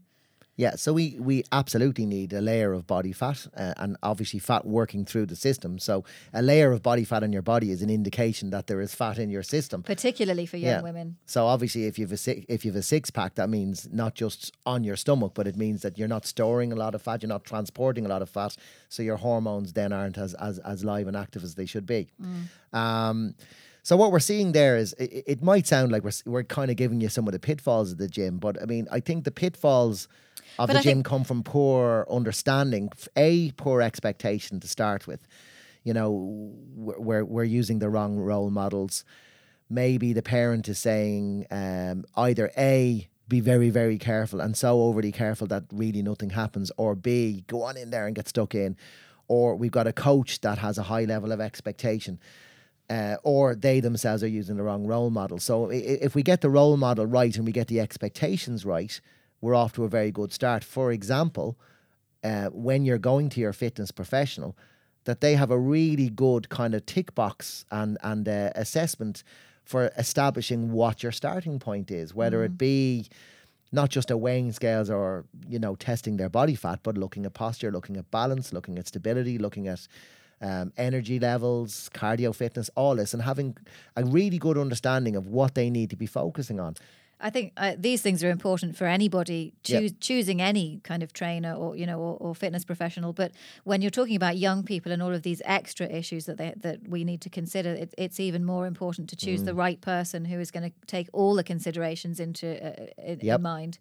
Yeah, 0.64 0.76
so 0.76 0.90
we 0.94 1.06
we 1.30 1.36
absolutely 1.52 2.06
need 2.06 2.30
a 2.34 2.42
layer 2.52 2.72
of 2.78 2.86
body 2.86 3.14
fat 3.14 3.40
uh, 3.58 3.74
and 3.84 3.92
obviously 4.12 4.40
fat 4.40 4.64
working 4.80 5.06
through 5.10 5.26
the 5.34 5.36
system. 5.36 5.80
So 5.80 5.94
a 6.34 6.42
layer 6.52 6.72
of 6.76 6.80
body 6.92 7.04
fat 7.12 7.24
in 7.24 7.32
your 7.34 7.42
body 7.54 7.68
is 7.76 7.82
an 7.82 7.90
indication 7.90 8.52
that 8.52 8.66
there 8.68 8.82
is 8.86 8.94
fat 8.94 9.18
in 9.18 9.30
your 9.36 9.44
system. 9.44 9.82
particularly 9.84 10.46
for 10.52 10.58
young 10.58 10.70
Yeah. 10.80 10.82
women. 10.90 11.08
So 11.26 11.40
obviously, 11.54 11.84
if 11.92 11.96
you've 12.00 12.12
a 12.12 12.18
si- 12.26 12.46
if 12.56 12.60
you've 12.64 12.80
a 12.86 12.88
six 12.96 13.10
pack, 13.20 13.32
that 13.40 13.50
means 13.58 13.88
not 14.04 14.14
just 14.24 14.40
on 14.74 14.84
your 14.84 14.98
stomach, 14.98 15.32
but 15.34 15.46
it 15.48 15.56
means 15.66 15.80
that 15.82 15.94
you're 15.98 16.14
not 16.18 16.26
storing 16.36 16.70
a 16.72 16.76
lot 16.84 16.94
of 16.96 17.02
fat, 17.02 17.18
you're 17.24 17.36
not 17.38 17.44
transporting 17.54 18.06
a 18.06 18.10
lot 18.10 18.22
of 18.22 18.30
fat, 18.30 18.56
so 18.94 19.00
your 19.10 19.18
hormones 19.18 19.74
then 19.74 19.92
aren't 20.00 20.18
as 20.26 20.32
as, 20.50 20.56
as 20.74 20.84
live 20.84 21.08
and 21.10 21.18
active 21.18 21.44
as 21.48 21.56
they 21.56 21.66
should 21.74 21.88
be. 21.96 22.02
Um, 22.74 23.34
so 23.84 23.96
what 23.98 24.12
we're 24.12 24.20
seeing 24.20 24.52
there 24.52 24.78
is 24.78 24.94
it, 24.94 25.24
it 25.28 25.44
might 25.44 25.68
sound 25.68 25.92
like 25.92 26.04
we're 26.04 26.12
we're 26.26 26.44
kind 26.44 26.70
of 26.72 26.78
giving 26.78 27.02
you 27.02 27.10
some 27.10 27.28
of 27.28 27.34
the 27.34 27.40
pitfalls 27.40 27.92
of 27.92 27.98
the 27.98 28.08
gym, 28.08 28.38
but 28.38 28.62
I 28.62 28.66
mean 28.66 28.88
I 28.92 29.00
think 29.00 29.24
the 29.24 29.32
pitfalls 29.32 30.08
of 30.60 30.68
But 30.68 30.74
the 30.74 30.80
I 30.80 30.82
gym 30.84 30.98
think- 30.98 31.06
come 31.06 31.24
from 31.24 31.44
poor 31.44 32.06
understanding, 32.10 32.90
a 33.16 33.52
poor 33.52 33.82
expectation 33.82 34.60
to 34.60 34.68
start 34.68 35.08
with. 35.08 35.28
You 35.84 35.94
know, 35.94 36.12
we're 36.76 37.00
we're, 37.00 37.26
we're 37.26 37.44
using 37.44 37.80
the 37.80 37.90
wrong 37.90 38.18
role 38.18 38.50
models 38.50 39.04
maybe 39.74 40.12
the 40.12 40.22
parent 40.22 40.68
is 40.68 40.78
saying 40.78 41.46
um, 41.50 42.04
either 42.18 42.52
A, 42.58 43.08
be 43.30 43.40
very, 43.40 43.70
very 43.70 43.98
careful 43.98 44.42
and 44.42 44.58
so 44.58 44.82
overly 44.82 45.14
careful 45.14 45.48
that 45.48 45.64
really 45.72 46.02
nothing 46.02 46.32
happens, 46.32 46.74
or 46.76 46.94
B, 46.94 47.46
go 47.48 47.64
on 47.64 47.78
in 47.78 47.90
there 47.90 48.06
and 48.06 48.14
get 48.14 48.28
stuck 48.28 48.54
in. 48.54 48.76
Or 49.30 49.56
we've 49.56 49.72
got 49.72 49.88
a 49.88 49.94
coach 49.94 50.42
that 50.42 50.58
has 50.58 50.78
a 50.78 50.84
high 50.84 51.06
level 51.06 51.32
of 51.32 51.40
expectation. 51.40 52.20
Uh, 52.92 53.16
or 53.24 53.56
they 53.56 53.80
themselves 53.80 54.22
are 54.22 54.28
using 54.40 54.58
the 54.58 54.64
wrong 54.64 54.86
role 54.86 55.10
model. 55.10 55.40
So 55.40 55.70
if 55.72 56.14
we 56.14 56.24
get 56.24 56.42
the 56.42 56.50
role 56.50 56.76
model 56.76 57.06
right 57.06 57.34
and 57.38 57.46
we 57.46 57.54
get 57.54 57.68
the 57.68 57.80
expectations 57.80 58.66
right, 58.66 59.00
we're 59.40 59.56
off 59.56 59.72
to 59.74 59.86
a 59.86 59.88
very 59.88 60.12
good 60.12 60.34
start. 60.34 60.62
For 60.64 60.92
example, 60.92 61.58
uh, 62.22 62.48
when 62.48 62.84
you're 62.84 62.98
going 63.12 63.30
to 63.30 63.40
your 63.40 63.54
fitness 63.54 63.92
professional, 63.92 64.58
that 65.06 65.22
they 65.22 65.36
have 65.36 65.52
a 65.52 65.58
really 65.58 66.10
good 66.10 66.50
kind 66.50 66.74
of 66.76 66.86
tick 66.86 67.16
box 67.16 67.66
and 67.72 67.98
and 68.04 68.28
uh, 68.28 68.52
assessment 68.56 69.24
for 69.64 69.92
establishing 69.98 70.74
what 70.74 71.02
your 71.02 71.14
starting 71.14 71.60
point 71.60 71.92
is, 71.92 72.14
whether 72.14 72.44
it 72.44 72.58
be 72.58 73.08
not 73.72 73.90
just 73.90 74.12
a 74.12 74.18
weighing 74.18 74.52
scales 74.52 74.90
or 74.90 75.26
you 75.48 75.60
know 75.60 75.76
testing 75.76 76.18
their 76.18 76.30
body 76.30 76.56
fat, 76.56 76.80
but 76.84 76.98
looking 76.98 77.26
at 77.26 77.34
posture, 77.34 77.72
looking 77.72 77.98
at 77.98 78.12
balance, 78.12 78.54
looking 78.54 78.78
at 78.78 78.88
stability, 78.88 79.38
looking 79.38 79.68
at 79.68 79.88
um, 80.42 80.72
energy 80.78 81.20
levels, 81.20 81.90
cardio 81.94 82.34
fitness, 82.36 82.70
all 82.76 82.96
this, 82.96 83.14
and 83.14 83.24
having 83.24 83.56
a 83.96 84.04
really 84.04 84.38
good 84.38 84.58
understanding 84.58 85.16
of 85.16 85.28
what 85.28 85.54
they 85.56 85.70
need 85.70 85.90
to 85.92 85.96
be 85.96 86.06
focusing 86.08 86.60
on. 86.60 86.76
I 87.24 87.30
think 87.30 87.54
uh, 87.56 87.76
these 87.78 88.02
things 88.02 88.24
are 88.24 88.32
important 88.32 88.76
for 88.76 88.86
anybody 88.86 89.54
Yep. 89.68 89.92
choosing 90.00 90.42
any 90.42 90.80
kind 90.84 91.04
of 91.04 91.14
trainer 91.14 91.54
or 91.54 91.76
you 91.76 91.86
know 91.86 92.00
or, 92.00 92.18
or 92.20 92.34
fitness 92.36 92.66
professional. 92.66 93.14
But 93.14 93.32
when 93.64 93.82
you're 93.84 93.92
talking 93.92 94.16
about 94.16 94.38
young 94.38 94.64
people 94.64 94.92
and 94.92 95.04
all 95.04 95.14
of 95.14 95.22
these 95.22 95.40
extra 95.46 95.86
issues 95.86 96.26
that 96.26 96.38
they, 96.38 96.54
that 96.58 96.88
we 96.90 97.04
need 97.04 97.22
to 97.22 97.30
consider, 97.30 97.70
it, 97.74 97.94
it's 97.96 98.20
even 98.20 98.44
more 98.44 98.66
important 98.66 99.08
to 99.12 99.16
choose 99.16 99.42
Mm. 99.42 99.46
the 99.46 99.54
right 99.54 99.80
person 99.82 100.26
who 100.26 100.40
is 100.40 100.50
going 100.50 100.72
to 100.72 100.76
take 100.88 101.10
all 101.14 101.36
the 101.36 101.44
considerations 101.44 102.20
into 102.20 102.48
uh, 102.48 102.88
in, 102.98 103.20
Yep. 103.22 103.36
in 103.38 103.42
mind. 103.44 103.78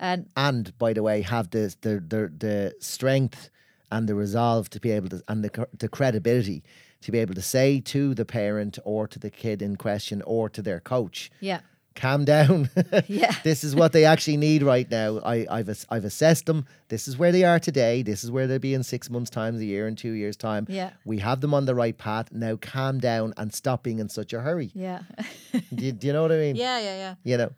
And 0.00 0.26
and 0.34 0.72
by 0.78 0.94
the 0.94 1.02
way, 1.02 1.20
have 1.20 1.50
the 1.50 1.74
the 1.82 2.00
the, 2.00 2.32
the 2.38 2.74
strength 2.80 3.50
and 3.90 4.08
the 4.08 4.14
resolve 4.14 4.70
to 4.70 4.80
be 4.80 4.90
able 4.90 5.08
to 5.08 5.22
and 5.28 5.44
the 5.44 5.68
the 5.78 5.88
credibility 5.88 6.62
to 7.00 7.12
be 7.12 7.18
able 7.18 7.34
to 7.34 7.42
say 7.42 7.80
to 7.80 8.14
the 8.14 8.24
parent 8.24 8.78
or 8.84 9.06
to 9.06 9.18
the 9.18 9.30
kid 9.30 9.62
in 9.62 9.76
question 9.76 10.22
or 10.22 10.48
to 10.48 10.60
their 10.62 10.80
coach, 10.80 11.30
yeah, 11.40 11.60
calm 11.94 12.24
down. 12.24 12.70
Yeah. 13.06 13.34
this 13.44 13.64
is 13.64 13.74
what 13.76 13.92
they 13.92 14.04
actually 14.04 14.36
need 14.36 14.62
right 14.62 14.90
now. 14.90 15.20
I, 15.20 15.46
I've 15.50 15.86
I've 15.90 16.04
assessed 16.04 16.46
them. 16.46 16.66
This 16.88 17.06
is 17.08 17.16
where 17.16 17.32
they 17.32 17.44
are 17.44 17.58
today. 17.58 18.02
This 18.02 18.24
is 18.24 18.30
where 18.30 18.46
they'll 18.46 18.58
be 18.58 18.74
in 18.74 18.82
six 18.82 19.08
months' 19.08 19.30
time, 19.30 19.56
a 19.56 19.60
year, 19.60 19.86
in 19.86 19.96
two 19.96 20.12
years' 20.12 20.36
time. 20.36 20.66
Yeah. 20.68 20.90
We 21.04 21.18
have 21.18 21.40
them 21.40 21.54
on 21.54 21.66
the 21.66 21.74
right 21.74 21.96
path. 21.96 22.32
Now 22.32 22.56
calm 22.56 22.98
down 22.98 23.34
and 23.36 23.52
stop 23.54 23.82
being 23.82 23.98
in 23.98 24.08
such 24.08 24.32
a 24.32 24.40
hurry. 24.40 24.70
yeah, 24.74 25.02
do, 25.74 25.84
you, 25.86 25.92
do 25.92 26.06
you 26.06 26.12
know 26.12 26.22
what 26.22 26.32
I 26.32 26.36
mean? 26.38 26.56
yeah, 26.56 26.78
yeah, 26.80 26.96
yeah. 26.96 27.14
You 27.24 27.36
know 27.36 27.50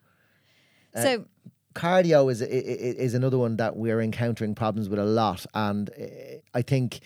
so 0.94 1.20
uh, 1.20 1.24
cardio 1.74 2.30
is 2.30 2.42
is 2.42 3.14
another 3.14 3.38
one 3.38 3.56
that 3.56 3.76
we're 3.76 4.00
encountering 4.00 4.54
problems 4.54 4.88
with 4.88 4.98
a 4.98 5.04
lot, 5.04 5.46
and 5.54 5.90
uh, 5.90 6.38
I 6.54 6.62
think 6.62 7.00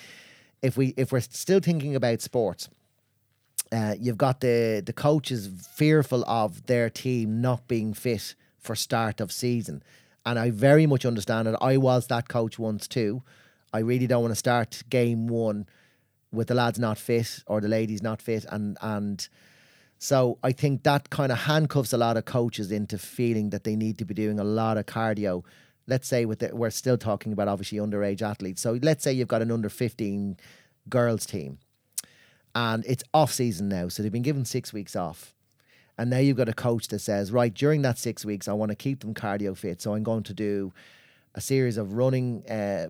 if 0.63 0.77
we 0.77 0.95
if 0.97 1.13
we're 1.13 1.21
still 1.21 1.61
thinking 1.61 1.95
about 1.95 2.21
sports, 2.21 2.69
uh, 3.73 3.95
you've 3.99 4.19
got 4.19 4.41
the 4.41 4.83
the 4.85 4.93
coaches 4.93 5.49
fearful 5.75 6.25
of 6.27 6.67
their 6.67 6.89
team 6.89 7.41
not 7.41 7.69
being 7.69 7.95
fit 7.95 8.35
for 8.59 8.75
start 8.75 9.21
of 9.21 9.31
season, 9.31 9.83
and 10.25 10.39
I 10.39 10.51
very 10.51 10.87
much 10.87 11.05
understand 11.05 11.49
it. 11.49 11.57
I 11.61 11.77
was 11.77 12.07
that 12.07 12.29
coach 12.29 12.59
once 12.59 12.89
too. 12.89 13.23
I 13.73 13.81
really 13.81 14.07
don't 14.07 14.23
want 14.23 14.33
to 14.33 14.37
start 14.37 14.83
game 14.89 15.27
one 15.27 15.67
with 16.33 16.49
the 16.49 16.55
lads 16.55 16.79
not 16.79 16.99
fit 16.99 17.43
or 17.47 17.61
the 17.61 17.69
ladies 17.69 18.03
not 18.03 18.23
fit, 18.23 18.45
and 18.51 18.79
and. 18.81 19.29
So 20.05 20.37
I 20.43 20.53
think 20.53 20.83
that 20.83 21.09
kind 21.09 21.33
of 21.33 21.39
handcuffs 21.39 21.95
a 21.95 21.97
lot 21.97 22.19
of 22.19 22.27
coaches 22.27 22.71
into 22.71 22.99
feeling 22.99 23.49
that 23.49 23.65
they 23.65 23.75
need 23.75 23.97
to 23.97 24.05
be 24.05 24.13
doing 24.13 24.39
a 24.39 24.45
lot 24.45 24.77
of 24.77 24.85
cardio. 24.85 25.43
Let's 25.87 26.07
say 26.07 26.27
with 26.27 26.41
the, 26.41 26.55
we're 26.55 26.69
still 26.69 26.99
talking 26.99 27.33
about 27.33 27.49
obviously 27.49 27.79
underage 27.79 28.21
athletes. 28.21 28.61
So 28.61 28.79
let's 28.83 29.03
say 29.03 29.15
you've 29.15 29.29
got 29.29 29.41
an 29.41 29.51
under 29.51 29.71
15 29.71 30.37
girls 30.91 31.25
team 31.25 31.57
and 32.55 32.85
it's 32.87 33.03
off 33.15 33.33
season 33.33 33.71
now. 33.71 33.89
So 33.89 34.03
they've 34.03 34.13
been 34.13 34.21
given 34.21 34.45
six 34.45 34.75
weeks 34.75 34.95
off. 34.95 35.35
And 35.97 36.11
now 36.11 36.19
you've 36.19 36.37
got 36.37 36.51
a 36.51 36.53
coach 36.53 36.89
that 36.89 36.99
says, 36.99 37.33
right, 37.33 37.55
during 37.55 37.81
that 37.81 37.97
six 37.97 38.27
weeks, 38.27 38.47
I 38.47 38.53
want 38.53 38.73
to 38.73 38.77
keep 38.77 39.01
them 39.01 39.15
cardio 39.15 39.57
fit. 39.57 39.81
So 39.81 39.95
I'm 39.95 40.03
going 40.03 40.25
to 40.25 40.35
do 40.35 40.75
a 41.35 41.41
series 41.41 41.79
of 41.79 41.95
running 41.95 42.45
uh, 42.51 42.89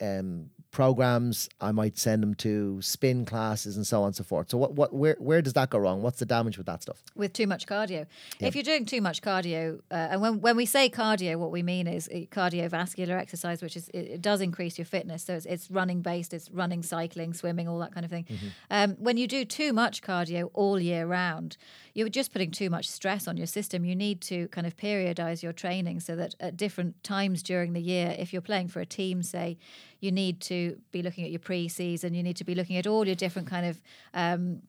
um, 0.00 0.50
programs. 0.70 1.48
I 1.60 1.72
might 1.72 1.98
send 1.98 2.22
them 2.22 2.34
to 2.36 2.80
spin 2.82 3.24
classes 3.24 3.76
and 3.76 3.86
so 3.86 4.02
on 4.02 4.08
and 4.08 4.16
so 4.16 4.24
forth. 4.24 4.50
So 4.50 4.58
what, 4.58 4.74
what, 4.74 4.92
where, 4.92 5.16
where 5.18 5.42
does 5.42 5.54
that 5.54 5.70
go 5.70 5.78
wrong? 5.78 6.02
What's 6.02 6.18
the 6.18 6.26
damage 6.26 6.58
with 6.58 6.66
that 6.66 6.82
stuff? 6.82 7.02
with 7.14 7.32
too 7.32 7.46
much 7.46 7.66
cardio. 7.66 8.06
If 8.38 8.54
you're 8.54 8.64
doing 8.64 8.86
too 8.86 9.00
much 9.00 9.22
cardio, 9.22 9.80
uh, 9.90 9.94
and 9.94 10.20
when, 10.20 10.40
when 10.40 10.56
we 10.56 10.66
say 10.66 10.88
cardio, 10.88 11.36
what 11.36 11.50
we 11.50 11.62
mean 11.62 11.86
is 11.86 12.08
uh, 12.08 12.20
cardiovascular 12.30 13.18
exercise, 13.18 13.60
which 13.62 13.76
is 13.76 13.88
it, 13.88 13.98
it 13.98 14.22
does 14.22 14.40
increase 14.40 14.78
your 14.78 14.84
fitness. 14.84 15.24
So 15.24 15.34
it's, 15.34 15.46
it's 15.46 15.70
running 15.70 16.00
based, 16.00 16.32
it's 16.32 16.50
running, 16.50 16.82
cycling, 16.82 17.34
swimming, 17.34 17.68
all 17.68 17.78
that 17.80 17.92
kind 17.92 18.04
of 18.04 18.10
thing. 18.10 18.26
Um, 18.70 18.94
when 18.98 19.16
you 19.16 19.26
do 19.26 19.44
too 19.44 19.72
much 19.72 20.02
cardio 20.02 20.50
all 20.54 20.78
year 20.78 21.06
round, 21.06 21.56
you're 21.94 22.08
just 22.08 22.32
putting 22.32 22.52
too 22.52 22.70
much 22.70 22.88
stress 22.88 23.26
on 23.26 23.36
your 23.36 23.46
system. 23.46 23.84
You 23.84 23.96
need 23.96 24.20
to 24.22 24.48
kind 24.48 24.66
of 24.66 24.76
periodize 24.76 25.42
your 25.42 25.52
training 25.52 26.00
so 26.00 26.14
that 26.16 26.34
at 26.38 26.56
different 26.56 27.02
times 27.02 27.42
during 27.42 27.72
the 27.72 27.80
year, 27.80 28.14
if 28.18 28.32
you're 28.32 28.42
playing 28.42 28.68
for 28.68 28.80
a 28.80 28.86
team, 28.86 29.22
say, 29.22 29.58
you 30.00 30.12
need 30.12 30.40
to 30.42 30.80
be 30.92 31.02
looking 31.02 31.24
at 31.24 31.30
your 31.30 31.40
pre-season. 31.40 32.14
You 32.14 32.22
need 32.22 32.36
to 32.36 32.44
be 32.44 32.54
looking 32.54 32.76
at 32.76 32.86
all 32.86 33.06
your 33.06 33.16
different 33.16 33.48
kind 33.48 33.66
of 33.66 33.80
um, 34.14 34.62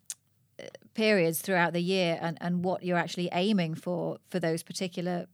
periods 0.94 1.42
throughout 1.42 1.74
the 1.74 1.82
year 1.82 2.18
and, 2.22 2.38
and 2.42 2.64
what 2.64 2.84
you're 2.84 2.98
actually 2.98 3.30
aiming 3.32 3.76
for 3.76 4.18
for 4.28 4.40
those 4.40 4.64
particular 4.64 5.28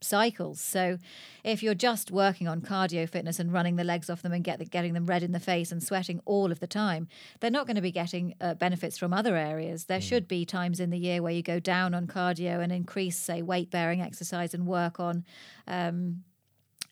cycles. 0.00 0.60
So 0.60 0.98
if 1.44 1.62
you're 1.62 1.74
just 1.74 2.10
working 2.10 2.48
on 2.48 2.60
cardio 2.60 3.08
fitness 3.08 3.38
and 3.38 3.52
running 3.52 3.76
the 3.76 3.84
legs 3.84 4.10
off 4.10 4.22
them 4.22 4.32
and 4.32 4.42
get 4.42 4.58
the, 4.58 4.64
getting 4.64 4.94
them 4.94 5.06
red 5.06 5.22
in 5.22 5.32
the 5.32 5.40
face 5.40 5.70
and 5.70 5.82
sweating 5.82 6.20
all 6.24 6.50
of 6.50 6.60
the 6.60 6.66
time, 6.66 7.08
they're 7.40 7.50
not 7.50 7.66
going 7.66 7.76
to 7.76 7.82
be 7.82 7.92
getting 7.92 8.34
uh, 8.40 8.54
benefits 8.54 8.98
from 8.98 9.12
other 9.12 9.36
areas. 9.36 9.84
There 9.84 10.00
should 10.00 10.28
be 10.28 10.44
times 10.44 10.80
in 10.80 10.90
the 10.90 10.98
year 10.98 11.22
where 11.22 11.32
you 11.32 11.42
go 11.42 11.60
down 11.60 11.94
on 11.94 12.06
cardio 12.06 12.60
and 12.60 12.72
increase, 12.72 13.16
say, 13.16 13.42
weight 13.42 13.70
bearing 13.70 14.00
exercise 14.00 14.54
and 14.54 14.66
work 14.66 14.98
on. 14.98 15.24
Um, 15.66 16.24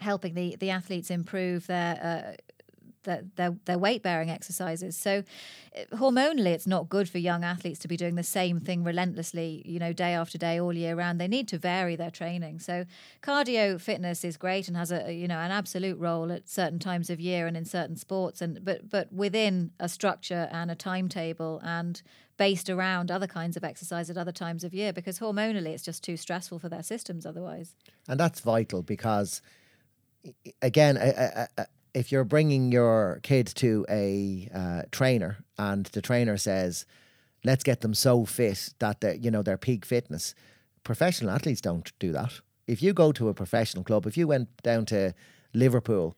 helping 0.00 0.34
the 0.34 0.56
the 0.56 0.70
athletes 0.70 1.10
improve 1.10 1.66
their 1.66 2.34
uh, 2.36 2.36
their, 3.04 3.24
their, 3.36 3.56
their 3.64 3.78
weight 3.78 4.02
bearing 4.02 4.30
exercises. 4.30 4.96
So, 4.96 5.24
uh, 5.76 5.96
hormonally, 5.96 6.48
it's 6.48 6.66
not 6.66 6.88
good 6.88 7.08
for 7.08 7.18
young 7.18 7.44
athletes 7.44 7.78
to 7.80 7.88
be 7.88 7.96
doing 7.96 8.14
the 8.14 8.22
same 8.22 8.60
thing 8.60 8.84
relentlessly, 8.84 9.62
you 9.64 9.78
know, 9.78 9.92
day 9.92 10.12
after 10.12 10.38
day, 10.38 10.60
all 10.60 10.74
year 10.74 10.94
round. 10.94 11.20
They 11.20 11.28
need 11.28 11.48
to 11.48 11.58
vary 11.58 11.96
their 11.96 12.10
training. 12.10 12.60
So, 12.60 12.84
cardio 13.22 13.80
fitness 13.80 14.24
is 14.24 14.36
great 14.36 14.68
and 14.68 14.76
has 14.76 14.92
a 14.92 15.12
you 15.12 15.28
know 15.28 15.38
an 15.38 15.50
absolute 15.50 15.98
role 15.98 16.30
at 16.32 16.48
certain 16.48 16.78
times 16.78 17.10
of 17.10 17.20
year 17.20 17.46
and 17.46 17.56
in 17.56 17.64
certain 17.64 17.96
sports, 17.96 18.40
and 18.40 18.64
but 18.64 18.90
but 18.90 19.12
within 19.12 19.70
a 19.78 19.88
structure 19.88 20.48
and 20.52 20.70
a 20.70 20.74
timetable 20.74 21.60
and 21.64 22.02
based 22.36 22.70
around 22.70 23.10
other 23.10 23.26
kinds 23.26 23.54
of 23.54 23.62
exercise 23.62 24.08
at 24.08 24.16
other 24.16 24.32
times 24.32 24.64
of 24.64 24.72
year 24.72 24.94
because 24.94 25.18
hormonally 25.18 25.74
it's 25.74 25.82
just 25.82 26.02
too 26.02 26.16
stressful 26.16 26.58
for 26.58 26.70
their 26.70 26.82
systems 26.82 27.26
otherwise. 27.26 27.74
And 28.08 28.18
that's 28.18 28.40
vital 28.40 28.80
because, 28.80 29.42
again, 30.62 30.96
a, 30.96 31.48
a, 31.56 31.66
if 31.94 32.12
you're 32.12 32.24
bringing 32.24 32.72
your 32.72 33.20
kid 33.22 33.46
to 33.56 33.84
a 33.88 34.48
uh, 34.54 34.82
trainer 34.90 35.38
and 35.58 35.86
the 35.86 36.02
trainer 36.02 36.36
says, 36.36 36.86
"Let's 37.44 37.64
get 37.64 37.80
them 37.80 37.94
so 37.94 38.24
fit 38.24 38.74
that 38.78 39.00
they 39.00 39.16
you 39.16 39.30
know 39.30 39.42
their 39.42 39.58
peak 39.58 39.84
fitness," 39.84 40.34
professional 40.84 41.30
athletes 41.30 41.60
don't 41.60 41.92
do 41.98 42.12
that. 42.12 42.40
If 42.66 42.82
you 42.82 42.92
go 42.92 43.12
to 43.12 43.28
a 43.28 43.34
professional 43.34 43.84
club, 43.84 44.06
if 44.06 44.16
you 44.16 44.28
went 44.28 44.48
down 44.62 44.86
to 44.86 45.14
Liverpool, 45.52 46.16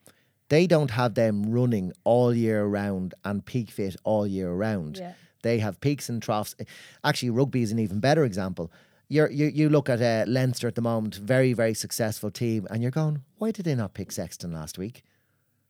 they 0.48 0.66
don't 0.66 0.90
have 0.90 1.14
them 1.14 1.50
running 1.50 1.92
all 2.04 2.34
year 2.34 2.64
round 2.64 3.14
and 3.24 3.44
peak 3.44 3.70
fit 3.70 3.96
all 4.04 4.26
year 4.26 4.52
round. 4.52 4.98
Yeah. 4.98 5.14
They 5.42 5.58
have 5.58 5.80
peaks 5.80 6.08
and 6.08 6.22
troughs. 6.22 6.54
Actually, 7.02 7.30
rugby 7.30 7.62
is 7.62 7.72
an 7.72 7.78
even 7.78 8.00
better 8.00 8.24
example. 8.24 8.70
You're, 9.12 9.30
you 9.30 9.46
you 9.46 9.68
look 9.68 9.88
at 9.90 10.00
uh, 10.00 10.24
Leinster 10.26 10.68
at 10.68 10.74
the 10.74 10.80
moment, 10.80 11.16
very 11.16 11.52
very 11.52 11.74
successful 11.74 12.30
team, 12.30 12.66
and 12.70 12.80
you're 12.82 12.90
going, 13.02 13.22
why 13.36 13.50
did 13.50 13.66
they 13.66 13.74
not 13.74 13.92
pick 13.92 14.10
Sexton 14.10 14.52
last 14.52 14.78
week? 14.78 15.02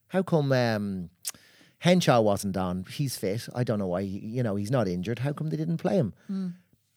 How 0.09 0.23
come 0.23 0.53
um, 0.53 1.11
Henshaw 1.79 2.21
wasn't 2.21 2.57
on? 2.57 2.85
He's 2.89 3.17
fit. 3.17 3.49
I 3.53 3.65
don't 3.65 3.81
know 3.81 3.89
why. 3.89 4.01
You 4.01 4.45
know, 4.45 4.55
he's 4.55 4.71
not 4.71 4.87
injured. 4.87 5.19
How 5.21 5.33
come 5.33 5.49
they 5.51 5.57
didn't 5.57 5.79
play 5.79 5.97
him? 5.97 6.15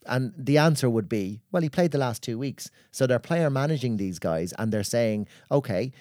And 0.05 0.33
the 0.37 0.59
answer 0.59 0.87
would 0.87 1.09
be, 1.09 1.41
well, 1.51 1.63
he 1.63 1.69
played 1.69 1.89
the 1.91 1.97
last 1.97 2.21
two 2.21 2.37
weeks. 2.37 2.69
So 2.91 3.07
they're 3.07 3.17
player 3.17 3.49
managing 3.49 3.97
these 3.97 4.19
guys 4.19 4.53
and 4.59 4.71
they're 4.71 4.83
saying, 4.83 5.27
okay, 5.49 5.91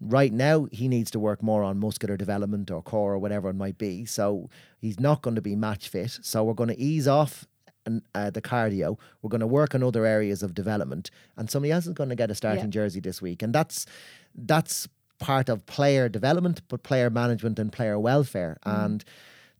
right 0.00 0.32
now 0.32 0.66
he 0.72 0.88
needs 0.88 1.10
to 1.12 1.20
work 1.20 1.40
more 1.40 1.62
on 1.62 1.78
muscular 1.78 2.16
development 2.16 2.70
or 2.72 2.82
core 2.82 3.14
or 3.14 3.18
whatever 3.18 3.48
it 3.50 3.54
might 3.54 3.78
be. 3.78 4.04
So 4.06 4.50
he's 4.80 4.98
not 4.98 5.22
going 5.22 5.36
to 5.36 5.42
be 5.42 5.54
match 5.54 5.88
fit. 5.88 6.18
So 6.22 6.42
we're 6.42 6.54
going 6.54 6.74
to 6.74 6.80
ease 6.80 7.06
off 7.06 7.46
and, 7.86 8.02
uh, 8.14 8.30
the 8.30 8.42
cardio. 8.42 8.98
We're 9.22 9.30
going 9.30 9.40
to 9.40 9.46
work 9.46 9.74
on 9.74 9.82
other 9.82 10.06
areas 10.06 10.42
of 10.42 10.54
development, 10.54 11.10
and 11.36 11.50
somebody 11.50 11.72
else 11.72 11.86
is 11.86 11.92
going 11.94 12.08
to 12.10 12.16
get 12.16 12.30
a 12.30 12.34
starting 12.34 12.64
Yeah. 12.66 12.70
jersey 12.70 13.00
this 13.00 13.20
week, 13.22 13.42
and 13.42 13.54
that's 13.54 13.86
that's 14.34 14.88
part 15.18 15.48
of 15.48 15.64
player 15.66 16.08
development, 16.08 16.60
but 16.68 16.82
player 16.82 17.08
management 17.08 17.58
and 17.58 17.72
player 17.72 17.98
welfare. 17.98 18.58
And 18.64 19.04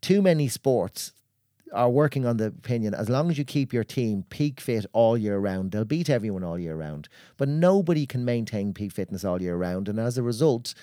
too 0.01 0.21
many 0.21 0.49
sports 0.49 1.13
are 1.73 1.89
working 1.91 2.27
on 2.27 2.37
the 2.37 2.47
opinion 2.47 2.93
as 2.95 3.09
long 3.09 3.31
as 3.31 3.39
you 3.39 3.45
keep 3.45 3.73
your 3.73 3.85
team 3.85 4.25
peak 4.31 4.61
fit 4.61 4.85
all 4.93 5.17
year 5.17 5.39
round, 5.39 5.71
they'll 5.73 5.85
beat 5.85 6.11
everyone 6.11 6.45
all 6.45 6.59
year 6.59 6.75
round. 6.77 7.09
But 7.37 7.49
nobody 7.49 8.05
can 8.07 8.25
maintain 8.25 8.75
peak 8.75 8.93
fitness 8.93 9.25
all 9.25 9.41
year 9.41 9.57
round, 9.57 9.89
and 9.89 9.99
as 9.99 10.19
a 10.19 10.23
result. 10.23 10.75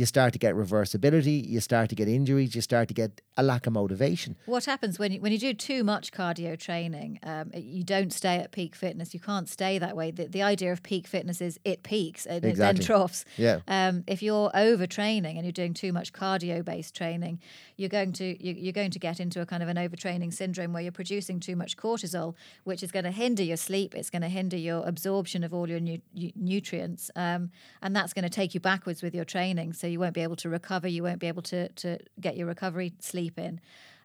You 0.00 0.06
start 0.06 0.32
to 0.32 0.38
get 0.38 0.54
reversibility, 0.54 1.46
you 1.46 1.60
start 1.60 1.90
to 1.90 1.94
get 1.94 2.08
injuries, 2.08 2.54
you 2.54 2.62
start 2.62 2.88
to 2.88 2.94
get 2.94 3.20
a 3.36 3.42
lack 3.42 3.66
of 3.66 3.74
motivation. 3.74 4.34
What 4.46 4.64
happens 4.64 4.98
when 4.98 5.12
you, 5.12 5.20
when 5.20 5.30
you 5.30 5.38
do 5.38 5.52
too 5.52 5.84
much 5.84 6.10
cardio 6.10 6.58
training? 6.58 7.18
Um, 7.22 7.50
you 7.54 7.84
don't 7.84 8.10
stay 8.10 8.36
at 8.36 8.50
peak 8.50 8.74
fitness. 8.74 9.12
You 9.12 9.20
can't 9.20 9.46
stay 9.46 9.78
that 9.78 9.94
way. 9.94 10.10
The, 10.10 10.26
the 10.26 10.42
idea 10.42 10.72
of 10.72 10.82
peak 10.82 11.06
fitness 11.06 11.42
is 11.42 11.60
it 11.66 11.82
peaks 11.82 12.24
and 12.24 12.38
it 12.38 12.40
then 12.40 12.50
Exactly. 12.52 12.84
troughs. 12.86 13.26
Yeah. 13.36 13.58
Um, 13.68 14.04
if 14.06 14.22
you're 14.22 14.50
overtraining 14.54 15.36
and 15.36 15.42
you're 15.44 15.52
doing 15.52 15.74
too 15.74 15.92
much 15.92 16.14
cardio-based 16.14 16.96
training, 16.96 17.38
you're 17.80 17.88
going 17.88 18.12
to 18.12 18.46
you, 18.46 18.54
you're 18.58 18.74
going 18.74 18.90
to 18.90 18.98
get 18.98 19.20
into 19.20 19.40
a 19.40 19.46
kind 19.46 19.62
of 19.62 19.68
an 19.70 19.78
overtraining 19.78 20.32
syndrome 20.32 20.74
where 20.74 20.82
you're 20.82 20.92
producing 20.92 21.40
too 21.40 21.56
much 21.56 21.78
cortisol, 21.78 22.34
which 22.64 22.82
is 22.82 22.92
going 22.92 23.06
to 23.06 23.10
hinder 23.10 23.42
your 23.42 23.56
sleep. 23.56 23.94
It's 23.94 24.10
going 24.10 24.22
to 24.22 24.28
hinder 24.28 24.58
your 24.58 24.86
absorption 24.86 25.42
of 25.42 25.54
all 25.54 25.66
your 25.66 25.80
nu- 25.80 26.02
nutrients, 26.36 27.10
um, 27.16 27.50
and 27.80 27.96
that's 27.96 28.12
going 28.12 28.24
to 28.24 28.30
take 28.30 28.52
you 28.52 28.60
backwards 28.60 29.02
with 29.02 29.14
your 29.14 29.24
training. 29.24 29.72
So 29.72 29.86
you 29.86 29.98
won't 29.98 30.14
be 30.14 30.20
able 30.20 30.36
to 30.36 30.50
recover. 30.50 30.88
You 30.88 31.02
won't 31.02 31.20
be 31.20 31.28
able 31.28 31.42
to 31.42 31.68
to 31.70 31.98
get 32.20 32.36
your 32.36 32.46
recovery 32.46 32.92
sleep 33.00 33.38
in. 33.38 33.60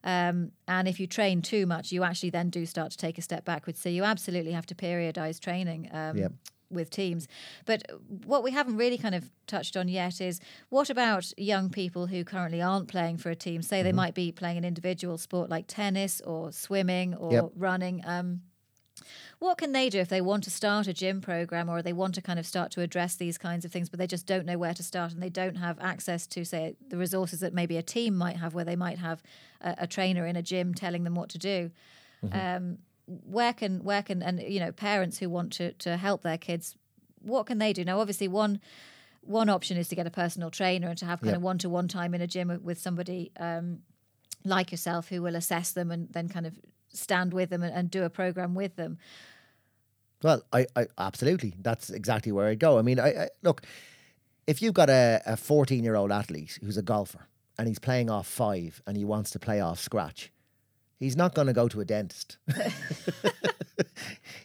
Um, 0.05 0.51
and 0.67 0.88
if 0.88 0.99
you 0.99 1.07
train 1.07 1.41
too 1.41 1.65
much, 1.65 1.91
you 1.91 2.03
actually 2.03 2.30
then 2.30 2.49
do 2.49 2.65
start 2.65 2.91
to 2.91 2.97
take 2.97 3.17
a 3.17 3.21
step 3.21 3.43
backwards. 3.43 3.82
So 3.82 3.89
you 3.89 4.03
absolutely 4.03 4.53
have 4.53 4.67
to 4.67 4.76
periodize 4.76 5.39
training 5.39 5.89
um, 5.91 6.15
Yep. 6.17 6.32
With 6.76 6.89
teams. 6.91 7.28
But 7.65 7.84
what 8.26 8.43
we 8.43 8.51
haven't 8.51 8.78
really 8.78 8.97
kind 8.97 9.15
of 9.15 9.32
touched 9.47 9.76
on 9.76 9.88
yet 9.88 10.21
is 10.21 10.39
what 10.69 10.89
about 10.89 11.34
young 11.38 11.69
people 11.69 12.07
who 12.07 12.23
currently 12.23 12.61
aren't 12.61 12.88
playing 12.88 13.17
for 13.17 13.30
a 13.32 13.36
team? 13.36 13.61
Say 13.61 13.82
they 13.82 13.91
might 13.91 14.13
be 14.13 14.32
playing 14.32 14.57
an 14.57 14.65
individual 14.65 15.17
sport 15.17 15.49
like 15.49 15.65
tennis 15.67 16.21
or 16.21 16.51
swimming 16.51 17.15
or 17.15 17.34
Yep. 17.34 17.51
running. 17.55 18.03
Um, 18.05 18.41
what 19.39 19.57
can 19.57 19.73
they 19.73 19.89
do 19.89 19.99
if 19.99 20.07
they 20.07 20.21
want 20.21 20.43
to 20.45 20.49
start 20.49 20.88
a 20.88 20.93
gym 20.93 21.19
program 21.19 21.69
or 21.69 21.82
they 21.82 21.91
want 21.91 22.15
to 22.15 22.21
kind 22.21 22.39
of 22.39 22.45
start 22.45 22.71
to 22.71 22.82
address 22.82 23.15
these 23.15 23.38
kinds 23.38 23.65
of 23.65 23.71
things, 23.71 23.89
but 23.89 23.99
they 23.99 24.07
just 24.07 24.26
don't 24.26 24.45
know 24.45 24.57
where 24.57 24.73
to 24.73 24.84
start 24.84 25.11
and 25.11 25.21
they 25.21 25.30
don't 25.30 25.55
have 25.55 25.78
access 25.82 26.26
to, 26.28 26.45
say, 26.45 26.76
the 26.88 26.97
resources 26.97 27.41
that 27.41 27.53
maybe 27.53 27.76
a 27.76 27.84
team 27.84 28.15
might 28.15 28.38
have, 28.38 28.53
where 28.53 28.63
they 28.63 28.78
might 28.78 28.97
have 28.97 29.21
a, 29.59 29.76
a 29.80 29.88
trainer 29.88 30.26
in 30.26 30.38
a 30.38 30.41
gym 30.41 30.73
telling 30.73 31.03
them 31.03 31.13
what 31.15 31.30
to 31.30 31.38
do? 31.38 31.71
Um, 32.32 32.78
where 33.07 33.53
can 33.53 33.83
where 33.83 34.01
can 34.03 34.21
and 34.23 34.41
you 34.41 34.59
know 34.59 34.71
parents 34.71 35.19
who 35.19 35.29
want 35.29 35.51
to 35.53 35.73
to 35.73 35.97
help 35.97 36.21
their 36.23 36.37
kids, 36.37 36.75
what 37.21 37.45
can 37.45 37.57
they 37.59 37.73
do? 37.73 37.83
Now, 37.85 37.99
obviously, 37.99 38.27
one 38.27 38.59
one 39.21 39.49
option 39.49 39.77
is 39.77 39.87
to 39.89 39.95
get 39.95 40.05
a 40.05 40.11
personal 40.11 40.51
trainer 40.51 40.87
and 40.87 40.97
to 40.99 41.05
have 41.05 41.19
kind 41.19 41.31
Yep. 41.31 41.37
of 41.37 41.41
one 41.41 41.57
to 41.59 41.69
one 41.69 41.87
time 41.87 42.13
in 42.13 42.21
a 42.21 42.27
gym 42.27 42.47
with- 42.49 42.61
with 42.61 42.77
somebody 42.79 43.31
um, 43.39 43.79
like 44.43 44.69
yourself 44.71 45.09
who 45.09 45.21
will 45.23 45.35
assess 45.35 45.71
them 45.71 45.89
and 45.89 46.09
then 46.13 46.29
kind 46.29 46.45
of 46.45 46.59
stand 46.89 47.33
with 47.33 47.49
them 47.49 47.63
and, 47.63 47.73
and 47.75 47.89
do 47.89 48.03
a 48.03 48.09
program 48.09 48.53
with 48.53 48.75
them. 48.75 48.99
Well, 50.21 50.43
I, 50.53 50.65
I 50.75 50.85
absolutely. 50.97 51.55
That's 51.59 51.89
exactly 51.89 52.31
where 52.31 52.47
I'd 52.47 52.59
go. 52.59 52.77
I 52.77 52.81
mean, 52.83 52.99
I, 52.99 53.09
I 53.23 53.29
look, 53.43 53.63
if 54.47 54.61
you've 54.61 54.73
got 54.73 54.89
a, 54.89 55.21
a 55.25 55.37
14 55.37 55.83
year 55.83 55.95
old 55.95 56.11
athlete 56.11 56.59
who's 56.61 56.77
a 56.77 56.81
golfer 56.83 57.25
and 57.57 57.67
he's 57.67 57.79
playing 57.79 58.09
off 58.09 58.27
five 58.27 58.81
and 58.87 58.95
he 58.97 59.05
wants 59.05 59.31
to 59.31 59.39
play 59.39 59.59
off 59.59 59.79
scratch, 59.79 60.31
he's 60.99 61.15
not 61.15 61.33
going 61.35 61.47
to 61.47 61.53
go 61.53 61.67
to 61.67 61.81
a 61.81 61.85
dentist. 61.85 62.37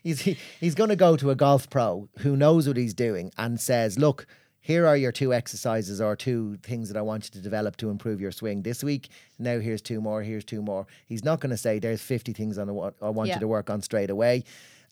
he's 0.03 0.21
he, 0.23 0.37
he's 0.59 0.75
going 0.75 0.91
to 0.91 0.97
go 0.97 1.17
to 1.17 1.31
a 1.31 1.35
golf 1.35 1.69
pro 1.71 2.09
who 2.19 2.37
knows 2.37 2.67
what 2.67 2.77
he's 2.77 2.95
doing 2.95 3.31
and 3.39 3.61
says, 3.61 3.99
"Look, 3.99 4.27
here 4.61 4.87
are 4.87 4.97
your 4.97 5.13
two 5.13 5.33
exercises 5.33 6.01
or 6.01 6.17
two 6.17 6.57
things 6.63 6.89
that 6.89 6.99
I 6.99 7.03
want 7.03 7.25
you 7.27 7.31
to 7.33 7.41
develop 7.41 7.77
to 7.79 7.91
improve 7.91 8.21
your 8.21 8.33
swing 8.33 8.63
this 8.63 8.83
week. 8.85 9.09
Now 9.39 9.59
here's 9.59 9.83
two 9.83 10.01
more. 10.01 10.23
Here's 10.23 10.45
two 10.45 10.63
more." 10.63 10.87
He's 11.07 11.25
not 11.25 11.41
going 11.41 11.51
to 11.51 11.57
say, 11.57 11.79
"There's 11.79 12.03
50 12.03 12.33
things 12.33 12.59
on 12.59 12.69
I 12.69 13.11
want 13.11 13.29
Yeah. 13.29 13.35
you 13.35 13.41
to 13.41 13.49
work 13.49 13.71
on 13.71 13.83
straight 13.83 14.11
away." 14.11 14.45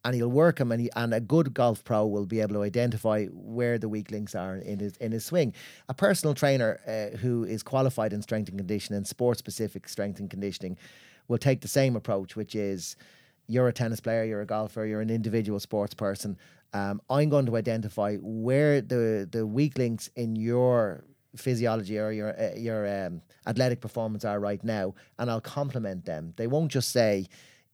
And 0.05 0.15
he'll 0.15 0.31
work 0.31 0.61
him, 0.61 0.71
and, 0.71 0.81
he, 0.81 0.91
and 0.95 1.13
a 1.13 1.19
good 1.21 1.53
golf 1.53 1.83
pro 1.83 2.07
will 2.07 2.25
be 2.25 2.41
able 2.41 2.55
to 2.55 2.63
identify 2.63 3.27
where 3.27 3.79
the 3.79 3.89
weak 3.89 4.13
links 4.13 4.33
are 4.37 4.55
in 4.55 4.79
his 4.79 4.97
in 4.99 5.11
his 5.11 5.25
swing. 5.25 5.53
A 5.89 5.93
personal 5.95 6.35
trainer 6.35 6.79
uh, 6.87 7.17
who 7.19 7.43
is 7.43 7.65
qualified 7.65 8.13
in 8.13 8.23
strength 8.23 8.49
and 8.49 8.57
conditioning, 8.59 9.05
sport 9.05 9.39
specific 9.39 9.89
strength 9.89 10.21
and 10.21 10.31
conditioning, 10.31 10.79
will 11.29 11.39
take 11.39 11.61
the 11.61 11.69
same 11.69 11.97
approach, 11.97 12.37
which 12.37 12.55
is 12.55 12.97
you're 13.47 13.69
a 13.69 13.73
tennis 13.73 14.01
player, 14.01 14.25
you're 14.25 14.43
a 14.43 14.47
golfer, 14.47 14.85
you're 14.85 15.01
an 15.01 15.11
individual 15.11 15.61
sports 15.61 15.95
person. 15.95 16.37
Um, 16.75 17.01
I'm 17.09 17.31
going 17.31 17.47
to 17.47 17.57
identify 17.57 18.17
where 18.17 18.81
the 18.81 19.29
the 19.31 19.47
weak 19.47 19.79
links 19.79 20.11
in 20.17 20.37
your 20.37 21.05
physiology 21.37 21.99
or 21.99 22.11
your 22.13 22.39
uh, 22.39 22.55
your 22.57 23.07
um, 23.07 23.23
athletic 23.47 23.81
performance 23.81 24.25
are 24.25 24.41
right 24.41 24.63
now, 24.63 24.95
and 25.19 25.31
I'll 25.31 25.41
complement 25.41 26.05
them. 26.05 26.35
They 26.37 26.47
won't 26.47 26.71
just 26.71 26.91
say, 26.91 27.27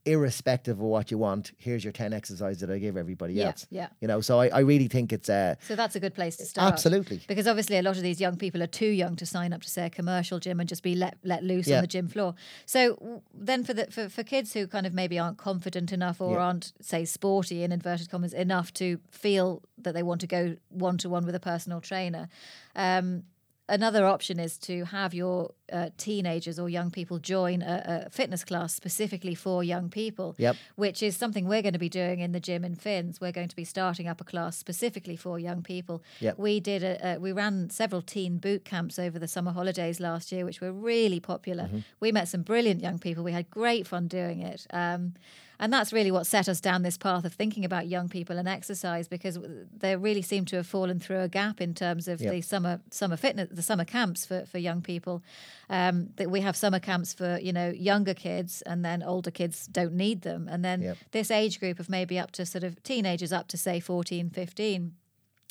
irrespective 0.06 0.76
of 0.78 0.84
what 0.84 1.10
you 1.10 1.18
want, 1.18 1.52
here's 1.58 1.82
your 1.84 1.92
ten 1.92 2.12
exercises 2.12 2.60
that 2.60 2.70
I 2.70 2.78
give 2.78 2.96
everybody 2.96 3.34
Yeah, 3.34 3.46
else. 3.48 3.66
yeah. 3.70 3.88
You 4.00 4.08
know, 4.08 4.20
so 4.20 4.40
I, 4.40 4.48
I 4.48 4.58
really 4.60 4.88
think 4.88 5.12
it's 5.12 5.28
uh, 5.30 5.54
So 5.66 5.74
that's 5.76 5.96
a 5.96 6.00
good 6.00 6.14
place 6.14 6.36
to 6.36 6.44
start. 6.44 6.72
absolutely. 6.72 7.20
Because 7.26 7.46
obviously 7.48 7.78
a 7.78 7.82
lot 7.82 7.96
of 7.96 8.02
these 8.02 8.20
young 8.20 8.36
people 8.36 8.62
are 8.62 8.66
too 8.68 8.88
young 8.88 9.16
to 9.16 9.26
sign 9.26 9.52
up 9.52 9.62
to 9.62 9.68
say 9.70 9.86
a 9.86 9.90
commercial 9.90 10.38
gym 10.38 10.60
and 10.60 10.68
just 10.68 10.82
be 10.82 10.94
let 10.94 11.16
let 11.24 11.42
loose 11.42 11.68
Yeah. 11.68 11.76
on 11.76 11.80
the 11.82 11.86
gym 11.86 12.08
floor. 12.08 12.34
So 12.66 13.22
then 13.32 13.64
for 13.64 13.72
the 13.74 13.86
for, 13.90 14.08
for 14.08 14.22
kids 14.22 14.52
who 14.52 14.66
kind 14.66 14.86
of 14.86 14.92
maybe 14.94 15.18
aren't 15.18 15.38
confident 15.38 15.92
enough 15.92 16.20
or 16.20 16.36
Yeah. 16.36 16.44
aren't 16.44 16.72
say 16.80 17.04
sporty 17.04 17.62
in 17.62 17.72
inverted 17.72 18.10
commas 18.10 18.32
enough 18.34 18.72
to 18.74 18.98
feel 19.10 19.62
that 19.78 19.94
they 19.94 20.02
want 20.02 20.20
to 20.20 20.26
go 20.26 20.56
one 20.68 20.98
to 20.98 21.08
one 21.08 21.24
with 21.26 21.34
a 21.34 21.40
personal 21.40 21.80
trainer. 21.80 22.28
Um, 22.76 23.24
another 23.68 24.06
option 24.06 24.38
is 24.38 24.58
to 24.58 24.84
have 24.84 25.14
your 25.14 25.52
uh, 25.72 25.88
teenagers 25.96 26.58
or 26.58 26.68
young 26.68 26.90
people 26.90 27.18
join 27.18 27.62
a, 27.62 28.04
a, 28.06 28.10
fitness 28.10 28.44
class 28.44 28.74
specifically 28.74 29.34
for 29.34 29.64
young 29.64 29.88
people, 29.88 30.34
Yep. 30.38 30.56
which 30.76 31.02
is 31.02 31.16
something 31.16 31.46
we're 31.48 31.62
going 31.62 31.72
to 31.72 31.78
be 31.78 31.88
doing 31.88 32.20
in 32.20 32.32
the 32.32 32.40
gym 32.40 32.64
in 32.64 32.74
Finns. 32.74 33.20
We're 33.20 33.32
going 33.32 33.48
to 33.48 33.56
be 33.56 33.64
starting 33.64 34.06
up 34.06 34.20
a 34.20 34.24
class 34.24 34.56
specifically 34.56 35.16
for 35.16 35.38
young 35.38 35.62
people. 35.62 36.02
Yep. 36.20 36.38
We 36.38 36.60
did 36.60 36.82
a, 36.82 37.14
a 37.14 37.18
we 37.18 37.32
ran 37.32 37.70
several 37.70 38.02
teen 38.02 38.38
boot 38.38 38.64
camps 38.64 38.98
over 38.98 39.18
the 39.18 39.28
summer 39.28 39.52
holidays 39.52 40.00
last 40.00 40.30
year, 40.30 40.44
which 40.44 40.60
were 40.60 40.72
really 40.72 41.20
popular. 41.20 41.70
We 42.00 42.12
met 42.12 42.28
some 42.28 42.42
brilliant 42.42 42.82
young 42.82 42.98
people. 42.98 43.24
We 43.24 43.32
had 43.32 43.48
great 43.50 43.86
fun 43.86 44.08
doing 44.08 44.40
it. 44.40 44.66
Um, 44.70 45.14
and 45.58 45.72
that's 45.72 45.92
really 45.92 46.10
what 46.10 46.26
set 46.26 46.48
us 46.48 46.60
down 46.60 46.82
this 46.82 46.98
path 46.98 47.24
of 47.24 47.32
thinking 47.32 47.64
about 47.64 47.86
young 47.86 48.08
people 48.08 48.38
and 48.38 48.48
exercise 48.48 49.08
because 49.08 49.38
they 49.76 49.96
really 49.96 50.22
seem 50.22 50.44
to 50.46 50.56
have 50.56 50.66
fallen 50.66 50.98
through 51.00 51.20
a 51.20 51.28
gap 51.28 51.60
in 51.60 51.74
terms 51.74 52.08
of 52.08 52.20
Yep. 52.20 52.32
the 52.32 52.40
summer 52.40 52.80
summer 52.90 53.16
fitness, 53.16 53.48
the 53.50 53.62
summer 53.62 53.84
camps 53.84 54.26
for, 54.26 54.44
for 54.46 54.58
young 54.58 54.82
people. 54.82 55.22
Um, 55.70 56.10
that 56.16 56.30
we 56.30 56.40
have 56.42 56.56
summer 56.56 56.78
camps 56.80 57.14
for 57.14 57.38
you 57.40 57.52
know 57.52 57.70
younger 57.70 58.14
kids, 58.14 58.62
and 58.62 58.84
then 58.84 59.02
older 59.02 59.30
kids 59.30 59.66
don't 59.66 59.94
need 59.94 60.22
them. 60.22 60.46
And 60.48 60.64
then 60.64 60.82
Yep. 60.82 60.96
this 61.12 61.30
age 61.30 61.58
group 61.60 61.78
of 61.80 61.88
maybe 61.88 62.18
up 62.18 62.30
to 62.32 62.44
sort 62.46 62.64
of 62.64 62.82
teenagers 62.82 63.32
up 63.32 63.48
to 63.48 63.56
say 63.56 63.80
14, 63.80 64.30
15 64.30 64.92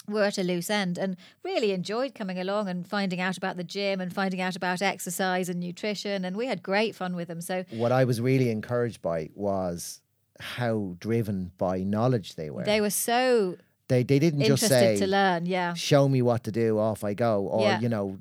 were 0.08 0.24
at 0.24 0.38
a 0.38 0.44
loose 0.44 0.70
end 0.70 0.98
and 0.98 1.16
really 1.44 1.72
enjoyed 1.72 2.14
coming 2.14 2.38
along 2.38 2.68
and 2.68 2.86
finding 2.88 3.22
out 3.22 3.38
about 3.38 3.56
the 3.58 3.64
gym 3.64 4.02
and 4.02 4.14
finding 4.14 4.42
out 4.42 4.56
about 4.56 4.82
exercise 4.82 5.48
and 5.50 5.60
nutrition 5.60 6.26
and 6.26 6.36
we 6.36 6.46
had 6.48 6.62
great 6.62 6.94
fun 6.96 7.16
with 7.16 7.28
them 7.30 7.40
so 7.42 7.64
What 7.72 7.92
I 7.92 8.04
was 8.04 8.20
really 8.20 8.50
encouraged 8.50 9.02
by 9.02 9.30
was 9.34 10.02
how 10.40 10.96
driven 11.00 11.52
by 11.58 11.80
knowledge 11.84 12.36
they 12.36 12.50
were. 12.50 12.64
they 12.66 12.82
were 12.82 12.90
so 12.90 13.56
they, 13.88 14.04
they 14.04 14.20
didn't 14.20 14.44
just 14.44 14.68
say, 14.68 14.98
to 14.98 15.08
learn 15.08 15.46
yeah 15.46 15.74
show 15.74 16.08
me 16.10 16.22
what 16.22 16.44
to 16.46 16.52
do, 16.52 16.80
off 16.80 17.04
I 17.04 17.14
go. 17.14 17.44
Or, 17.48 17.62
Yeah. 17.62 17.80
you 17.80 17.90
know, 17.90 18.18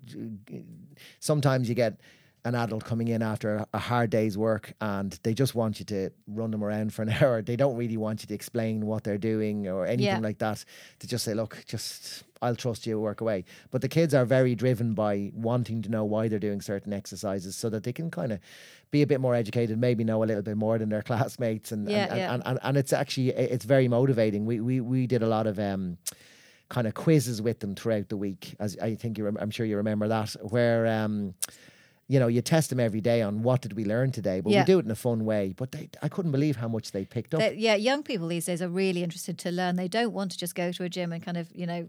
sometimes 1.20 1.68
you 1.68 1.74
get 1.74 1.98
an 2.44 2.54
adult 2.56 2.84
coming 2.84 3.06
in 3.08 3.22
after 3.22 3.64
a 3.72 3.78
hard 3.78 4.10
day's 4.10 4.36
work 4.36 4.72
and 4.80 5.16
they 5.22 5.32
just 5.32 5.54
want 5.54 5.78
you 5.78 5.84
to 5.86 6.10
run 6.26 6.50
them 6.50 6.64
around 6.64 6.92
for 6.92 7.02
an 7.02 7.10
hour. 7.22 7.40
They 7.40 7.54
don't 7.56 7.76
really 7.76 7.96
want 7.96 8.22
you 8.22 8.26
to 8.26 8.34
explain 8.34 8.84
what 8.86 9.04
they're 9.04 9.16
doing 9.18 9.68
or 9.68 9.86
anything 9.86 10.06
Yeah. 10.06 10.18
like 10.18 10.38
that. 10.38 10.64
To 11.00 11.06
just 11.06 11.24
say, 11.24 11.34
look, 11.34 11.62
just 11.68 12.24
I'll 12.42 12.56
trust 12.56 12.84
you, 12.86 12.98
work 12.98 13.20
away. 13.20 13.44
But 13.70 13.80
the 13.82 13.88
kids 13.88 14.12
are 14.12 14.24
very 14.24 14.56
driven 14.56 14.94
by 14.94 15.30
wanting 15.34 15.82
to 15.82 15.88
know 15.88 16.04
why 16.04 16.26
they're 16.26 16.40
doing 16.40 16.60
certain 16.60 16.92
exercises 16.92 17.54
so 17.54 17.70
that 17.70 17.84
they 17.84 17.92
can 17.92 18.10
kind 18.10 18.32
of 18.32 18.40
be 18.90 19.02
a 19.02 19.06
bit 19.06 19.20
more 19.20 19.36
educated, 19.36 19.78
maybe 19.78 20.02
know 20.02 20.24
a 20.24 20.26
little 20.26 20.42
bit 20.42 20.56
more 20.56 20.76
than 20.78 20.88
their 20.88 21.02
classmates. 21.10 21.70
And, 21.70 21.88
Yeah, 21.88 22.06
and, 22.08 22.16
yeah. 22.16 22.34
and, 22.34 22.42
and, 22.44 22.58
and 22.64 22.76
it's 22.76 22.92
actually, 22.92 23.28
it's 23.30 23.64
very 23.64 23.86
motivating. 23.86 24.46
We, 24.46 24.58
we, 24.60 24.80
we 24.80 25.06
did 25.06 25.22
a 25.22 25.28
lot 25.28 25.46
of, 25.46 25.60
um, 25.60 25.98
kind 26.68 26.86
of 26.88 26.94
quizzes 26.94 27.40
with 27.40 27.60
them 27.60 27.74
throughout 27.76 28.08
the 28.08 28.16
week. 28.16 28.56
As 28.58 28.76
I 28.82 28.96
think 28.96 29.18
you, 29.18 29.24
rem- 29.26 29.36
I'm 29.38 29.50
sure 29.50 29.64
you 29.66 29.76
remember 29.76 30.08
that, 30.08 30.34
where 30.42 30.86
um, 30.88 31.34
you 32.12 32.18
know 32.20 32.26
you 32.36 32.42
test 32.42 32.68
them 32.70 32.78
every 32.80 33.00
day 33.00 33.22
on 33.22 33.42
what 33.42 33.62
did 33.62 33.72
we 33.78 33.84
learn 33.84 34.10
today, 34.12 34.40
but 34.40 34.52
Yeah. 34.52 34.60
we 34.62 34.66
do 34.72 34.78
it 34.80 34.84
in 34.84 34.90
a 34.90 35.00
fun 35.08 35.24
way. 35.24 35.54
But 35.56 35.72
they, 35.72 35.88
I 36.02 36.08
couldn't 36.08 36.32
believe 36.32 36.56
how 36.56 36.68
much 36.68 36.86
they 36.92 37.04
picked 37.16 37.32
up. 37.34 37.40
They- 37.40 37.56
yeah, 37.56 37.74
young 37.74 38.02
people 38.02 38.28
these 38.28 38.46
days 38.46 38.60
are 38.60 38.68
really 38.68 39.02
interested 39.02 39.38
to 39.44 39.50
learn. 39.50 39.76
They 39.76 39.88
don't 39.88 40.12
want 40.12 40.30
to 40.32 40.38
just 40.38 40.54
go 40.54 40.72
to 40.72 40.84
a 40.84 40.88
gym 40.96 41.12
and 41.12 41.22
kind 41.24 41.38
of, 41.38 41.46
you 41.54 41.66
know, 41.66 41.88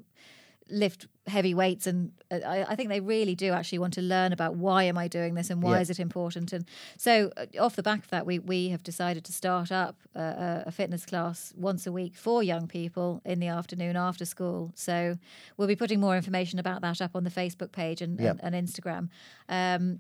lift 0.70 1.08
heavy 1.28 1.54
weights. 1.54 1.88
And 1.88 2.12
uh, 2.32 2.40
I, 2.46 2.72
I 2.72 2.76
think 2.76 2.90
they 2.90 3.00
really 3.00 3.36
do 3.36 3.52
actually 3.54 3.80
want 3.80 3.94
to 3.94 4.02
learn 4.02 4.34
about 4.34 4.56
why 4.56 4.84
am 4.84 4.98
I 4.98 5.08
doing 5.08 5.36
this 5.36 5.50
and 5.50 5.62
why 5.64 5.76
Yeah. 5.76 5.82
is 5.82 5.90
it 5.90 6.00
important. 6.00 6.52
And 6.54 6.66
so, 6.98 7.32
uh, 7.38 7.46
off 7.60 7.76
the 7.76 7.84
back 7.84 8.04
of 8.04 8.10
that, 8.10 8.26
we 8.26 8.40
we 8.40 8.70
have 8.70 8.84
decided 8.84 9.24
to 9.26 9.32
start 9.34 9.72
up 9.72 9.96
a, 10.16 10.22
a- 10.22 10.64
a 10.68 10.72
fitness 10.72 11.06
class 11.06 11.54
once 11.56 11.88
a 11.88 11.92
week 11.92 12.16
for 12.16 12.44
young 12.44 12.68
people 12.68 13.22
in 13.26 13.40
the 13.40 13.48
afternoon 13.48 13.96
after 13.96 14.26
school. 14.26 14.72
So 14.76 15.18
we'll 15.58 15.68
be 15.68 15.76
putting 15.76 16.00
more 16.00 16.16
information 16.18 16.60
about 16.60 16.82
that 16.82 17.02
up 17.02 17.16
on 17.16 17.24
the 17.24 17.32
Facebook 17.32 17.72
page 17.72 18.02
and, 18.02 18.20
Yeah. 18.20 18.34
and, 18.42 18.54
and 18.54 18.68
Instagram. 18.68 19.10
Um, 19.50 20.00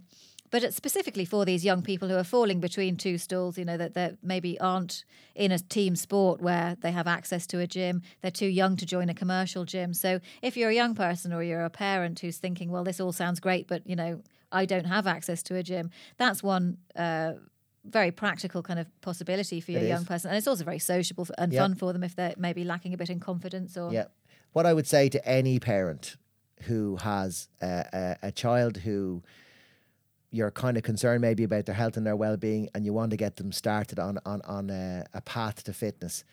but 0.54 0.64
it's 0.64 0.76
specifically 0.76 1.26
for 1.26 1.45
these 1.45 1.66
young 1.66 1.82
people 1.82 2.08
who 2.10 2.16
are 2.16 2.24
falling 2.24 2.60
between 2.60 2.95
two 2.95 3.18
stools, 3.18 3.58
you 3.58 3.66
know, 3.66 3.76
that 3.76 3.95
that 3.95 4.18
maybe 4.22 4.60
aren't 4.60 5.04
in 5.34 5.51
a 5.51 5.58
team 5.58 5.95
sport 5.95 6.43
where 6.43 6.78
they 6.82 6.91
have 6.91 7.08
access 7.08 7.47
to 7.47 7.58
a 7.58 7.66
gym. 7.66 8.04
They're 8.22 8.30
too 8.30 8.45
young 8.45 8.76
to 8.78 8.86
join 8.86 9.10
a 9.10 9.16
commercial 9.16 9.66
gym. 9.66 9.95
So 9.95 10.20
if 10.43 10.56
you're 10.56 10.70
a 10.70 10.76
young 10.76 10.93
person 10.93 11.34
or 11.34 11.41
you're 11.41 11.66
a 11.66 11.72
parent 11.72 12.20
who's 12.20 12.38
thinking, 12.38 12.70
well, 12.70 12.84
this 12.84 12.99
all 12.99 13.12
sounds 13.12 13.39
great, 13.39 13.68
but 13.68 13.82
you 13.88 13.95
know, 13.95 14.22
I 14.51 14.66
don't 14.66 14.86
have 14.86 15.08
access 15.08 15.41
to 15.43 15.56
a 15.56 15.64
gym, 15.64 15.89
that's 16.18 16.43
one. 16.43 16.78
Uh, 16.95 17.34
very 17.86 18.12
practical 18.12 18.64
kind 18.64 18.80
of 18.80 18.88
possibility 19.01 19.60
for 19.60 19.72
your 19.72 19.82
It 19.82 19.88
young 19.88 20.04
is. 20.04 20.08
person, 20.08 20.30
and 20.30 20.38
it's 20.38 20.47
also 20.47 20.64
very 20.64 20.80
sociable 20.80 21.28
and 21.38 21.51
Yeah. 21.51 21.64
fun 21.64 21.76
for 21.76 21.91
them 21.91 22.01
if 22.04 22.16
they're 22.16 22.36
maybe 22.38 22.64
lacking 22.64 22.93
a 22.93 22.97
bit 22.97 23.10
in 23.10 23.20
confidence 23.20 23.76
or 23.76 23.91
Yeah. 23.91 24.06
What 24.54 24.66
I 24.66 24.74
would 24.74 24.88
say 24.88 25.10
to 25.10 25.28
any 25.28 25.60
parent 25.60 26.16
who 26.68 26.95
has 26.97 27.49
a, 27.60 27.86
a, 27.91 28.28
a 28.28 28.32
child 28.32 28.78
who 28.78 29.22
you're 30.34 30.51
kind 30.51 30.77
of 30.77 30.84
concerned 30.84 31.21
maybe 31.21 31.43
about 31.43 31.67
their 31.67 31.75
health 31.75 31.95
and 31.95 32.05
their 32.05 32.15
well-being 32.15 32.67
and 32.73 32.86
you 32.86 32.91
want 32.91 33.11
to 33.11 33.17
get 33.17 33.36
them 33.36 33.51
started 33.51 33.99
on 33.99 34.17
on, 34.25 34.41
on 34.41 34.69
a, 34.69 35.05
a 35.13 35.21
path 35.21 35.63
to 35.63 35.73
fitness. 35.73 36.23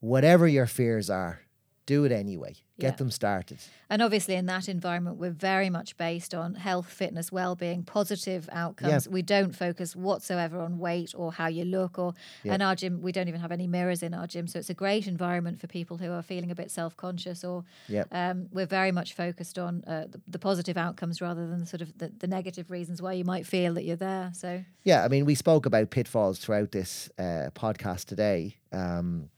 Whatever 0.00 0.46
your 0.46 0.66
fears 0.66 1.10
are 1.10 1.40
do 1.86 2.04
it 2.04 2.12
anyway 2.12 2.54
get 2.78 2.92
Yeah. 2.92 2.96
them 2.96 3.10
started 3.10 3.58
And 3.88 4.02
obviously, 4.02 4.34
in 4.34 4.46
that 4.46 4.68
environment, 4.68 5.16
we're 5.16 5.30
very 5.30 5.70
much 5.70 5.96
based 5.96 6.34
on 6.34 6.56
health, 6.56 6.88
fitness, 6.90 7.30
well-being, 7.30 7.84
positive 7.84 8.48
outcomes. 8.52 9.08
We 9.08 9.22
don't 9.22 9.54
focus 9.54 9.94
whatsoever 9.94 10.60
on 10.60 10.78
weight 10.78 11.12
or 11.16 11.32
how 11.32 11.46
you 11.46 11.64
look. 11.64 11.96
Or 11.96 12.12
in 12.44 12.60
our 12.60 12.74
gym, 12.74 13.00
we 13.00 13.12
don't 13.12 13.28
even 13.28 13.40
have 13.40 13.52
any 13.52 13.68
mirrors 13.68 14.02
in 14.02 14.12
our 14.12 14.26
gym, 14.26 14.48
so 14.48 14.58
it's 14.58 14.70
a 14.70 14.74
great 14.74 15.06
environment 15.06 15.60
for 15.60 15.68
people 15.68 15.96
who 15.98 16.10
are 16.10 16.20
feeling 16.22 16.50
a 16.50 16.54
bit 16.54 16.70
self-conscious. 16.72 17.44
Or 17.44 17.64
Yep. 17.88 18.08
um, 18.10 18.48
we're 18.52 18.66
very 18.66 18.90
much 18.92 19.14
focused 19.14 19.56
on 19.58 19.84
uh, 19.86 20.06
the, 20.10 20.20
the 20.26 20.38
positive 20.40 20.76
outcomes 20.76 21.20
rather 21.20 21.46
than 21.46 21.60
the 21.60 21.66
sort 21.66 21.82
of 21.82 21.96
the, 21.96 22.08
the 22.18 22.26
negative 22.26 22.70
reasons 22.72 23.00
why 23.00 23.12
you 23.12 23.24
might 23.24 23.46
feel 23.46 23.72
that 23.74 23.84
you're 23.84 23.96
there. 23.96 24.32
So 24.34 24.64
Yeah, 24.82 25.04
I 25.04 25.08
mean, 25.08 25.24
we 25.24 25.36
spoke 25.36 25.64
about 25.64 25.90
pitfalls 25.90 26.40
throughout 26.40 26.72
this 26.72 27.08
uh, 27.18 27.50
podcast 27.54 28.06
today 28.06 28.56
um, 28.72 29.30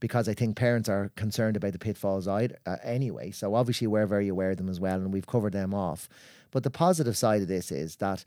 because 0.00 0.28
I 0.28 0.34
think 0.34 0.56
parents 0.56 0.88
are 0.88 1.10
concerned 1.14 1.56
about 1.56 1.72
the 1.72 1.78
pitfalls 1.78 2.26
I'd, 2.26 2.56
uh, 2.66 2.76
anyway. 2.82 3.30
So 3.30 3.54
obviously, 3.54 3.86
we're 3.86 4.06
very 4.06 4.28
aware 4.28 4.50
of 4.50 4.56
them 4.56 4.68
as 4.68 4.80
well, 4.80 4.96
and 4.96 5.12
we've 5.12 5.26
covered 5.26 5.52
them 5.52 5.74
off. 5.74 6.08
But 6.50 6.64
the 6.64 6.70
positive 6.70 7.16
side 7.16 7.42
of 7.42 7.48
this 7.48 7.70
is 7.70 7.96
that 7.96 8.24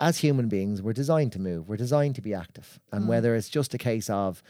as 0.00 0.18
human 0.18 0.48
beings, 0.48 0.82
we're 0.82 0.92
designed 0.92 1.32
to 1.32 1.38
move, 1.38 1.68
we're 1.68 1.76
designed 1.76 2.16
to 2.16 2.22
be 2.22 2.34
active. 2.34 2.80
And 2.90 3.06
whether 3.06 3.36
it's 3.36 3.48
just 3.48 3.72
a 3.74 3.78
case 3.78 4.10
of 4.10 4.42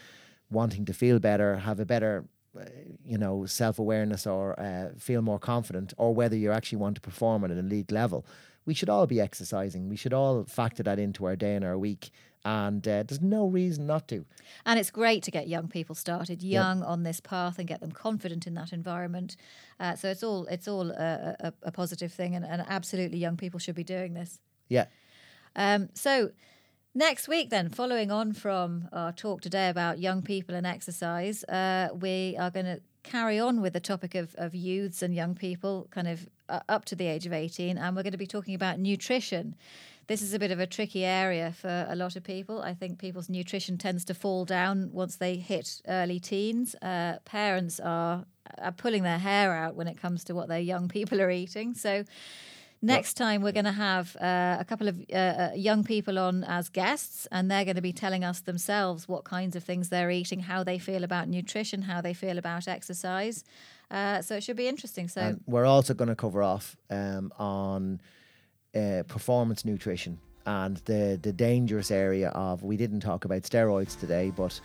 wanting 0.51 0.87
to 0.87 0.95
feel 0.95 1.19
better, 1.19 1.57
have 1.57 1.79
a 1.79 1.85
better 1.85 2.25
uh, 2.59 2.65
you 3.05 3.17
know, 3.17 3.47
self 3.47 3.79
awareness 3.79 4.27
or 4.27 4.59
uh, 4.61 4.91
feel 4.99 5.23
more 5.23 5.39
confident, 5.39 5.95
or 5.97 6.15
whether 6.15 6.37
you 6.37 6.53
actually 6.53 6.77
want 6.79 6.95
to 6.95 7.01
perform 7.01 7.45
at 7.45 7.51
an 7.51 7.59
elite 7.59 7.91
level, 7.91 8.27
we 8.67 8.75
should 8.75 8.91
all 8.91 9.07
be 9.07 9.21
exercising. 9.21 9.89
We 9.89 9.97
should 9.97 10.13
all 10.13 10.45
factor 10.45 10.83
that 10.83 10.99
into 10.99 11.25
our 11.25 11.35
day 11.35 11.55
and 11.55 11.65
our 11.65 11.79
week. 11.79 12.11
And 12.45 12.87
uh, 12.89 13.05
there's 13.05 13.21
no 13.21 13.47
reason 13.47 13.87
not 13.87 14.09
to. 14.09 14.25
And 14.67 14.79
it's 14.79 14.91
great 14.91 15.23
to 15.25 15.31
get 15.31 15.47
young 15.47 15.69
people 15.69 15.95
started 15.95 16.43
young 16.43 16.83
on 16.83 17.05
this 17.05 17.21
path 17.21 17.59
and 17.59 17.69
get 17.69 17.81
them 17.81 17.93
confident 17.93 18.47
in 18.47 18.55
that 18.55 18.73
environment. 18.73 19.37
Uh, 19.79 19.95
so 19.95 20.11
it's 20.11 20.25
all 20.25 20.47
it's 20.47 20.67
all 20.67 20.91
a, 20.91 21.37
a, 21.39 21.53
a 21.63 21.73
positive 21.73 22.13
thing, 22.13 22.35
and, 22.35 22.45
and 22.45 22.65
absolutely 22.69 23.19
young 23.19 23.37
people 23.37 23.61
should 23.61 23.77
be 23.77 23.85
doing 23.85 24.15
this. 24.15 24.41
Yeah. 24.69 24.87
Um, 25.55 25.91
so 25.95 26.33
next 26.95 27.29
week, 27.29 27.51
then, 27.51 27.69
following 27.69 28.11
on 28.11 28.33
from 28.33 28.89
our 28.93 29.13
talk 29.13 29.41
today 29.41 29.69
about 29.69 29.99
young 29.99 30.23
people 30.23 30.55
and 30.55 30.67
exercise, 30.67 31.45
uh, 31.45 31.91
we 31.95 32.37
are 32.39 32.51
going 32.51 32.67
to 32.67 32.81
carry 33.03 33.39
on 33.39 33.61
with 33.61 33.73
the 33.73 33.81
topic 33.81 34.15
of, 34.15 34.35
of 34.37 34.55
youths 34.55 35.03
and 35.03 35.15
young 35.15 35.35
people, 35.35 35.89
kind 35.91 36.09
of 36.09 36.29
uh, 36.49 36.61
up 36.69 36.85
to 36.87 36.97
the 36.97 37.07
age 37.07 37.27
of 37.27 37.33
18, 37.33 37.79
and 37.79 37.97
we're 37.97 38.03
going 38.03 38.13
to 38.13 38.19
be 38.19 38.27
talking 38.27 38.55
about 38.55 38.79
nutrition. 38.79 39.55
This 40.07 40.23
is 40.23 40.35
a 40.35 40.39
bit 40.39 40.51
of 40.51 40.61
a 40.61 40.67
tricky 40.67 41.05
area 41.05 41.53
for 41.53 41.87
a 41.89 41.95
lot 41.95 42.17
of 42.17 42.25
people. 42.25 42.61
I 42.61 42.75
think 42.75 42.99
people's 42.99 43.29
nutrition 43.29 43.79
tends 43.79 44.05
to 44.07 44.15
fall 44.15 44.45
down 44.45 44.91
once 44.93 45.17
they 45.17 45.37
hit 45.37 45.81
early 45.87 46.21
teens. 46.21 46.75
Uh, 46.83 47.19
parents 47.25 47.81
are, 47.81 48.25
are 48.59 48.73
pulling 48.73 49.05
their 49.05 49.19
hair 49.19 49.55
out 49.55 49.75
when 49.75 49.87
it 49.87 50.01
comes 50.01 50.25
to 50.25 50.35
what 50.35 50.49
their 50.49 50.61
young 50.61 50.89
people 50.89 51.21
are 51.21 51.31
eating. 51.31 51.75
So, 51.75 52.05
Next 52.85 53.15
time, 53.15 53.43
we're 53.43 53.53
going 53.53 53.65
to 53.65 53.71
have 53.71 54.17
uh, 54.17 54.57
a 54.59 54.65
couple 54.65 54.89
of 54.89 55.01
uh, 55.13 55.17
uh, 55.17 55.51
young 55.55 55.85
people 55.85 56.19
on 56.19 56.43
as 56.43 56.69
guests, 56.69 57.29
and 57.31 57.49
they're 57.49 57.65
going 57.65 57.77
to 57.77 57.83
be 57.83 57.93
telling 57.93 58.25
us 58.25 58.41
themselves 58.41 59.07
what 59.07 59.23
kinds 59.23 59.55
of 59.55 59.63
things 59.63 59.89
they're 59.89 60.11
eating, 60.11 60.41
how 60.41 60.65
they 60.65 60.81
feel 60.81 61.05
about 61.05 61.29
nutrition, 61.29 61.83
how 61.83 62.01
they 62.01 62.13
feel 62.13 62.39
about 62.39 62.67
exercise. 62.67 63.45
Uh, 63.89 64.21
so 64.21 64.35
it 64.35 64.43
should 64.43 64.57
be 64.57 64.67
interesting. 64.67 65.07
So, 65.07 65.21
And 65.21 65.41
we're 65.47 65.65
also 65.65 65.95
going 65.95 66.09
to 66.09 66.17
cover 66.17 66.43
off 66.43 66.77
um, 66.91 67.33
on 67.39 68.01
uh, 68.75 69.03
performance 69.09 69.65
nutrition 69.65 70.19
and 70.47 70.79
the, 70.85 71.19
the 71.23 71.33
dangerous 71.33 71.91
area 71.91 72.31
of, 72.31 72.63
we 72.63 72.77
didn't 72.77 73.01
talk 73.01 73.25
about 73.25 73.43
steroids 73.43 73.99
today, 73.99 74.33
but 74.35 74.61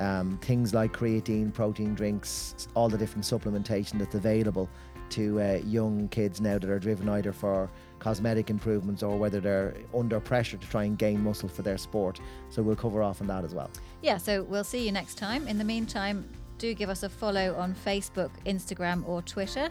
um, 0.00 0.38
things 0.42 0.74
like 0.74 0.92
creatine, 0.92 1.52
protein 1.52 1.94
drinks, 1.94 2.68
all 2.74 2.88
the 2.88 2.98
different 2.98 3.24
supplementation 3.24 3.98
that's 3.98 4.14
available 4.14 4.68
to 5.10 5.40
uh, 5.40 5.60
young 5.66 6.08
kids 6.08 6.40
now 6.40 6.58
that 6.58 6.68
are 6.68 6.78
driven 6.78 7.08
either 7.08 7.32
for 7.32 7.70
cosmetic 7.98 8.50
improvements 8.50 9.02
or 9.02 9.16
whether 9.16 9.40
they're 9.40 9.74
under 9.94 10.18
pressure 10.18 10.56
to 10.56 10.66
try 10.68 10.84
and 10.84 10.98
gain 10.98 11.22
muscle 11.22 11.48
for 11.48 11.62
their 11.62 11.78
sport. 11.78 12.18
So 12.48 12.62
we'll 12.62 12.76
cover 12.76 13.02
off 13.02 13.20
on 13.20 13.26
that 13.28 13.44
as 13.44 13.54
well. 13.54 13.70
yeah, 14.00 14.16
so 14.16 14.42
we'll 14.42 14.64
see 14.64 14.84
you 14.84 14.92
next 14.92 15.16
time. 15.16 15.46
In 15.46 15.58
the 15.58 15.64
meantime, 15.64 16.28
do 16.58 16.74
give 16.74 16.88
us 16.88 17.02
a 17.02 17.08
follow 17.08 17.54
on 17.56 17.74
Facebook, 17.74 18.30
Instagram, 18.46 19.06
or 19.06 19.20
Twitter, 19.22 19.68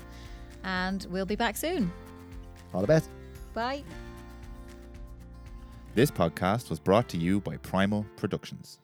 and 0.64 1.06
we'll 1.10 1.26
be 1.26 1.36
back 1.36 1.58
soon. 1.58 1.92
All 2.74 2.82
the 2.82 2.88
best. 2.88 3.10
Bye. 3.54 3.84
This 5.94 6.12
podcast 6.12 6.70
was 6.70 6.80
brought 6.80 7.10
to 7.10 7.18
you 7.18 7.42
by 7.42 7.58
Primal 7.58 8.06
Productions. 8.16 8.81